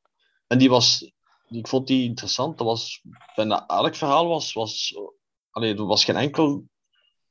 [0.46, 1.12] En die was,
[1.48, 2.58] ik vond die interessant.
[2.58, 3.02] Dat was,
[3.34, 4.94] bijna elk verhaal was, was,
[5.50, 6.64] allee, er was geen enkel,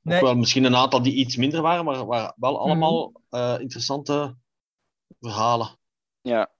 [0.02, 0.16] Nee.
[0.16, 2.62] ook wel misschien een aantal die iets minder waren, maar waren wel Mhm.
[2.62, 4.36] allemaal eh, interessante
[5.20, 5.80] verhalen.
[6.22, 6.54] Ja.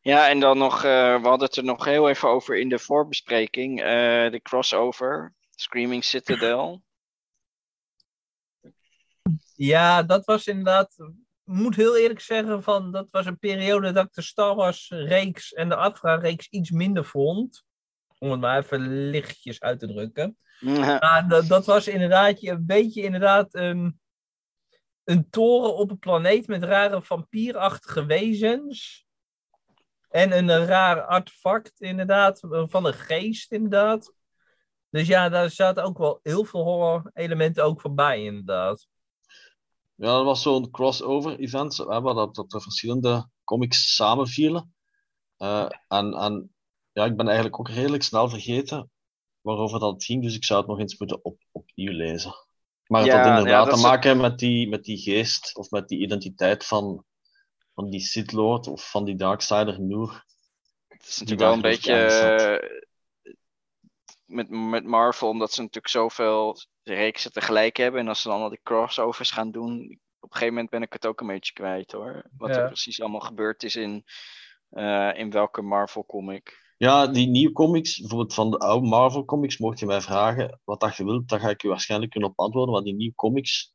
[0.00, 2.78] Ja, en dan nog, eh, we hadden het er nog heel even over in de
[2.78, 3.80] voorbespreking.
[3.80, 6.82] eh, de crossover, Screaming Citadel.
[9.54, 10.96] Ja, dat was inderdaad.
[11.48, 14.88] Ik moet heel eerlijk zeggen, van, dat was een periode dat ik de Star Wars
[14.90, 17.64] reeks en de Afra reeks iets minder vond.
[18.18, 20.36] Om het maar even lichtjes uit te drukken.
[20.60, 24.00] Maar dat, dat was inderdaad een beetje inderdaad een,
[25.04, 29.06] een toren op een planeet met rare vampierachtige wezens.
[30.08, 34.12] En een raar artefact inderdaad, van een geest inderdaad.
[34.90, 38.86] Dus ja, daar zaten ook wel heel veel horror elementen ook voorbij inderdaad.
[39.98, 44.74] Ja, dat was zo'n crossover event, hè, waar dat, dat er verschillende comics samenvielen.
[45.36, 46.54] Eh, en, en
[46.92, 48.90] ja, ik ben eigenlijk ook redelijk snel vergeten
[49.40, 52.34] waarover dat ging, dus ik zou het nog eens moeten op, opnieuw lezen.
[52.86, 55.98] Maar het Ja, had inderdaad te maken met die, met die geest, of met die
[55.98, 57.04] identiteit van,
[57.74, 60.24] van die Sith Lord, of van die Darksider Noor.
[60.88, 62.87] Het is natuurlijk wel een beetje
[64.28, 68.00] met, met Marvel, omdat ze natuurlijk zoveel reeksen tegelijk hebben.
[68.00, 70.92] En als ze dan al die crossovers gaan doen, op een gegeven moment ben ik
[70.92, 72.30] het ook een beetje kwijt hoor.
[72.36, 72.60] Wat Ja.
[72.60, 74.04] er precies allemaal gebeurd is in,
[74.70, 76.66] eh, in welke Marvel comic.
[76.76, 80.80] Ja, die nieuwe comics, bijvoorbeeld van de oude Marvel comics, mocht je mij vragen wat
[80.80, 83.72] dat je wilt, dan ga ik je waarschijnlijk kunnen op antwoorden, maar die nieuwe comics,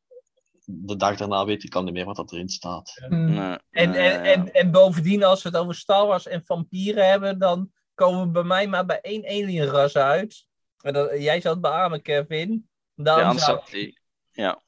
[0.64, 3.04] de dag daarna weet ik al niet meer wat dat erin staat.
[3.08, 3.24] Hmm.
[3.34, 4.32] Nee, En, nee, en, ja.
[4.32, 8.30] en, en bovendien, als we het over Star Wars en vampieren hebben, dan komen we
[8.30, 10.46] bij mij maar bij één alienras uit.
[10.80, 12.68] En dat, jij het beamen, Kevin.
[12.94, 13.98] Dan zou, Ansat, die-
[14.30, 14.62] ja.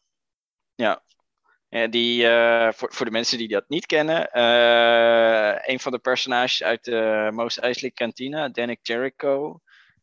[0.74, 1.05] Ja.
[1.69, 5.98] Ja, die, eh, voor, voor de mensen die dat niet kennen, eh, een van de
[5.98, 9.61] personages uit de Most Eisley Cantina, Danik Jericho,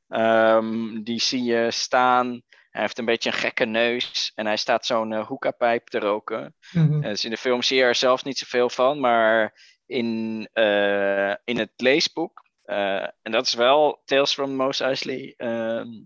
[0.08, 2.42] ehm, die zie je staan.
[2.70, 6.56] Hij heeft een beetje een gekke neus en hij staat zo'n uh, hookahpijp te roken.
[6.72, 7.02] Mhm.
[7.02, 11.58] dus in de film zie je er zelf niet zoveel van, maar in, eh, in
[11.58, 16.04] het leesboek, eh, en dat is wel Tales from Mos Eisley ehm,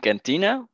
[0.00, 0.68] Cantina,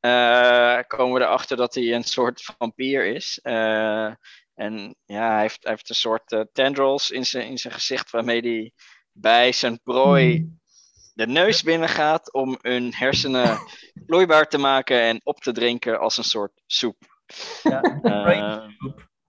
[0.00, 3.38] eh, komen we erachter dat hij een soort vampier is.
[3.42, 4.12] Eh,
[4.54, 8.40] en ja, hij heeft, hij heeft een soort tendrils in zijn, in zijn gezicht waarmee
[8.40, 8.72] hij
[9.12, 10.48] bij zijn prooi Mhm.
[11.14, 13.58] de neus binnen gaat om hun hersenen
[14.06, 16.96] vloeibaar te maken en op te drinken als een soort soep.
[17.62, 17.80] Ja,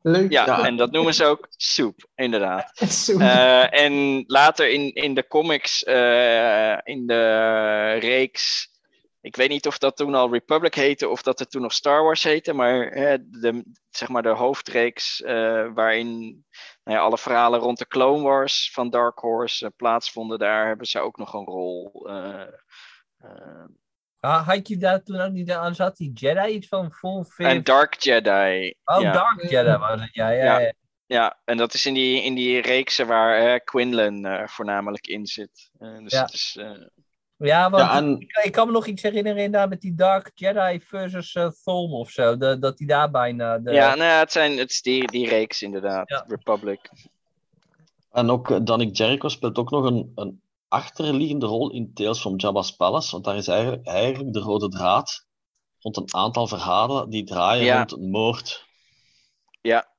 [0.07, 0.31] Leuk.
[0.31, 0.65] ja, Ja.
[0.65, 2.71] en dat noemen ze ook soep, inderdaad.
[3.19, 8.69] Eh, en later in, in de comics, eh, in de reeks.
[9.21, 12.03] Ik weet niet of dat toen al Republic heette of dat het toen nog Star
[12.03, 12.53] Wars heette.
[12.53, 16.45] Maar eh, de, zeg maar de hoofdreeks eh, waarin
[16.83, 20.39] nou ja, alle verhalen rond de Clone Wars van Dark Horse plaatsvonden.
[20.39, 22.07] Daar hebben ze ook nog een rol.
[24.27, 25.97] Ah, had je daar toen ook niet aan zat?
[25.97, 27.45] Die Jedi iets van full fit?
[27.45, 28.73] en Dark Jedi.
[28.85, 29.11] oh, ja.
[29.11, 30.09] Dark Jedi was het.
[30.11, 30.59] Ja, ja, Ja.
[30.59, 30.73] ja.
[31.05, 35.25] Ja, en dat is in die, in die reeksen waar eh, Quinlan eh, voornamelijk in
[35.25, 35.69] zit.
[35.79, 36.21] Eh, dus Ja.
[36.21, 36.71] het is, eh,
[37.37, 40.31] Ja, want Ja, en ik, ik kan me nog iets herinneren inderdaad met die Dark
[40.35, 42.37] Jedi versus uh, Thom of zo.
[42.37, 43.57] De, dat die daar bijna...
[43.57, 43.71] De...
[43.71, 46.09] Ja, nou, het, zijn, het is die, die reeks inderdaad.
[46.09, 46.25] Ja.
[46.27, 46.89] Republic.
[48.11, 52.71] En ook Danik Jericho speelt ook nog een, een achterliggende rol in Tales from Jabba's
[52.71, 55.25] Palace, want daar is eigenlijk, eigenlijk de rode draad
[55.79, 57.77] rond een aantal verhalen die draaien Ja.
[57.77, 58.65] rond een moord.
[59.61, 59.95] ja.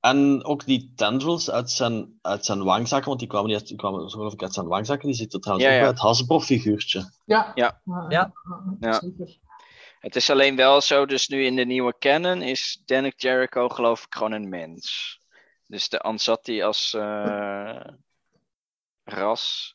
[0.00, 3.76] En ook die tendrils uit zijn, uit zijn wangzakken, want die kwamen, niet uit, die
[3.76, 5.86] kwamen zo geloof ik uit zijn wangzakken, die zitten trouwens Ja, ook ja.
[5.86, 7.12] bij het Hasbro-figuurtje.
[7.24, 7.52] Ja.
[7.54, 7.80] Ja.
[8.08, 8.32] Ja.
[8.80, 9.02] Ja.
[10.00, 14.04] Het is alleen wel zo, dus nu in de nieuwe canon is Danik Jericho geloof
[14.04, 15.18] ik gewoon een mens.
[15.66, 17.80] Dus de Ansati als eh,
[19.04, 19.74] ras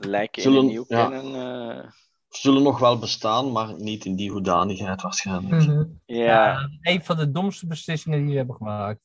[0.00, 1.08] lijken in Zullen- nieuwe ja.
[1.08, 1.34] canon.
[1.34, 1.90] eh,
[2.28, 5.62] Zullen nog wel bestaan, maar niet in die hoedanigheid waarschijnlijk.
[5.66, 5.84] Mhm.
[6.06, 6.24] ja.
[6.24, 9.00] Ja, een van de domste beslissingen die ze hebben gemaakt.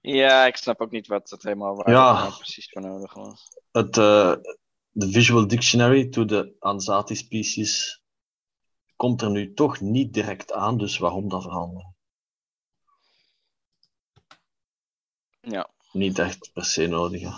[0.00, 2.30] ja, ik snap ook niet wat het helemaal waar Ja.
[2.30, 3.42] precies voor nodig was.
[3.72, 4.34] Het, eh,
[4.90, 8.02] de Visual Dictionary to the Ansati species
[8.96, 11.94] komt er nu toch niet direct aan, dus waarom dat veranderen?
[15.40, 15.68] Ja.
[15.92, 17.20] Niet echt per se nodig.
[17.20, 17.34] ja.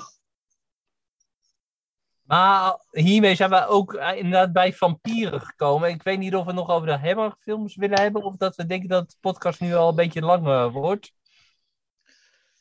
[2.29, 5.89] Maar hiermee zijn we ook eh, inderdaad bij vampieren gekomen.
[5.89, 8.23] Ik weet niet of we nog over de Hammer-films willen hebben.
[8.23, 11.13] Of dat we denken dat de podcast nu al een beetje lang eh, wordt.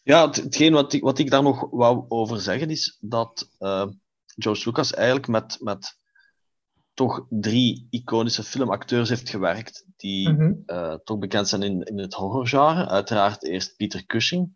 [0.04, 3.88] Ja, het, hetgeen wat ik, wat ik daar nog wou over zeggen is dat eh,
[4.26, 5.98] George Lucas eigenlijk met, met
[6.94, 10.54] toch drie iconische filmacteurs heeft gewerkt die Mhm.
[11.04, 12.88] toch bekend zijn in, in het horrorgenre.
[12.88, 14.54] Uiteraard eerst Peter Cushing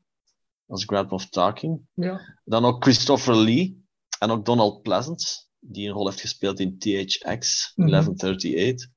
[0.67, 1.87] als Grand Moff Tarkin.
[1.93, 2.21] Ja.
[2.45, 3.80] Dan ook Christopher Lee
[4.21, 7.89] en ook Donald Pleasance, die een rol heeft gespeeld in THX Mhm.
[7.89, 8.87] 1138.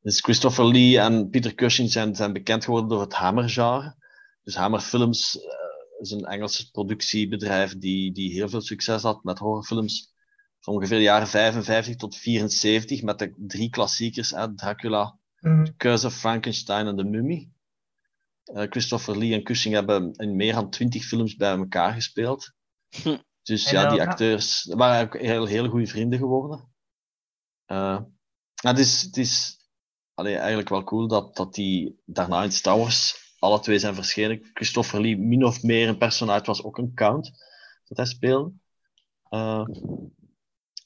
[0.00, 3.96] Dus Christopher Lee en Peter Cushing zijn, zijn bekend geworden door het Hammer-genre.
[4.42, 5.44] Dus Hammer Films eh,
[6.00, 10.12] is een Engelse productiebedrijf die, die heel veel succes had met horrorfilms.
[10.60, 15.66] Van ongeveer de jaren 55 tot 74 met de drie klassiekers, hè, Dracula, Mhm.
[15.76, 17.48] Curse of Frankenstein en The Mummy.
[18.44, 22.52] Eh, Christopher Lee en Cushing hebben in meer dan twintig films bij elkaar gespeeld.
[23.02, 23.16] Hm.
[23.44, 26.72] Dus En ja, dan- die acteurs waren ook heel, heel goede vrienden geworden.
[27.64, 28.00] Eh,
[28.54, 29.58] het is, het is
[30.14, 34.50] allee, eigenlijk wel cool dat, dat die daarna in Star Wars alle twee zijn verschenen.
[34.52, 37.30] Christopher Lee min of meer een personage was ook een count
[37.84, 38.52] dat hij speelde.
[39.28, 39.66] Eh,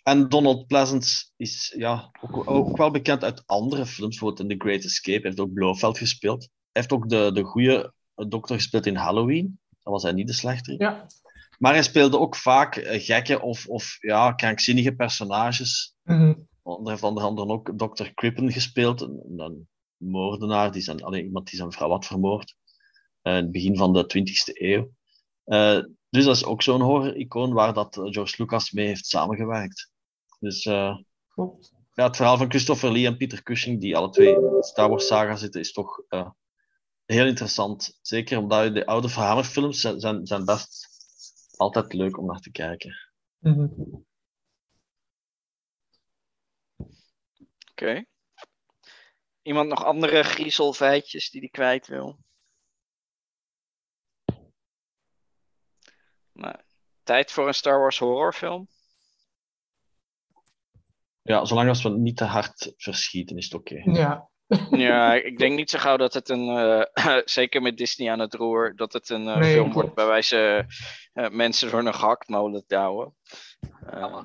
[0.03, 4.65] en Donald Pleasance is ja, ook, ook wel bekend uit andere films, bijvoorbeeld in The
[4.65, 5.27] Great Escape.
[5.27, 6.41] Heeft ook Blofeld gespeeld.
[6.43, 9.61] Hij heeft ook de, de goede dokter gespeeld in Halloween.
[9.83, 10.81] Dat was hij niet de slechterik.
[10.81, 11.07] Ja.
[11.59, 15.95] Maar hij speelde ook vaak eh, gekke of, of ja, krankzinnige personages.
[16.03, 16.35] Mhm.
[16.63, 18.05] Hij heeft onder andere ook Dr.
[18.15, 22.55] Crippen gespeeld, een, een moordenaar, die zijn, allee, iemand die zijn vrouw had vermoord.
[23.23, 24.91] eh, in het begin van de 20e eeuw.
[25.45, 25.79] Eh,
[26.11, 29.91] dus dat is ook zo'n horror-icoon waar dat George Lucas mee heeft samengewerkt.
[30.41, 30.63] Dus
[31.29, 31.73] Klopt.
[31.95, 34.89] ja, het verhaal van Christopher Lee en Peter Cushing, die alle twee in de Star
[34.89, 36.03] Wars saga zitten, is toch
[37.05, 37.99] heel interessant.
[38.03, 40.88] Zeker omdat de oude verhamerfilms zijn, zijn, zijn best
[41.59, 43.11] altijd leuk om naar te kijken.
[43.39, 43.69] Mhm.
[47.71, 48.05] Oké.
[49.43, 52.19] Iemand nog andere griezelfeitjes die die kwijt wil?
[56.33, 56.57] Nou,
[57.03, 58.69] tijd voor een Star Wars horrorfilm.
[61.23, 63.83] Ja, zolang als we niet te hard verschieten, is het oké.
[63.85, 64.31] Ja.
[64.71, 68.35] Ja, ik denk niet zo gauw dat het een, eh, zeker met Disney aan het
[68.35, 70.65] roer, dat het een eh, Nee, film wordt waarbij ze
[71.13, 73.15] eh, mensen door een gehaktmolen douwen.
[73.91, 74.25] Ehm,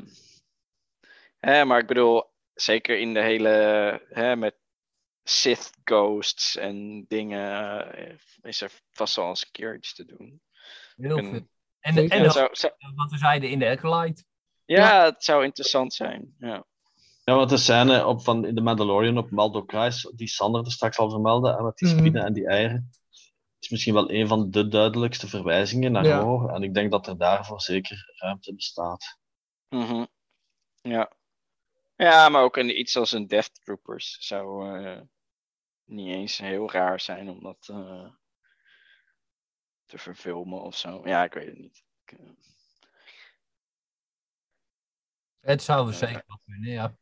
[1.39, 3.49] hè, maar ik bedoel, zeker in de hele,
[4.09, 4.55] hè, met
[5.23, 10.41] Sith ghosts en dingen, eh, is er vast wel eens een keer iets te doen.
[10.95, 11.47] Heel En- veel.
[11.79, 14.23] En, en Ja, zou, zou- wat we zeiden in de Acolyte.
[14.65, 16.35] ja, het zou interessant zijn.
[16.39, 16.65] Ja.
[17.23, 20.71] Ja, want de scène op, van, in The Mandalorian op Maldo Kruis, die Sander er
[20.71, 21.97] straks al vermeldde, en met die Mhm.
[21.97, 22.89] spinnen en die eieren,
[23.59, 26.23] is misschien wel een van de duidelijkste verwijzingen naar Ja.
[26.23, 26.53] horror.
[26.53, 29.17] En ik denk dat er daarvoor zeker ruimte bestaat.
[29.69, 30.05] Mhm.
[30.81, 31.11] Ja.
[31.95, 35.01] Ja, maar ook een, iets als een Death Troopers zou eh,
[35.83, 38.09] niet eens heel raar zijn om dat eh,
[39.85, 41.01] te verfilmen of zo.
[41.07, 41.83] Ja, ik weet het niet.
[42.05, 42.29] Ik, eh,
[45.39, 45.97] Het zou Ja.
[45.97, 46.97] zeker wel kunnen, ja.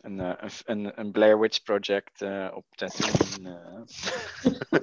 [0.00, 3.58] Een, eh, een, een, een Blair Witch Project eh, op Tatooine.
[3.58, 4.80] eh.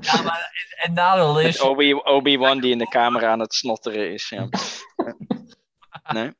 [0.00, 1.60] ja maar het, het nadeel is...
[1.60, 4.28] Obi, Obi-Wan die in de camera aan het snotteren is.
[4.28, 4.48] Ja.
[6.12, 6.32] nee?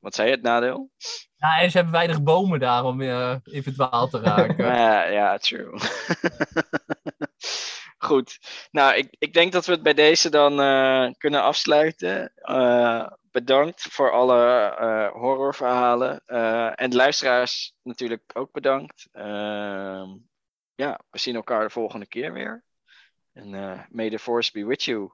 [0.00, 0.90] Wat zei je, het nadeel?
[1.36, 4.64] Ja, en ze hebben weinig bomen daar om eh, in verdwaald te raken.
[4.76, 5.78] Ja, ja, true.
[7.98, 8.38] Goed.
[8.70, 10.56] Nou, ik, ik denk dat we het bij deze dan
[11.18, 12.32] kunnen afsluiten.
[13.30, 16.22] Bedankt voor alle eh, horrorverhalen.
[16.26, 19.08] Eh, en de luisteraars natuurlijk ook bedankt.
[19.12, 20.16] Ehm,
[20.74, 22.64] ja, we zien elkaar de volgende keer weer.
[23.32, 25.10] En eh may the force be with you.